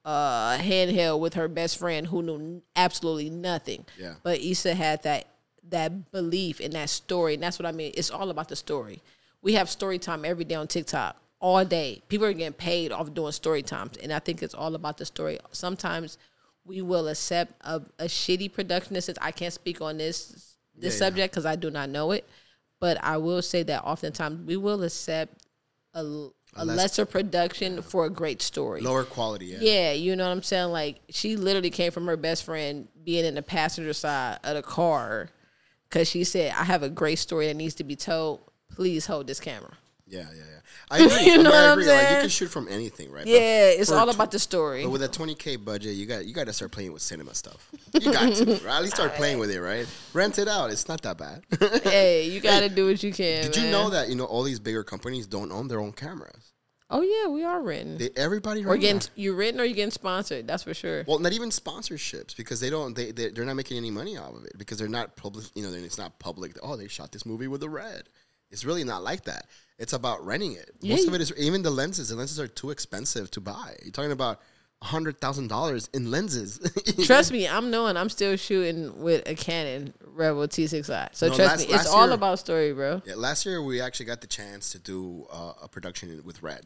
uh 0.04 0.58
handheld 0.58 1.20
with 1.20 1.34
her 1.34 1.48
best 1.48 1.78
friend 1.78 2.06
who 2.06 2.22
knew 2.22 2.62
absolutely 2.76 3.30
nothing. 3.30 3.86
Yeah. 3.98 4.14
But 4.22 4.40
Issa 4.40 4.74
had 4.74 5.02
that 5.04 5.26
that 5.70 6.10
belief 6.12 6.60
in 6.60 6.72
that 6.72 6.90
story, 6.90 7.34
and 7.34 7.42
that's 7.42 7.58
what 7.58 7.66
I 7.66 7.72
mean. 7.72 7.92
It's 7.96 8.10
all 8.10 8.28
about 8.30 8.48
the 8.48 8.56
story. 8.56 9.00
We 9.40 9.54
have 9.54 9.70
story 9.70 9.98
time 9.98 10.24
every 10.24 10.44
day 10.44 10.54
on 10.56 10.68
TikTok, 10.68 11.16
all 11.40 11.64
day. 11.64 12.02
People 12.08 12.26
are 12.26 12.32
getting 12.34 12.52
paid 12.52 12.92
off 12.92 13.12
doing 13.14 13.32
story 13.32 13.62
times, 13.62 13.96
and 13.98 14.12
I 14.12 14.18
think 14.18 14.42
it's 14.42 14.54
all 14.54 14.74
about 14.74 14.98
the 14.98 15.06
story. 15.06 15.38
Sometimes 15.52 16.18
we 16.66 16.82
will 16.82 17.08
accept 17.08 17.52
a, 17.62 17.76
a 17.98 18.04
shitty 18.04 18.52
production. 18.52 19.00
Since 19.00 19.18
I 19.22 19.30
can't 19.30 19.52
speak 19.54 19.80
on 19.80 19.96
this 19.98 20.28
this 20.28 20.54
Yeah, 20.74 20.84
yeah. 20.84 20.90
subject 21.08 21.32
because 21.32 21.46
I 21.46 21.56
do 21.56 21.70
not 21.70 21.88
know 21.88 22.10
it, 22.12 22.28
but 22.78 23.02
I 23.02 23.16
will 23.16 23.40
say 23.42 23.62
that 23.64 23.84
oftentimes 23.84 24.46
we 24.46 24.56
will 24.58 24.82
accept 24.82 25.42
a, 25.94 26.28
a 26.56 26.64
lesser 26.64 27.04
production 27.04 27.82
for 27.82 28.06
a 28.06 28.10
great 28.10 28.42
story. 28.42 28.80
Lower 28.80 29.04
quality. 29.04 29.46
Yeah. 29.46 29.58
Yeah, 29.60 29.92
you 29.92 30.16
know 30.16 30.24
what 30.24 30.32
I'm 30.32 30.42
saying? 30.42 30.70
Like 30.70 31.00
she 31.10 31.36
literally 31.36 31.70
came 31.70 31.92
from 31.92 32.06
her 32.06 32.16
best 32.16 32.44
friend 32.44 32.88
being 33.04 33.24
in 33.24 33.34
the 33.34 33.42
passenger 33.42 33.92
side 33.92 34.38
of 34.44 34.54
the 34.54 34.62
car 34.62 35.30
because 35.88 36.08
she 36.08 36.24
said, 36.24 36.52
"I 36.56 36.64
have 36.64 36.82
a 36.82 36.88
great 36.88 37.18
story 37.18 37.46
that 37.48 37.54
needs 37.54 37.74
to 37.76 37.84
be 37.84 37.96
told. 37.96 38.40
Please 38.74 39.06
hold 39.06 39.26
this 39.26 39.40
camera." 39.40 39.76
Yeah, 40.14 40.26
yeah, 40.34 40.42
yeah. 40.52 40.60
I 40.90 40.98
agree. 40.98 41.24
You 41.32 41.42
know 41.42 41.50
I 41.50 41.52
what 41.52 41.64
I'm 41.64 41.78
agree. 41.78 41.86
Like 41.92 42.10
you 42.10 42.16
can 42.16 42.28
shoot 42.28 42.48
from 42.48 42.68
anything, 42.68 43.10
right? 43.10 43.24
But 43.24 43.32
Yeah, 43.32 43.66
it's 43.80 43.90
for 43.90 43.96
all 43.96 44.06
tw- 44.06 44.14
about 44.14 44.30
the 44.30 44.38
story. 44.38 44.82
But 44.84 44.90
with 44.90 45.02
a 45.02 45.08
20k 45.08 45.64
budget, 45.64 45.94
you 45.94 46.06
got 46.06 46.26
you 46.26 46.34
got 46.34 46.46
to 46.46 46.52
start 46.52 46.70
playing 46.72 46.92
with 46.92 47.02
cinema 47.02 47.34
stuff. 47.34 47.70
You 48.00 48.12
got 48.12 48.34
to, 48.36 48.44
right? 48.64 48.76
At 48.76 48.82
least 48.82 48.94
start 48.96 49.14
playing 49.14 49.38
with 49.38 49.50
it, 49.50 49.60
right? 49.60 49.86
Rent 50.12 50.38
it 50.38 50.48
out. 50.48 50.70
It's 50.70 50.88
not 50.88 51.02
that 51.02 51.18
bad. 51.18 51.42
hey, 51.84 52.28
you 52.28 52.40
got 52.40 52.60
to 52.60 52.68
do 52.68 52.86
what 52.86 53.02
you 53.02 53.12
can. 53.12 53.42
Did 53.44 53.56
you 53.56 53.70
know 53.70 53.90
that 53.90 54.08
you 54.08 54.14
know 54.14 54.24
all 54.24 54.42
these 54.42 54.60
bigger 54.60 54.84
companies 54.84 55.26
don't 55.26 55.50
own 55.52 55.68
their 55.68 55.80
own 55.80 55.92
cameras? 55.92 56.52
Oh 56.90 57.00
yeah, 57.00 57.28
we 57.32 57.42
are 57.42 57.62
written. 57.62 57.96
They, 57.96 58.10
everybody 58.14 58.62
right 58.64 58.78
getting 58.78 59.00
you 59.16 59.34
written 59.34 59.58
or 59.58 59.64
you 59.64 59.74
getting 59.74 59.90
sponsored. 59.90 60.46
That's 60.46 60.62
for 60.64 60.74
sure. 60.74 61.02
Well, 61.08 61.18
not 61.18 61.32
even 61.32 61.48
sponsorships 61.48 62.36
because 62.36 62.60
they 62.60 62.68
don't. 62.70 62.94
They 62.94 63.10
they- 63.10 63.30
they're 63.30 63.46
not 63.46 63.56
making 63.56 63.78
any 63.78 63.90
money 63.90 64.16
off 64.18 64.34
of 64.36 64.44
it 64.44 64.56
because 64.58 64.78
they're 64.78 64.86
not 64.86 65.16
public. 65.16 65.46
You 65.54 65.64
know, 65.64 65.72
it's 65.72 65.98
not 65.98 66.18
public. 66.18 66.56
Oh, 66.62 66.76
they 66.76 66.86
shot 66.88 67.10
this 67.10 67.24
movie 67.24 67.48
with 67.48 67.62
a 67.62 67.68
red. 67.70 68.04
It's 68.50 68.64
really 68.64 68.84
not 68.84 69.02
like 69.02 69.24
that. 69.24 69.46
It's 69.78 69.92
about 69.92 70.24
renting 70.24 70.52
it. 70.52 70.70
Most 70.82 71.08
of 71.08 71.14
it 71.14 71.20
is 71.20 71.32
even 71.36 71.62
the 71.62 71.70
lenses. 71.70 72.08
The 72.10 72.16
lenses 72.16 72.38
are 72.38 72.46
too 72.46 72.70
expensive 72.70 73.30
to 73.32 73.40
buy. 73.40 73.76
You're 73.82 73.90
talking 73.92 74.12
about 74.12 74.40
hundred 74.82 75.18
thousand 75.20 75.48
dollars 75.48 75.88
in 75.94 76.10
lenses. 76.10 76.60
Trust 77.06 77.32
me, 77.32 77.48
I'm 77.48 77.70
knowing 77.70 77.96
I'm 77.96 78.10
still 78.10 78.36
shooting 78.36 79.00
with 79.02 79.26
a 79.28 79.34
Canon 79.34 79.94
Rebel 80.04 80.46
T6i. 80.46 81.08
So 81.12 81.28
No, 81.28 81.34
trust 81.34 81.38
last- 81.38 81.68
me, 81.68 81.74
it's 81.74 81.86
all 81.86 82.04
year- 82.06 82.14
about 82.14 82.38
story, 82.38 82.72
bro. 82.72 83.02
Yeah, 83.04 83.14
last 83.16 83.46
year 83.46 83.62
we 83.62 83.80
actually 83.80 84.06
got 84.06 84.20
the 84.20 84.26
chance 84.26 84.70
to 84.72 84.78
do 84.78 85.26
uh, 85.32 85.54
a 85.62 85.68
production 85.68 86.20
with 86.24 86.42
Red. 86.42 86.64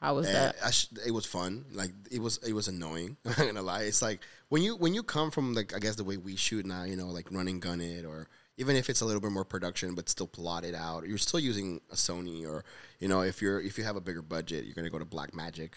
How 0.00 0.16
was 0.16 0.26
And 0.26 0.34
that? 0.36 0.56
I 0.64 0.70
sh- 0.70 0.88
it 1.06 1.12
was 1.12 1.24
fun. 1.26 1.64
Like 1.72 1.92
it 2.10 2.20
was, 2.20 2.38
it 2.38 2.52
was 2.52 2.66
annoying. 2.68 3.16
I'm 3.24 3.30
not 3.38 3.46
gonna 3.46 3.62
lie. 3.62 3.82
It's 3.82 4.02
like 4.02 4.20
when 4.48 4.62
you 4.62 4.76
when 4.76 4.92
you 4.92 5.02
come 5.02 5.30
from 5.30 5.54
like 5.54 5.74
I 5.74 5.78
guess 5.78 5.96
the 5.96 6.04
way 6.04 6.16
we 6.16 6.36
shoot 6.36 6.66
now, 6.66 6.82
you 6.84 6.96
know, 6.96 7.08
like 7.08 7.30
running 7.30 7.60
gun 7.60 7.80
it, 7.80 8.04
or 8.04 8.28
even 8.56 8.76
if 8.76 8.88
it's 8.88 9.00
a 9.00 9.04
little 9.04 9.20
bit 9.20 9.32
more 9.32 9.44
production 9.44 9.94
but 9.94 10.08
still 10.08 10.26
plotted 10.26 10.74
out, 10.74 11.06
you're 11.06 11.18
still 11.18 11.40
using 11.40 11.80
a 11.90 11.94
Sony, 11.94 12.46
or 12.46 12.64
you 13.00 13.08
know, 13.08 13.22
if 13.22 13.42
you're 13.42 13.60
if 13.60 13.78
you 13.78 13.84
have 13.84 13.96
a 13.96 14.00
bigger 14.00 14.22
budget, 14.22 14.64
you're 14.64 14.74
gonna 14.74 14.90
go 14.90 14.98
to 14.98 15.04
Blackmagic, 15.04 15.70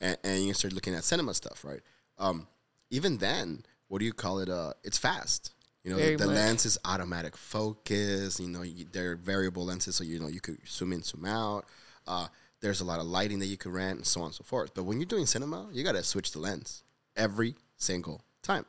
and, 0.00 0.16
and 0.24 0.44
you 0.44 0.54
start 0.54 0.72
looking 0.72 0.94
at 0.94 1.04
cinema 1.04 1.34
stuff, 1.34 1.64
right? 1.64 1.80
Um, 2.18 2.46
even 2.90 3.18
then, 3.18 3.64
what 3.88 3.98
do 3.98 4.04
you 4.04 4.12
call 4.12 4.40
it? 4.40 4.48
Uh, 4.48 4.72
it's 4.82 4.98
fast. 4.98 5.52
You 5.84 5.92
know, 5.92 5.96
Very 5.96 6.16
the, 6.16 6.26
lens 6.26 6.66
is 6.66 6.78
automatic 6.84 7.36
focus. 7.36 8.38
You 8.38 8.48
know, 8.48 8.62
you, 8.62 8.84
they're 8.92 9.16
variable 9.16 9.64
lenses, 9.64 9.96
so 9.96 10.04
you 10.04 10.18
know 10.18 10.28
you 10.28 10.40
could 10.40 10.58
zoom 10.68 10.92
in, 10.92 11.02
zoom 11.02 11.24
out. 11.24 11.64
Uh, 12.06 12.26
there's 12.60 12.80
a 12.80 12.84
lot 12.84 13.00
of 13.00 13.06
lighting 13.06 13.38
that 13.38 13.46
you 13.46 13.56
can 13.56 13.72
rent, 13.72 13.96
and 13.96 14.06
so 14.06 14.20
on 14.20 14.26
and 14.26 14.34
so 14.34 14.44
forth. 14.44 14.74
But 14.74 14.84
when 14.84 14.98
you're 14.98 15.06
doing 15.06 15.26
cinema, 15.26 15.68
you 15.72 15.82
got 15.82 15.92
to 15.92 16.02
switch 16.02 16.32
the 16.32 16.38
lens 16.38 16.82
every 17.16 17.54
single 17.76 18.20
time. 18.42 18.66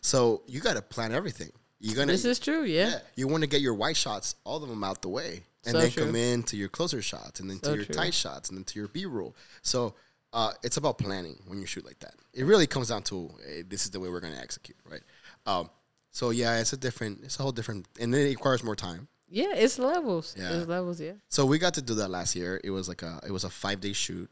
So 0.00 0.42
you 0.46 0.60
got 0.60 0.74
to 0.74 0.82
plan 0.82 1.12
everything. 1.12 1.50
You're 1.82 1.96
gonna. 1.96 2.12
This 2.12 2.24
is 2.24 2.38
true, 2.38 2.62
yeah. 2.62 2.88
yeah, 2.90 2.98
you 3.16 3.26
want 3.28 3.42
to 3.42 3.48
get 3.48 3.60
your 3.60 3.74
white 3.74 3.96
shots, 3.96 4.36
all 4.44 4.62
of 4.62 4.68
them 4.68 4.84
out 4.84 5.02
the 5.02 5.08
way, 5.08 5.42
and 5.66 5.72
So 5.72 5.80
then 5.80 5.90
true. 5.90 6.06
come 6.06 6.16
in 6.16 6.42
to 6.44 6.56
your 6.56 6.68
closer 6.68 7.02
shots, 7.02 7.40
and 7.40 7.50
then 7.50 7.60
So 7.62 7.72
to 7.72 7.76
your 7.76 7.84
true. 7.86 7.94
tight 7.94 8.14
shots, 8.14 8.48
and 8.48 8.56
then 8.56 8.64
to 8.64 8.78
your 8.78 8.86
B 8.88 9.04
roll. 9.04 9.34
So 9.62 9.94
uh, 10.32 10.52
it's 10.62 10.76
about 10.76 10.96
planning 10.96 11.36
when 11.48 11.60
you 11.60 11.66
shoot 11.66 11.84
like 11.84 11.98
that. 11.98 12.14
It 12.32 12.44
really 12.44 12.66
comes 12.68 12.88
down 12.88 13.02
to 13.04 13.30
eh, 13.46 13.62
this 13.68 13.84
is 13.84 13.90
the 13.90 13.98
way 14.00 14.08
we're 14.08 14.20
going 14.20 14.32
to 14.32 14.40
execute, 14.40 14.78
right? 14.88 15.02
Um, 15.44 15.68
so 16.12 16.30
yeah, 16.30 16.60
it's 16.60 16.72
a 16.72 16.76
different, 16.76 17.20
it's 17.24 17.38
a 17.40 17.42
whole 17.42 17.52
different, 17.52 17.86
and 18.00 18.14
then 18.14 18.26
it 18.26 18.30
requires 18.30 18.62
more 18.62 18.76
time. 18.76 19.08
Yeah, 19.28 19.54
it's 19.54 19.78
levels. 19.78 20.36
Yeah. 20.38 20.52
It's 20.52 20.68
levels, 20.68 21.00
yeah. 21.00 21.12
So 21.30 21.46
we 21.46 21.58
got 21.58 21.74
to 21.74 21.82
do 21.82 21.94
that 21.94 22.08
last 22.10 22.36
year. 22.36 22.60
It 22.62 22.70
was 22.70 22.86
like 22.88 23.02
a, 23.02 23.18
it 23.26 23.32
was 23.32 23.44
a 23.44 23.50
five 23.50 23.80
day 23.80 23.92
shoot. 23.92 24.30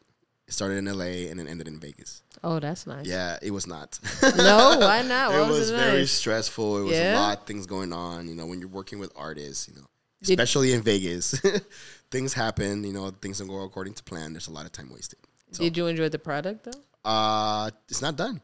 It 0.50 0.54
started 0.54 0.78
in 0.78 0.86
LA 0.86 1.30
and 1.30 1.38
then 1.38 1.46
ended 1.46 1.68
in 1.68 1.78
Vegas. 1.78 2.24
Oh, 2.42 2.58
that's 2.58 2.84
nice. 2.84 3.06
Yeah, 3.06 3.38
it 3.40 3.52
was 3.52 3.68
not. 3.68 4.00
No, 4.36 4.78
why 4.80 5.02
not? 5.02 5.30
Why 5.30 5.36
it 5.44 5.48
was 5.48 5.60
was 5.60 5.70
it 5.70 5.76
very 5.76 5.98
nice? 6.00 6.10
stressful. 6.10 6.78
It 6.78 6.82
was 6.82 6.92
Yeah? 6.96 7.14
a 7.14 7.20
lot 7.20 7.38
of 7.38 7.46
things 7.46 7.66
going 7.66 7.92
on. 7.92 8.26
You 8.26 8.34
know, 8.34 8.46
when 8.46 8.58
you're 8.58 8.68
working 8.80 8.98
with 8.98 9.12
artists, 9.14 9.68
you 9.68 9.76
know, 9.76 9.86
Did- 10.24 10.40
especially 10.40 10.72
in 10.72 10.82
Vegas, 10.82 11.40
things 12.10 12.32
happen. 12.34 12.82
You 12.82 12.92
know, 12.92 13.10
things 13.22 13.38
don't 13.38 13.46
go 13.46 13.62
according 13.62 13.94
to 13.94 14.02
plan. 14.02 14.32
There's 14.32 14.48
a 14.48 14.52
lot 14.52 14.66
of 14.66 14.72
time 14.72 14.90
wasted. 14.92 15.20
So, 15.52 15.62
Did 15.62 15.76
you 15.76 15.86
enjoy 15.86 16.08
the 16.08 16.18
product 16.18 16.64
though? 16.64 17.08
uh, 17.08 17.70
it's 17.88 18.02
not 18.02 18.16
done. 18.16 18.40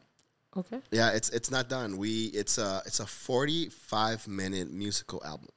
Okay. 0.55 0.79
Yeah, 0.91 1.09
it's 1.11 1.27
it's 1.31 1.51
not 1.51 1.67
done. 1.67 1.97
We 1.97 2.27
it's 2.27 2.57
a 2.57 2.81
it's 2.85 3.01
a 3.01 3.05
45 3.05 4.27
minute 4.29 4.71
musical 4.71 5.21
album. 5.25 5.49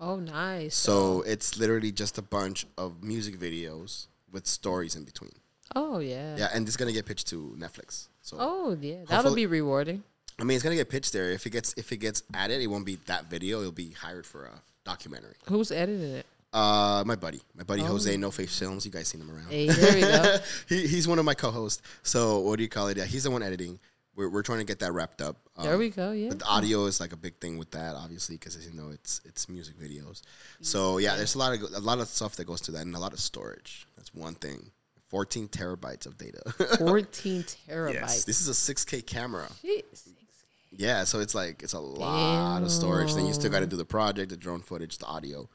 Oh, 0.00 0.16
nice. 0.16 0.74
So 0.74 1.20
it's 1.26 1.58
literally 1.58 1.92
just 1.92 2.16
a 2.16 2.22
bunch 2.22 2.66
of 2.78 3.02
music 3.02 3.38
videos 3.38 4.06
with 4.32 4.46
stories 4.46 4.96
in 4.96 5.04
between. 5.04 5.32
Oh 5.76 5.98
yeah. 5.98 6.36
Yeah, 6.36 6.48
and 6.52 6.66
it's 6.66 6.76
gonna 6.76 6.92
get 6.92 7.06
pitched 7.06 7.28
to 7.28 7.54
Netflix. 7.58 8.08
So 8.22 8.36
Oh 8.38 8.76
yeah, 8.80 9.04
that'll 9.08 9.34
be 9.34 9.46
rewarding. 9.46 10.02
I 10.40 10.44
mean, 10.44 10.54
it's 10.54 10.62
gonna 10.62 10.76
get 10.76 10.88
pitched 10.88 11.12
there. 11.12 11.30
If 11.30 11.46
it 11.46 11.50
gets 11.50 11.74
if 11.76 11.90
it 11.92 11.98
gets 11.98 12.22
added, 12.34 12.60
it 12.60 12.66
won't 12.68 12.86
be 12.86 12.96
that 13.06 13.28
video. 13.30 13.60
It'll 13.60 13.72
be 13.72 13.90
hired 13.90 14.26
for 14.26 14.44
a 14.46 14.60
documentary. 14.84 15.34
Who's 15.48 15.72
editing 15.72 16.12
it? 16.16 16.26
Uh, 16.52 17.02
my 17.06 17.14
buddy, 17.14 17.40
my 17.54 17.62
buddy 17.62 17.82
Jose, 17.82 18.16
No 18.16 18.30
Face 18.30 18.58
Films. 18.58 18.86
You 18.86 18.90
guys 18.92 19.08
seen 19.08 19.20
him 19.20 19.30
around? 19.30 19.46
Oh. 19.48 19.50
Hey, 19.50 19.66
there 19.68 19.94
we 19.94 20.00
go. 20.00 20.36
he, 20.68 20.86
he's 20.86 21.06
one 21.06 21.18
of 21.18 21.26
my 21.26 21.34
co-hosts. 21.34 21.82
So 22.02 22.38
what 22.40 22.56
do 22.56 22.62
you 22.62 22.70
call 22.70 22.88
it? 22.88 22.96
Yeah, 22.96 23.04
he's 23.04 23.24
the 23.24 23.30
one 23.30 23.42
editing. 23.42 23.78
We're, 24.16 24.30
we're 24.30 24.42
trying 24.42 24.58
to 24.58 24.64
get 24.64 24.78
that 24.80 24.92
wrapped 24.92 25.20
up. 25.20 25.36
Um, 25.56 25.66
There 25.66 25.78
we 25.78 25.90
go. 25.90 26.12
Yeah. 26.12 26.30
But 26.30 26.40
the 26.40 26.46
audio 26.46 26.86
is 26.86 27.00
like 27.00 27.12
a 27.12 27.16
big 27.16 27.36
thing 27.38 27.58
with 27.58 27.70
that, 27.72 27.94
obviously, 27.94 28.36
because 28.36 28.56
as 28.56 28.66
you 28.66 28.72
know, 28.72 28.88
it's 28.90 29.20
it's 29.26 29.48
music 29.48 29.78
videos. 29.78 30.22
So 30.62 30.98
yeah, 30.98 31.16
there's 31.16 31.34
a 31.34 31.38
lot 31.38 31.54
of 31.54 31.62
a 31.74 31.80
lot 31.80 31.98
of 31.98 32.08
stuff 32.08 32.34
that 32.36 32.46
goes 32.46 32.62
to 32.62 32.72
that, 32.72 32.80
and 32.86 32.96
a 32.96 32.98
lot 32.98 33.12
of 33.12 33.20
storage. 33.20 33.86
That's 33.96 34.12
one 34.14 34.34
thing. 34.34 34.70
14 35.08 35.48
terabytes 35.48 36.06
of 36.06 36.18
data. 36.18 36.40
14 36.78 37.42
terabytes. 37.42 37.94
yes, 37.94 38.24
this 38.24 38.40
is 38.40 38.48
a 38.48 38.74
6K 38.74 39.04
camera. 39.06 39.48
Jeez. 39.64 40.08
Yeah, 40.70 41.04
so 41.04 41.20
it's 41.20 41.34
like 41.34 41.62
it's 41.62 41.72
a 41.72 41.80
lot 41.80 42.62
of 42.62 42.70
storage. 42.70 43.14
Then 43.14 43.26
you 43.26 43.32
still 43.32 43.50
got 43.50 43.60
to 43.60 43.66
do 43.66 43.76
the 43.76 43.86
project, 43.86 44.30
the 44.30 44.36
drone 44.36 44.60
footage, 44.60 44.98
the 44.98 45.06
audio. 45.06 45.48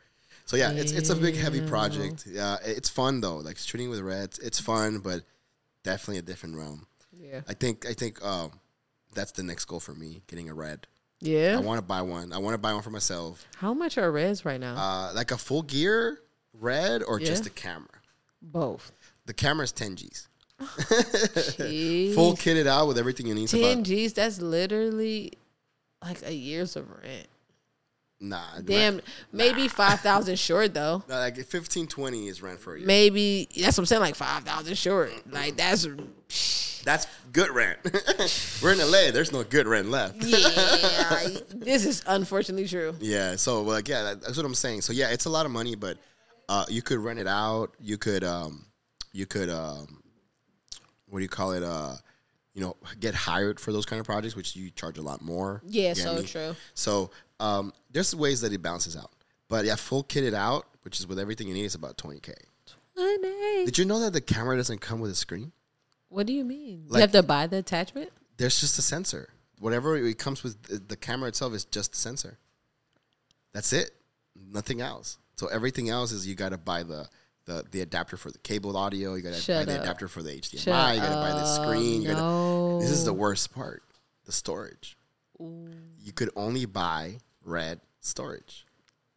So 0.46 0.58
yeah, 0.58 0.72
it's 0.72 0.92
it's 0.92 1.10
a 1.12 1.16
big 1.16 1.36
heavy 1.36 1.62
project. 1.62 2.26
Yeah, 2.28 2.58
it's 2.66 2.90
fun 2.90 3.22
though. 3.22 3.38
Like 3.38 3.58
shooting 3.58 3.90
with 3.90 4.00
reds, 4.02 4.40
it's 4.40 4.60
fun, 4.60 5.00
but 5.00 5.22
definitely 5.84 6.18
a 6.18 6.24
different 6.24 6.56
realm. 6.58 6.88
Yeah. 7.18 7.42
I 7.48 7.54
think 7.54 7.86
I 7.86 7.94
think 7.94 8.26
um, 8.26 8.52
that's 9.14 9.32
the 9.34 9.44
next 9.44 9.66
goal 9.66 9.80
for 9.80 9.94
me, 9.94 10.22
getting 10.28 10.50
a 10.50 10.54
red. 10.54 10.88
Yeah. 11.22 11.58
I 11.58 11.62
want 11.62 11.78
to 11.78 11.84
buy 11.86 12.02
one. 12.02 12.34
I 12.34 12.40
want 12.40 12.56
to 12.56 12.58
buy 12.58 12.74
one 12.74 12.82
for 12.82 12.90
myself. 12.90 13.46
How 13.58 13.74
much 13.74 13.98
are 14.00 14.12
reds 14.12 14.44
right 14.44 14.60
now? 14.60 14.76
Uh, 14.76 15.14
like 15.14 15.32
a 15.32 15.38
full 15.38 15.62
gear 15.62 16.20
red 16.60 17.04
or 17.04 17.20
just 17.20 17.44
Yeah. 17.44 17.48
a 17.48 17.52
camera. 17.52 17.88
Both. 18.42 18.92
The 19.26 19.34
camera's 19.34 19.72
10 19.72 19.96
G's. 19.96 20.28
Full 20.60 22.36
kitted 22.36 22.68
out 22.68 22.88
with 22.88 22.98
everything 22.98 23.28
you 23.28 23.36
need. 23.36 23.44
It's 23.44 23.52
10 23.54 23.62
about, 23.74 23.84
G's. 23.84 24.14
That's 24.14 24.42
literally 24.42 25.34
like 26.04 26.22
a 26.26 26.34
year's 26.34 26.76
of 26.76 26.90
rent. 26.90 27.28
nah, 28.20 28.44
Damn. 28.64 28.96
rent- 28.96 29.06
Maybe 29.32 29.68
5,000 29.68 30.38
short 30.38 30.74
though. 30.74 31.04
like 31.10 31.38
15, 31.38 31.88
20 31.88 32.28
is 32.28 32.42
rent 32.42 32.60
for 32.60 32.76
a 32.76 32.78
year. 32.80 32.88
Maybe 32.88 33.48
that's 33.56 33.78
what 33.78 33.84
I'm 33.84 33.86
saying. 33.86 34.02
Like 34.02 34.16
5,000 34.16 34.78
short. 34.78 35.12
Like 35.32 35.56
that's. 35.58 35.88
That's 36.86 37.08
good 37.32 37.50
rent. 37.52 37.80
We're 38.62 38.74
in 38.74 38.80
LA. 38.80 39.12
There's 39.12 39.32
no 39.32 39.46
good 39.46 39.68
rent 39.68 39.88
left. 39.90 40.22
Yeah. 40.22 41.28
this 41.56 41.86
is 41.86 42.04
unfortunately 42.06 42.68
true. 42.68 42.94
Yeah. 43.00 43.38
So 43.38 43.62
like 43.62 43.88
yeah, 43.88 44.16
that's 44.16 44.36
what 44.36 44.46
I'm 44.46 44.54
saying. 44.54 44.82
So 44.82 44.92
yeah, 44.92 45.10
it's 45.10 45.24
a 45.24 45.30
lot 45.30 45.46
of 45.46 45.54
money, 45.54 45.76
but 45.76 45.98
uh, 46.50 46.66
you 46.68 46.82
could 46.82 47.00
rent 47.00 47.20
it 47.20 47.28
out. 47.28 47.72
You 47.80 47.98
could 47.98 48.26
um, 48.26 48.66
you 49.14 49.26
could 49.26 49.50
um, 49.50 50.02
what 51.08 51.20
do 51.20 51.24
you 51.24 51.30
call 51.30 51.54
it? 51.54 51.64
Uh, 51.64 51.96
you 52.54 52.62
know, 52.62 52.76
get 53.00 53.16
hired 53.16 53.60
for 53.60 53.72
those 53.72 53.86
kind 53.86 54.00
of 54.00 54.06
projects, 54.06 54.36
which 54.36 54.56
you 54.56 54.70
charge 54.72 54.98
a 54.98 55.02
lot 55.02 55.22
more. 55.22 55.62
Yeah, 55.66 55.90
You 55.90 55.96
so 55.96 56.22
true. 56.24 56.56
So 56.76 57.10
um, 57.40 57.74
there's 57.92 58.14
ways 58.16 58.42
that 58.42 58.52
it 58.54 58.62
balances 58.62 58.96
out. 58.96 59.12
But 59.48 59.66
yeah, 59.66 59.76
full 59.76 60.04
kitted 60.04 60.34
out, 60.34 60.66
which 60.84 61.00
is 61.00 61.08
with 61.08 61.18
everything 61.20 61.48
you 61.48 61.54
need, 61.54 61.66
is 61.66 61.76
about 61.76 61.98
20k. 61.98 62.34
20. 62.96 63.66
Did 63.66 63.78
you 63.78 63.86
know 63.86 64.00
that 64.02 64.14
the 64.14 64.22
camera 64.22 64.56
doesn't 64.56 64.82
come 64.82 65.00
with 65.00 65.10
a 65.12 65.16
screen? 65.16 65.52
What 66.10 66.28
do 66.28 66.34
you 66.34 66.44
mean? 66.44 66.86
Like- 66.88 66.98
you 66.98 67.02
have 67.02 67.12
to 67.14 67.24
buy 67.24 67.48
the 67.48 67.58
attachment? 67.58 68.12
There's 68.38 68.60
just 68.60 68.78
a 68.78 68.84
sensor. 68.84 69.30
Whatever 69.60 69.96
it 69.98 70.18
comes 70.20 70.44
with, 70.44 70.62
the- 70.64 70.78
the 70.78 70.96
camera 70.96 71.30
itself 71.30 71.54
is 71.54 71.66
just 71.66 71.94
a 71.94 71.98
sensor. 71.98 72.38
That's 73.52 73.74
it. 73.74 73.92
Nothing 74.36 74.82
else. 74.82 75.18
So 75.38 75.48
everything 75.48 75.90
else 75.90 76.12
is 76.12 76.28
you 76.28 76.36
got 76.36 76.50
to 76.50 76.58
buy 76.60 76.84
the, 76.84 77.08
the 77.46 77.64
the 77.72 77.82
adapter 77.82 78.18
for 78.18 78.32
the 78.32 78.38
cable 78.40 78.76
audio. 78.78 79.16
You 79.16 79.22
got 79.22 79.30
to 79.30 79.36
buy 79.36 79.40
Shut 79.42 79.66
the 79.68 79.82
adapter 79.82 80.08
for 80.08 80.22
the 80.24 80.32
HDMI. 80.32 80.60
Shut 80.60 80.96
you 80.96 81.02
got 81.02 81.10
to 81.10 81.16
buy 81.16 81.32
the 81.32 81.46
screen. 81.46 82.02
You 82.02 82.10
gotta, 82.10 82.80
this 82.84 82.92
is 82.92 83.06
the 83.06 83.14
worst 83.14 83.54
part. 83.54 83.84
The 84.26 84.32
storage. 84.32 84.98
You 85.40 86.12
could 86.16 86.30
only 86.36 86.66
buy 86.66 87.18
red 87.44 87.82
storage, 88.00 88.66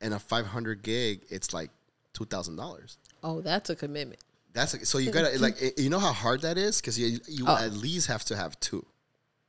and 0.01 0.13
a 0.15 0.19
500 0.19 0.83
gig, 0.83 1.21
it's 1.29 1.53
like 1.55 1.71
two 2.13 2.25
thousand 2.25 2.57
dollars. 2.57 2.99
Oh, 3.23 3.41
that's 3.41 3.71
a 3.71 3.77
commitment. 3.77 4.21
That's 4.53 4.89
so 4.89 4.99
you 4.99 5.11
gotta 5.13 5.39
like 5.41 5.57
you 5.79 5.91
know 5.91 5.99
how 5.99 6.13
hard 6.13 6.41
that 6.43 6.59
is 6.59 6.81
because 6.81 6.99
you 6.99 7.21
you 7.29 7.45
Oh. 7.47 7.57
at 7.57 7.73
least 7.75 8.09
have 8.09 8.25
to 8.27 8.37
have 8.37 8.59
two 8.61 8.85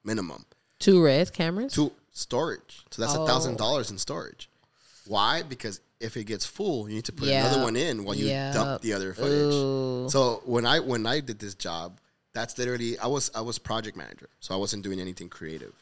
minimum 0.04 0.46
Two 0.80 1.04
red 1.04 1.34
cameras? 1.34 1.74
two 1.74 1.92
storage. 2.12 2.84
So 2.92 3.02
that's 3.02 3.16
a 3.16 3.26
thousand 3.26 3.58
dollars 3.58 3.90
in 3.90 3.98
storage. 3.98 4.50
Why? 5.08 5.42
Because 5.42 5.80
if 6.00 6.16
it 6.18 6.26
gets 6.26 6.46
full, 6.46 6.88
you 6.88 6.96
need 6.96 7.06
to 7.06 7.12
put 7.12 7.28
Yeah. 7.28 7.48
another 7.48 7.64
one 7.64 7.76
in 7.76 8.04
while 8.04 8.16
you 8.16 8.28
Yeah. 8.28 8.54
dump 8.54 8.82
the 8.82 8.94
other 8.94 9.14
footage. 9.14 9.54
Ooh. 9.54 10.08
So 10.10 10.42
when 10.46 10.66
I 10.66 10.80
when 10.80 11.06
I 11.06 11.20
did 11.20 11.40
this 11.40 11.56
job, 11.56 12.00
that's 12.34 12.58
literally 12.58 13.00
I 13.00 13.08
was 13.08 13.32
I 13.34 13.42
was 13.42 13.58
project 13.58 13.98
manager, 13.98 14.30
so 14.40 14.54
I 14.54 14.58
wasn't 14.58 14.84
doing 14.84 15.00
anything 15.00 15.30
creative, 15.30 15.74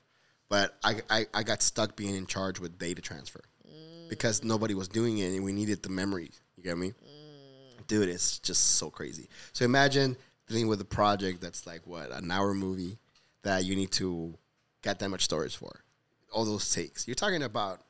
but 0.49 0.77
I 0.83 1.01
I, 1.09 1.25
I 1.33 1.43
got 1.43 1.61
stuck 1.61 1.95
being 1.95 2.15
in 2.15 2.25
charge 2.25 2.59
with 2.59 2.77
data 2.77 3.01
transfer 3.01 3.41
mm. 3.67 4.09
because 4.09 4.43
nobody 4.43 4.73
was 4.73 4.87
doing 4.87 5.17
it 5.17 5.35
and 5.35 5.43
we 5.43 5.51
needed 5.51 5.83
the 5.83 5.89
memory. 5.89 6.31
You 6.55 6.63
get 6.63 6.77
me, 6.77 6.89
mm. 6.91 7.87
dude? 7.87 8.09
It's 8.09 8.39
just 8.39 8.77
so 8.77 8.89
crazy. 8.89 9.29
So 9.51 9.65
imagine 9.65 10.15
dealing 10.47 10.67
with 10.67 10.79
a 10.79 10.85
project 10.85 11.41
that's 11.41 11.67
like 11.67 11.85
what 11.85 12.11
an 12.11 12.31
hour 12.31 12.53
movie 12.53 12.97
that 13.43 13.65
you 13.65 13.75
need 13.75 13.91
to 13.91 14.33
get 14.81 14.99
that 14.99 15.09
much 15.09 15.25
storage 15.25 15.55
for, 15.55 15.83
all 16.31 16.45
those 16.45 16.71
takes. 16.71 17.07
You're 17.07 17.15
talking 17.15 17.43
about 17.43 17.81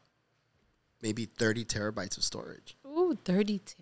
maybe 1.06 1.26
thirty 1.26 1.64
terabytes 1.64 2.18
of 2.18 2.24
storage. 2.24 2.76
Ooh, 2.88 3.16
30 3.26 3.60
terabytes. 3.60 3.76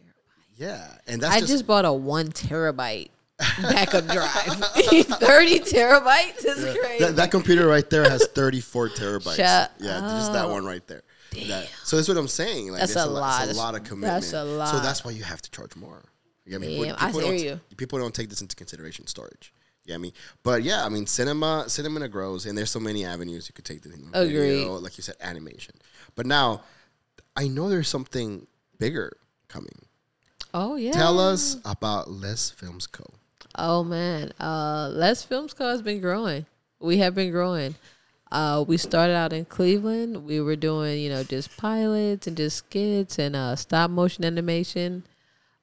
Yeah, 0.58 0.88
and 1.08 1.22
that's 1.22 1.36
I 1.36 1.40
just, 1.40 1.52
just, 1.52 1.68
bought 1.68 1.86
a 1.86 1.94
one 1.94 2.28
terabyte 2.28 3.10
backup 3.62 4.06
drive. 4.08 4.30
30 4.30 5.60
terabytes 5.62 6.46
is 6.46 6.78
crazy. 6.78 7.04
That, 7.06 7.16
that 7.16 7.32
computer 7.32 7.66
right 7.68 7.90
there 7.90 8.04
has 8.08 8.28
34 8.36 8.90
terabytes. 8.90 9.38
Shut 9.38 9.72
yeah, 9.80 10.00
just 10.00 10.34
that 10.34 10.50
one 10.50 10.66
right 10.66 10.86
there. 10.88 11.02
That- 11.48 11.70
so 11.86 11.96
that's 11.96 12.08
what 12.10 12.18
I'm 12.18 12.28
saying. 12.28 12.72
Like, 12.72 12.82
That's 12.82 12.92
it's 12.92 13.02
a 13.02 13.08
lot 13.08 13.44
It's 13.44 13.52
of- 13.52 13.58
a 13.58 13.60
lot 13.60 13.76
of 13.76 13.84
commitment. 13.84 14.14
that's 14.14 14.34
a 14.34 14.44
lot. 14.44 14.68
So 14.68 14.80
that's 14.82 15.04
why 15.06 15.12
you 15.12 15.24
have 15.24 15.42
to 15.42 15.50
charge 15.50 15.76
more. 15.76 16.04
You 16.46 16.52
get 16.52 16.62
me? 16.62 16.84
Damn, 16.84 16.96
I 17.00 17.06
people 17.08 17.22
hear 17.22 17.30
don't, 17.32 17.62
you. 17.72 17.76
People 17.78 18.00
don't 18.00 18.14
take 18.14 18.30
this 18.30 18.42
into 18.42 18.56
consideration. 18.56 19.08
Storage. 19.08 19.54
You 19.86 19.94
get 19.94 20.02
me? 20.02 20.14
But 20.44 20.62
yeah, 20.64 20.86
I 20.86 20.90
mean, 20.90 21.08
cinema, 21.08 21.66
cinema 21.68 22.08
grows, 22.08 22.46
and 22.46 22.56
there's 22.58 22.70
so 22.70 22.80
many 22.80 23.06
avenues 23.06 23.48
you 23.50 23.54
could 23.54 23.66
take. 23.66 23.84
Agreed. 23.86 24.12
Video, 24.14 24.76
like 24.78 24.98
you 24.98 25.04
said, 25.04 25.16
animation. 25.22 25.74
But 26.16 26.26
now, 26.28 26.62
I 27.36 27.48
know 27.48 27.70
there's 27.70 27.88
something 27.88 28.48
bigger 28.80 29.18
coming. 29.48 29.86
oh, 30.54 30.76
yeah. 30.76 30.92
Tell 30.92 31.20
us 31.20 31.58
about 31.66 32.10
Les 32.10 32.50
Films 32.52 32.88
Co. 32.88 33.06
Oh 33.56 33.84
man, 33.84 34.32
uh, 34.40 34.90
Les 34.92 35.24
Films 35.24 35.54
Co 35.54 35.70
has 35.70 35.82
been 35.82 36.02
growing. 36.02 36.46
We 36.80 36.98
have 36.98 37.14
been 37.14 37.32
growing. 37.32 37.76
Uh, 38.32 38.66
we 38.68 38.78
started 38.78 39.14
out 39.14 39.32
in 39.32 39.46
Cleveland. 39.46 40.26
We 40.26 40.42
were 40.42 40.56
doing, 40.56 41.00
you 41.00 41.10
know, 41.10 41.24
just 41.24 41.56
pilots 41.56 42.26
and 42.26 42.36
just 42.36 42.58
skits 42.58 43.20
and 43.20 43.36
uh, 43.36 43.56
stop 43.56 43.92
motion 43.92 44.26
animation. 44.26 45.04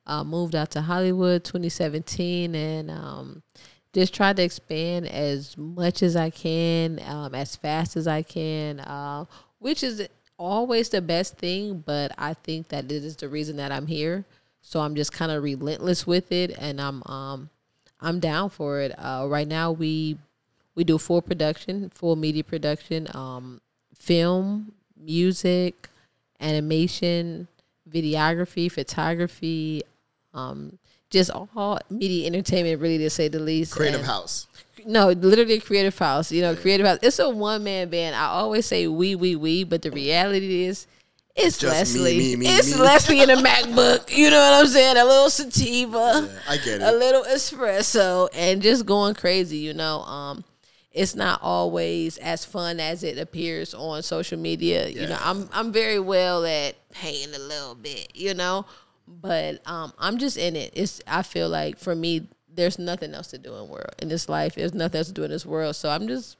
Uh, 0.07 0.23
moved 0.23 0.55
out 0.55 0.71
to 0.71 0.81
Hollywood 0.83 1.45
2017 1.45 2.55
and 2.55 2.91
um, 2.91 3.43
just 3.93 4.14
tried 4.14 4.37
to 4.37 4.43
expand 4.43 5.09
as 5.09 5.59
much 5.59 6.03
as 6.03 6.14
I 6.14 6.31
can, 6.31 7.01
um, 7.07 7.35
as 7.35 7.57
fast 7.57 7.97
as 7.97 8.07
I 8.07 8.23
can, 8.23 8.81
uh, 8.81 9.25
which 9.59 9.83
is 9.83 10.07
always 10.41 10.88
the 10.88 11.03
best 11.03 11.36
thing. 11.36 11.84
But 11.86 12.12
I 12.18 12.34
think 12.34 12.68
that 12.68 12.86
it 12.86 13.05
is 13.05 13.16
the 13.16 13.28
reason 13.28 13.57
that 13.59 13.70
I'm 13.70 13.86
here. 13.86 14.24
So 14.62 14.80
I'm 14.80 14.97
just 14.97 15.12
kind 15.12 15.30
of 15.30 15.43
relentless 15.43 16.07
with 16.07 16.32
it, 16.32 16.51
and 16.59 16.80
I'm 16.80 17.03
um, 17.07 17.51
I'm 18.01 18.20
down 18.20 18.51
for 18.51 18.80
it. 18.80 18.93
Uh, 18.99 19.26
right 19.28 19.49
now, 19.49 19.70
we 19.70 20.18
we 20.74 20.84
do 20.84 20.99
full 20.99 21.22
production, 21.22 21.91
full 21.91 22.16
media 22.16 22.45
production, 22.45 23.07
um, 23.14 23.61
film, 23.95 24.72
music, 24.97 25.88
animation, 26.41 27.49
videography, 27.88 28.70
photography, 28.70 29.82
um, 30.34 30.78
just 31.11 31.30
all 31.30 31.78
media 31.90 32.26
entertainment, 32.26 32.80
really 32.80 32.98
to 32.98 33.11
say 33.11 33.28
the 33.28 33.38
least. 33.40 33.72
Creative 33.72 34.00
And- 34.00 34.08
House. 34.08 34.46
no, 34.86 35.08
literally 35.11 35.61
creative 35.61 35.98
house. 35.98 36.32
You 36.32 36.40
know, 36.42 36.56
creative 36.56 36.86
house. 36.86 36.98
It's 37.02 37.18
a 37.18 37.28
one 37.28 37.64
man 37.64 37.90
band. 37.90 38.14
I 38.16 38.26
always 38.26 38.64
say 38.66 38.86
we, 38.86 39.14
we, 39.14 39.36
we, 39.36 39.64
but 39.64 39.82
the 39.82 39.90
reality 39.90 40.64
is 40.64 40.86
it's 41.36 41.58
Just 41.58 41.94
Leslie. 41.94 42.18
me, 42.18 42.36
me, 42.36 42.46
it's 42.46 42.74
me. 42.74 42.80
Leslie 42.82 43.20
in 43.22 43.30
a 43.30 43.36
MacBook. 43.36 44.14
You 44.16 44.30
know 44.30 44.38
what 44.38 44.61
I'm 44.62 44.66
saying? 44.66 44.96
A 44.96 45.04
little 45.04 45.30
sativa, 45.30 46.28
I 46.48 46.56
get 46.56 46.80
it. 46.80 46.82
a 46.82 46.92
little 46.92 47.22
espresso, 47.22 48.28
and 48.34 48.61
just 48.62 48.84
going 48.86 49.14
crazy. 49.14 49.58
You 49.58 49.72
know, 49.74 50.00
um, 50.00 50.44
it's 50.92 51.14
not 51.14 51.40
always 51.42 52.18
as 52.18 52.44
fun 52.44 52.80
as 52.80 53.04
it 53.04 53.16
appears 53.18 53.74
on 53.74 54.02
social 54.02 54.38
media. 54.38 54.88
You 54.88 55.06
know, 55.06 55.18
I'm 55.22 55.48
I'm 55.52 55.72
very 55.72 56.00
well 56.00 56.44
at 56.44 56.74
paying 56.90 57.32
a 57.34 57.38
little 57.38 57.74
bit. 57.76 58.11
You 58.14 58.34
know, 58.34 58.66
but 59.11 59.61
um, 59.66 59.92
I'm 59.98 60.18
just 60.18 60.36
in 60.36 60.56
it. 60.56 60.72
It's 60.74 61.00
I 61.06 61.22
feel 61.22 61.48
like 61.48 61.78
for 61.78 61.94
me, 61.94 62.28
there's 62.52 62.78
nothing 62.78 63.14
else 63.14 63.28
to 63.28 63.38
do 63.38 63.54
in 63.56 63.68
world 63.68 63.94
in 63.98 64.08
this 64.08 64.28
life. 64.28 64.54
There's 64.54 64.74
nothing 64.74 64.98
else 64.98 65.08
to 65.08 65.12
do 65.12 65.24
in 65.24 65.30
this 65.30 65.46
world. 65.46 65.76
So 65.76 65.90
I'm 65.90 66.06
just 66.06 66.36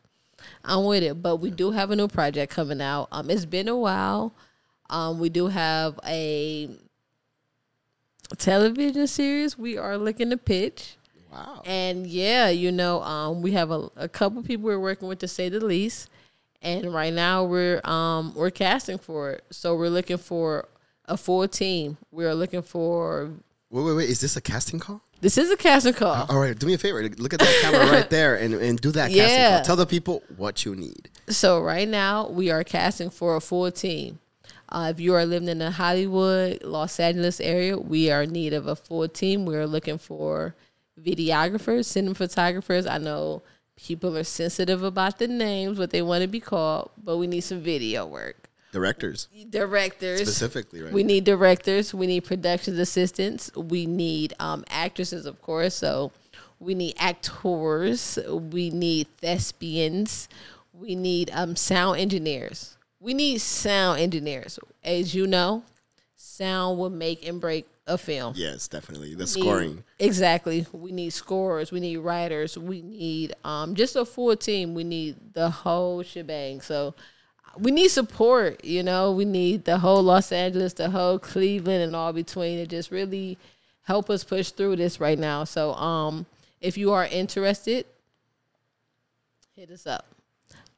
I'm 0.64 0.84
with 0.84 1.02
it. 1.02 1.22
But 1.22 1.36
we 1.36 1.50
do 1.50 1.70
have 1.72 1.90
a 1.90 1.96
new 1.96 2.08
project 2.08 2.52
coming 2.52 2.80
out. 2.80 3.08
Um, 3.12 3.30
it's 3.30 3.44
been 3.44 3.68
a 3.68 3.76
while. 3.76 4.34
Um, 4.88 5.18
we 5.18 5.28
do 5.28 5.46
have 5.46 5.98
a 6.06 6.70
television 8.38 9.06
series 9.06 9.58
we 9.58 9.78
are 9.78 9.96
looking 9.96 10.30
to 10.30 10.36
pitch. 10.36 10.96
Wow. 11.32 11.62
And 11.64 12.06
yeah, 12.06 12.48
you 12.48 12.72
know, 12.72 13.02
um, 13.02 13.40
we 13.40 13.52
have 13.52 13.70
a, 13.70 13.88
a 13.96 14.08
couple 14.08 14.42
people 14.42 14.64
we're 14.64 14.80
working 14.80 15.08
with 15.08 15.20
to 15.20 15.28
say 15.28 15.48
the 15.48 15.64
least. 15.64 16.10
And 16.62 16.92
right 16.92 17.12
now 17.12 17.44
we're 17.44 17.80
um 17.84 18.34
we're 18.34 18.50
casting 18.50 18.98
for 18.98 19.30
it. 19.30 19.44
So 19.50 19.76
we're 19.76 19.88
looking 19.88 20.18
for 20.18 20.68
a 21.11 21.16
full 21.16 21.46
team. 21.48 21.98
We're 22.11 22.34
looking 22.34 22.62
for 22.62 23.30
Wait, 23.70 23.84
wait, 23.84 23.94
wait. 23.94 24.11
Is 24.11 24.20
this 24.20 24.36
a 24.36 24.40
casting 24.40 24.80
call? 24.80 25.00
this 25.20 25.36
is 25.38 25.50
a 25.50 25.56
casting 25.56 25.92
call. 25.92 26.26
All 26.28 26.38
right, 26.40 26.58
do 26.58 26.66
me 26.66 26.74
a 26.74 26.78
favor. 26.78 27.02
Look 27.02 27.34
at 27.34 27.40
that 27.40 27.58
camera 27.61 27.90
right 27.90 28.11
there 28.18 28.36
and, 28.36 28.54
and 28.54 28.80
do 28.80 28.90
that 28.92 29.12
casting 29.12 29.54
call. 29.54 29.62
Tell 29.62 29.76
the 29.76 29.86
people 29.86 30.22
what 30.36 30.64
you 30.64 30.74
need. 30.74 31.08
So 31.28 31.61
right 31.61 31.86
now 31.86 32.28
we 32.28 32.50
are 32.50 32.64
casting 32.64 33.11
for 33.11 33.36
a 33.36 33.40
full 33.40 33.70
team. 33.70 34.18
Uh, 34.70 34.92
if 34.94 35.00
you 35.00 35.14
are 35.14 35.26
living 35.26 35.48
in 35.48 35.58
the 35.58 35.70
Hollywood, 35.70 36.62
Los 36.62 36.98
Angeles 36.98 37.40
area, 37.40 37.76
we 37.76 38.11
are 38.11 38.22
in 38.22 38.30
need 38.30 38.52
of 38.52 38.66
a 38.66 38.76
full 38.76 39.08
team. 39.08 39.44
We 39.44 39.56
are 39.56 39.66
looking 39.66 39.98
for 39.98 40.54
videographers, 41.00 41.86
cinematographers. 41.86 42.90
I 42.90 42.98
know 42.98 43.42
people 43.76 44.16
are 44.16 44.24
sensitive 44.24 44.82
about 44.82 45.18
the 45.18 45.28
names, 45.28 45.78
what 45.78 45.90
they 45.90 46.02
want 46.02 46.22
to 46.22 46.28
be 46.28 46.40
called, 46.40 46.90
but 47.02 47.18
we 47.18 47.26
need 47.26 47.40
some 47.40 47.61
video 47.61 48.06
work. 48.06 48.39
Directors, 48.72 49.28
Directors, 49.50 50.20
specifically, 50.20 50.82
right? 50.82 50.92
we 50.92 51.02
need 51.02 51.24
directors. 51.24 51.92
We 51.92 52.06
need 52.06 52.24
production 52.24 52.78
assistants. 52.78 53.50
We 53.56 53.86
need 53.86 54.34
um, 54.38 54.64
actresses, 54.68 55.26
of 55.26 55.42
course. 55.42 55.74
So 55.74 56.12
we 56.60 56.74
need 56.74 56.94
actors. 56.98 58.18
We 58.28 58.70
need 58.70 59.08
thespians. 59.18 60.28
We 60.72 60.94
need 60.94 61.30
um, 61.32 61.56
sound 61.56 61.98
engineers. 61.98 62.76
We 63.00 63.12
need 63.14 63.40
sound 63.40 64.00
engineers. 64.00 64.58
As 64.84 65.14
you 65.14 65.26
know, 65.26 65.64
sound 66.16 66.78
will 66.78 66.90
make 66.90 67.26
and 67.26 67.40
break 67.40 67.66
a 67.86 67.98
film. 67.98 68.34
yes, 68.36 68.68
definitely. 68.68 69.14
The 69.14 69.24
need- 69.24 69.28
scoring. 69.28 69.84
Exactly. 69.98 70.64
We 70.72 70.92
need 70.92 71.10
scorers. 71.10 71.72
We 71.72 71.80
need 71.80 71.96
writers. 71.96 72.56
We 72.56 72.82
need 72.82 73.34
um, 73.42 73.74
just 73.74 73.96
a 73.96 74.04
full 74.04 74.36
team. 74.36 74.74
We 74.74 74.84
need 74.84 75.16
the 75.32 75.50
whole 75.50 76.02
shebang. 76.04 76.60
So 76.60 76.94
we 77.59 77.70
need 77.70 77.88
support. 77.88 78.64
You 78.64 78.82
know, 78.82 79.12
we 79.12 79.24
need 79.24 79.64
the 79.64 79.78
whole 79.78 80.03
Los 80.03 80.32
Angeles, 80.32 80.74
the 80.74 80.90
whole 80.90 81.18
Cleveland, 81.18 81.82
and 81.82 81.96
all 81.96 82.12
between 82.12 82.59
to 82.59 82.66
just 82.66 82.90
really 82.90 83.38
help 83.82 84.11
us 84.11 84.24
push 84.24 84.51
through 84.51 84.76
this 84.76 85.01
right 85.01 85.18
now. 85.18 85.44
So 85.44 85.74
um, 85.74 86.26
if 86.61 86.76
you 86.78 86.92
are 86.92 87.07
interested, 87.07 87.86
hit 89.57 89.70
us 89.70 89.86
up. 89.86 90.07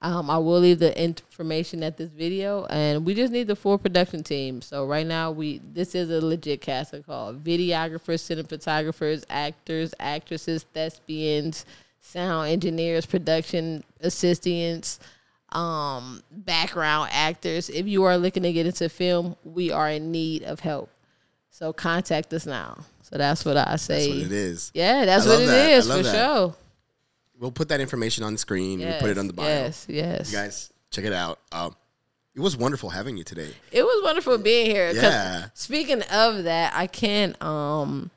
Um, 0.01 0.31
I 0.31 0.39
will 0.39 0.59
leave 0.59 0.81
the 0.81 1.01
information 1.01 1.85
at 1.85 1.97
this 1.97 2.11
video, 2.11 2.67
and 2.67 3.07
we 3.07 3.15
just 3.15 3.33
need 3.33 3.47
the 3.47 3.55
full 3.55 3.79
production 3.79 4.25
team. 4.25 4.61
So 4.61 4.85
right 4.85 5.07
now, 5.07 5.31
we 5.31 5.61
this 5.73 5.95
is 5.95 6.11
a 6.11 6.21
legit 6.21 6.61
casting 6.61 7.05
call: 7.05 7.35
videographers, 7.35 8.21
cinematographers, 8.27 9.25
actors, 9.31 9.95
actresses, 10.01 10.65
thespians, 10.75 11.67
sound 12.01 12.49
engineers, 12.49 13.07
production 13.07 13.85
assistants, 14.01 14.99
um, 15.55 16.23
background 16.31 17.11
actors. 17.13 17.69
If 17.69 17.87
you 17.87 18.05
are 18.05 18.17
looking 18.19 18.43
to 18.43 18.53
get 18.53 18.67
into 18.67 18.89
film, 18.89 19.37
we 19.45 19.71
are 19.71 19.91
in 19.91 20.11
need 20.11 20.43
of 20.43 20.61
help. 20.61 20.91
So 21.51 21.73
contact 21.73 22.33
us 22.33 22.47
now. 22.47 22.79
So 23.03 23.19
that's 23.19 23.45
what 23.45 23.57
I 23.57 23.77
say. 23.77 24.07
That's 24.07 24.09
what 24.09 24.27
it 24.27 24.33
is. 24.33 24.71
Yeah, 24.75 25.05
that's 25.05 25.27
what 25.27 25.41
it 25.41 25.47
that. 25.47 25.71
Is 25.71 25.87
for 25.87 26.03
that. 26.03 26.15
sure. 26.15 26.55
We'll 27.39 27.53
put 27.53 27.69
that 27.69 27.81
information 27.81 28.25
on 28.25 28.33
the 28.33 28.39
screen. 28.39 28.81
Yes, 28.81 28.95
we 29.03 29.09
put 29.09 29.11
it 29.11 29.19
on 29.19 29.27
the 29.27 29.33
bio. 29.33 29.47
Yes, 29.47 29.87
yes. 29.89 30.33
You 30.33 30.39
guys, 30.39 30.73
check 30.91 31.05
it 31.05 31.13
out. 31.13 31.39
Um, 31.51 31.77
it 32.35 32.41
was 32.41 32.57
wonderful 32.57 32.89
having 32.89 33.17
you 33.17 33.25
today. 33.25 33.51
It 33.71 33.83
was 33.83 34.03
wonderful 34.03 34.39
being 34.39 34.67
here. 34.67 34.93
Yeah. 34.93 35.47
Speaking 35.55 36.03
of 36.03 36.45
that, 36.45 36.73
I 36.75 36.87
can't 36.87 37.41
um 37.43 38.11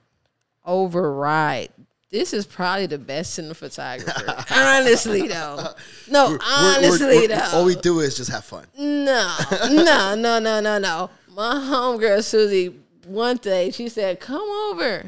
override. 0.63 1.69
This 2.15 2.33
is 2.33 2.45
probably 2.45 2.85
the 2.85 2.97
best 2.97 3.37
cinematographer. 3.37 4.49
honestly, 4.55 5.27
though. 5.27 5.67
No, 6.09 6.27
We're- 6.29 6.37
we're- 6.37 6.39
honestly, 6.45 7.07
we're- 7.07 7.27
though. 7.27 7.49
all 7.51 7.65
we 7.65 7.75
do 7.75 7.99
is 7.99 8.15
just 8.15 8.31
have 8.31 8.45
fun. 8.45 8.65
No, 8.77 9.35
no, 9.69 10.15
no, 10.15 10.39
no, 10.39 10.61
no, 10.61 10.77
no. 10.77 11.09
My 11.29 11.55
homegirl 11.55 12.23
Susie, 12.23 12.73
one 13.05 13.35
day 13.35 13.69
she 13.71 13.89
said, 13.89 14.21
"Come 14.21 14.49
over." 14.71 15.03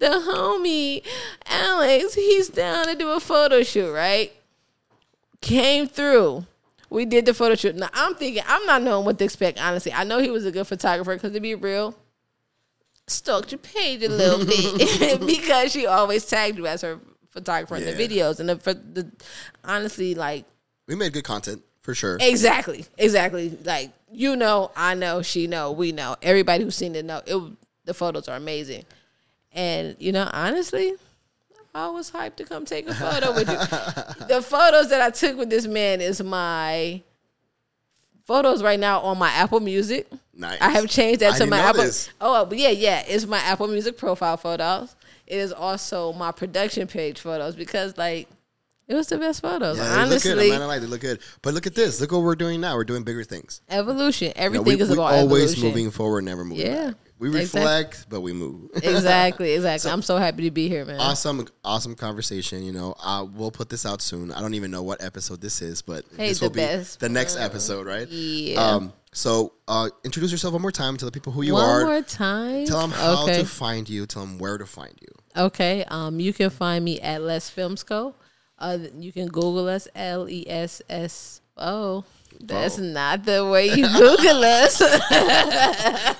The 0.00 0.06
homie 0.08 1.02
Alex, 1.46 2.12
he's 2.14 2.48
down 2.50 2.86
to 2.88 2.94
do 2.94 3.10
a 3.12 3.20
photo 3.20 3.62
shoot. 3.62 3.90
Right? 3.92 4.30
Came 5.40 5.86
through. 5.88 6.44
we 6.90 7.06
did 7.06 7.24
the 7.24 7.32
photo 7.32 7.54
shoot. 7.54 7.74
Now 7.76 7.88
I'm 7.94 8.14
thinking 8.16 8.42
I'm 8.46 8.66
not 8.66 8.82
knowing 8.82 9.06
what 9.06 9.18
to 9.18 9.24
expect. 9.24 9.58
Honestly, 9.58 9.94
I 9.94 10.04
know 10.04 10.18
he 10.18 10.28
was 10.30 10.44
a 10.44 10.52
good 10.52 10.66
photographer 10.66 11.14
because 11.14 11.32
to 11.32 11.40
be 11.40 11.54
real, 11.54 11.94
stalked 13.10 13.52
your 13.52 13.58
page 13.58 14.02
a 14.02 14.08
little 14.08 14.44
bit 14.46 15.20
because 15.26 15.72
she 15.72 15.86
always 15.86 16.24
tagged 16.26 16.56
you 16.58 16.66
as 16.66 16.82
her 16.82 16.98
photographer 17.30 17.76
in 17.76 17.84
the 17.84 17.92
videos 17.92 18.40
and 18.40 18.48
the, 18.48 18.56
for 18.56 18.74
the 18.74 19.10
honestly 19.64 20.14
like 20.14 20.44
We 20.88 20.94
made 20.94 21.12
good 21.12 21.24
content 21.24 21.62
for 21.82 21.94
sure. 21.94 22.16
exactly 22.20 22.84
exactly. 22.98 23.56
Like 23.64 23.90
you 24.12 24.36
know 24.36 24.70
I 24.76 24.94
know 24.94 25.22
she 25.22 25.46
know 25.46 25.72
we 25.72 25.92
know. 25.92 26.16
Everybody 26.22 26.64
who's 26.64 26.74
seen 26.76 26.94
it 26.94 27.04
know. 27.04 27.22
It 27.26 27.40
the 27.84 27.94
photos 27.94 28.28
are 28.28 28.36
amazing. 28.36 28.84
And 29.52 29.96
you 29.98 30.12
know 30.12 30.28
honestly 30.32 30.94
I 31.74 31.88
was 31.88 32.10
hyped 32.10 32.36
to 32.36 32.44
come 32.44 32.64
take 32.64 32.88
a 32.88 32.94
photo 32.94 33.32
with 33.32 33.48
you. 33.48 33.56
The 34.26 34.42
photos 34.42 34.90
that 34.90 35.00
I 35.00 35.10
took 35.10 35.36
with 35.36 35.50
this 35.50 35.66
man 35.66 36.00
is 36.00 36.20
my 36.22 37.02
photos 38.26 38.62
right 38.62 38.78
now 38.78 39.00
on 39.00 39.18
my 39.18 39.30
Apple 39.30 39.60
Music 39.60 40.08
Nice. 40.40 40.58
I 40.60 40.70
have 40.70 40.88
changed 40.88 41.20
that 41.20 41.34
I 41.34 41.38
to 41.38 41.46
my 41.46 41.58
Apple. 41.58 41.82
this. 41.82 42.08
Oh, 42.20 42.44
but 42.46 42.56
yeah, 42.58 42.70
yeah. 42.70 43.04
It's 43.06 43.26
my 43.26 43.38
Apple 43.38 43.68
Music 43.68 43.96
profile 43.98 44.36
photos. 44.38 44.96
It 45.26 45.36
is 45.38 45.52
also 45.52 46.12
my 46.14 46.32
production 46.32 46.88
page 46.88 47.20
photos 47.20 47.54
because, 47.54 47.96
like, 47.98 48.26
it 48.88 48.94
was 48.94 49.06
the 49.06 49.18
best 49.18 49.42
photos. 49.42 49.76
Yeah, 49.78 49.84
they 49.84 49.90
look 50.10 50.22
good. 50.22 50.32
Honestly, 50.32 50.52
I'm 50.52 50.58
not 50.58 50.66
gonna 50.66 50.80
they 50.80 50.86
look 50.86 51.00
good. 51.02 51.20
But 51.42 51.54
look 51.54 51.66
at 51.68 51.74
this. 51.76 52.00
Look 52.00 52.10
what 52.10 52.22
we're 52.22 52.34
doing 52.34 52.60
now. 52.60 52.74
We're 52.74 52.82
doing 52.84 53.04
bigger 53.04 53.22
things. 53.22 53.60
evolution. 53.68 54.28
You 54.28 54.34
know, 54.34 54.40
Everything 54.46 54.64
we, 54.78 54.82
is 54.82 54.88
we 54.88 54.94
about 54.94 55.12
always 55.12 55.52
evolution. 55.52 55.62
moving 55.62 55.90
forward, 55.92 56.24
never 56.24 56.44
moving 56.44 56.66
Yeah, 56.66 56.86
back. 56.88 56.94
We 57.20 57.28
exactly. 57.28 57.60
reflect, 57.60 58.06
but 58.08 58.22
we 58.22 58.32
move. 58.32 58.70
exactly, 58.82 59.52
exactly. 59.52 59.90
I'm 59.92 60.02
so 60.02 60.16
happy 60.16 60.42
to 60.44 60.50
be 60.50 60.68
here, 60.68 60.84
man. 60.86 60.98
awesome, 60.98 61.46
awesome 61.62 61.94
conversation. 61.94 62.64
You 62.64 62.72
know, 62.72 62.94
uh, 62.98 63.24
we'll 63.32 63.52
put 63.52 63.68
this 63.68 63.84
out 63.86 64.00
soon. 64.02 64.32
I 64.32 64.40
don't 64.40 64.54
even 64.54 64.70
know 64.72 64.82
what 64.82 65.04
episode 65.04 65.40
this 65.40 65.60
is, 65.62 65.82
but 65.82 66.04
Hey, 66.16 66.28
this 66.30 66.38
the 66.40 66.46
will 66.46 66.50
be 66.50 66.56
best 66.60 66.98
the 66.98 67.10
next 67.10 67.36
episode, 67.36 67.86
right? 67.86 68.08
Yeah. 68.08 68.58
Um. 68.60 68.92
So, 69.12 69.54
uh, 69.66 69.90
introduce 70.04 70.30
yourself 70.30 70.52
one 70.52 70.62
more 70.62 70.70
time. 70.70 70.96
Tell 70.96 71.06
the 71.08 71.12
people 71.12 71.32
who 71.32 71.42
you 71.42 71.54
One 71.54 71.64
are. 71.64 71.78
One 71.84 71.86
more 71.86 72.02
time. 72.02 72.64
Tell 72.66 72.80
them 72.80 72.92
how 72.92 73.24
okay. 73.24 73.38
to 73.40 73.44
find 73.44 73.88
you. 73.88 74.06
Tell 74.06 74.22
them 74.22 74.38
where 74.38 74.56
to 74.56 74.66
find 74.66 74.94
you. 75.00 75.08
Okay. 75.36 75.84
Um, 75.88 76.20
you 76.20 76.32
can 76.32 76.50
find 76.50 76.84
me 76.84 77.00
at 77.00 77.20
Les 77.22 77.50
Films 77.50 77.82
Co. 77.82 78.14
Uh, 78.58 78.78
you 78.98 79.12
can 79.12 79.26
Google 79.26 79.68
us 79.68 79.88
L 79.94 80.28
E 80.28 80.44
S 80.48 80.80
S 80.88 81.40
O. 81.56 82.04
That's 82.40 82.78
Oh. 82.78 82.82
not 82.82 83.24
the 83.24 83.44
way 83.46 83.66
you 83.66 83.88
Google 83.88 84.44
us. 84.44 84.80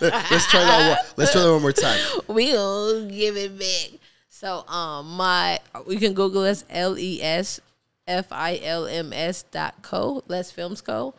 Let's 0.01 0.47
try 0.47 0.65
that. 0.65 0.89
One, 0.89 1.15
let's 1.17 1.33
try 1.33 1.43
that 1.43 1.53
one 1.53 1.63
more 1.63 1.73
time. 1.73 2.01
we 2.27 2.53
gonna 2.53 3.07
give 3.11 3.37
it 3.37 3.59
back. 3.59 4.01
So 4.29 4.67
um 4.67 5.17
my 5.17 5.61
you 5.89 5.99
can 5.99 6.15
Google 6.15 6.43
us 6.45 6.65
L 6.69 6.99
E 6.99 7.23
S 7.23 7.61
F 8.09 8.27
I 8.33 8.61
L 8.63 8.87
M 8.87 9.13
S 9.13 9.45
dot 9.45 9.75
co, 9.83 10.23
Les 10.29 10.51
Films 10.51 10.81
Co. 10.81 11.15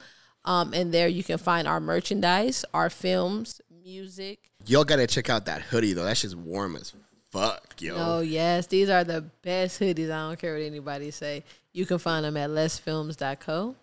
Um 0.46 0.74
and 0.74 0.94
there 0.94 1.08
you 1.08 1.24
can 1.24 1.38
find 1.38 1.68
our 1.68 1.80
merchandise, 1.80 2.66
our 2.74 2.90
films, 2.90 3.62
music. 3.84 4.40
Y'all 4.66 4.84
gotta 4.84 5.08
check 5.08 5.30
out 5.30 5.46
that 5.46 5.62
hoodie 5.62 5.94
though. 5.94 6.04
That 6.04 6.18
shit's 6.18 6.36
warm 6.36 6.76
as 6.76 6.94
fuck, 7.32 7.76
yo. 7.80 7.96
Oh 7.98 8.20
yes, 8.22 8.68
these 8.68 8.90
are 8.90 9.04
the 9.04 9.22
best 9.42 9.80
hoodies. 9.80 10.12
I 10.12 10.28
don't 10.30 10.40
care 10.40 10.54
what 10.54 10.64
anybody 10.64 11.12
say. 11.12 11.44
You 11.74 11.86
can 11.86 11.98
find 12.00 12.26
them 12.26 12.36
at 12.38 12.50
lesfilms.co, 12.50 13.76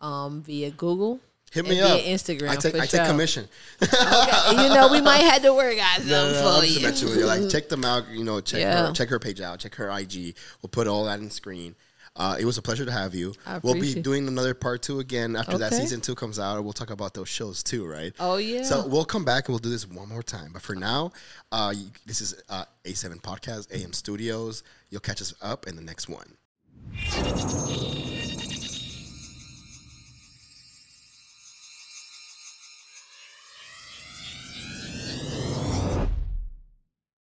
um, 0.00 0.42
via 0.42 0.70
Google. 0.70 1.20
Hit 1.52 1.68
me 1.68 1.76
via 1.76 1.94
up. 1.94 2.00
Instagram. 2.00 2.48
I 2.48 2.56
take 2.56 2.74
I 2.74 2.86
take 2.86 3.06
commission. 3.06 3.46
Okay, 3.82 4.50
you 4.62 4.74
know, 4.74 4.88
we 4.90 5.00
might 5.00 5.18
have 5.22 5.42
to 5.42 5.54
work 5.54 5.76
on 5.78 6.06
No, 6.08 6.32
something 6.32 6.82
no, 6.82 6.88
no, 6.90 6.92
for 6.96 7.06
you. 7.06 7.14
you. 7.20 7.26
Like 7.26 7.48
check 7.50 7.68
them 7.68 7.84
out. 7.84 8.08
You 8.08 8.24
know, 8.24 8.40
check 8.40 8.60
Yeah. 8.60 8.86
her, 8.88 8.92
check 8.92 9.08
her 9.10 9.18
page 9.20 9.40
out. 9.40 9.60
Check 9.60 9.74
her 9.76 9.88
IG. 9.90 10.34
We'll 10.62 10.70
put 10.70 10.86
all 10.88 11.04
that 11.04 11.20
in 11.20 11.30
screen. 11.30 11.76
Uh, 12.16 12.36
it 12.38 12.44
was 12.44 12.58
a 12.58 12.62
pleasure 12.62 12.84
to 12.84 12.92
have 12.92 13.12
you. 13.14 13.34
We'll 13.62 13.74
be 13.74 14.00
doing 14.02 14.28
another 14.28 14.54
part 14.54 14.82
two 14.82 15.00
again 15.00 15.34
after 15.34 15.58
that 15.58 15.72
season 15.80 16.00
two 16.00 16.14
comes 16.14 16.38
out. 16.38 16.62
We'll 16.62 16.72
talk 16.72 16.90
about 16.90 17.12
those 17.14 17.28
shows 17.28 17.62
too, 17.62 17.84
right? 17.86 18.12
Oh 18.20 18.36
yeah. 18.36 18.62
So 18.62 18.86
we'll 18.86 19.04
come 19.04 19.24
back 19.24 19.48
and 19.48 19.52
we'll 19.54 19.58
do 19.58 19.70
this 19.70 19.88
one 19.88 20.08
more 20.08 20.22
time. 20.22 20.50
But 20.52 20.62
for 20.62 20.76
now, 20.76 21.10
uh, 21.50 21.74
this 22.06 22.20
is 22.20 22.40
uh, 22.48 22.66
A7 22.84 23.20
Podcast, 23.20 23.72
AM 23.74 23.92
Studios. 23.92 24.62
You'll 24.90 25.00
catch 25.00 25.20
us 25.20 25.34
up 25.42 25.66
in 25.66 25.74
the 25.74 25.82
next 25.82 26.08
one. 26.08 26.36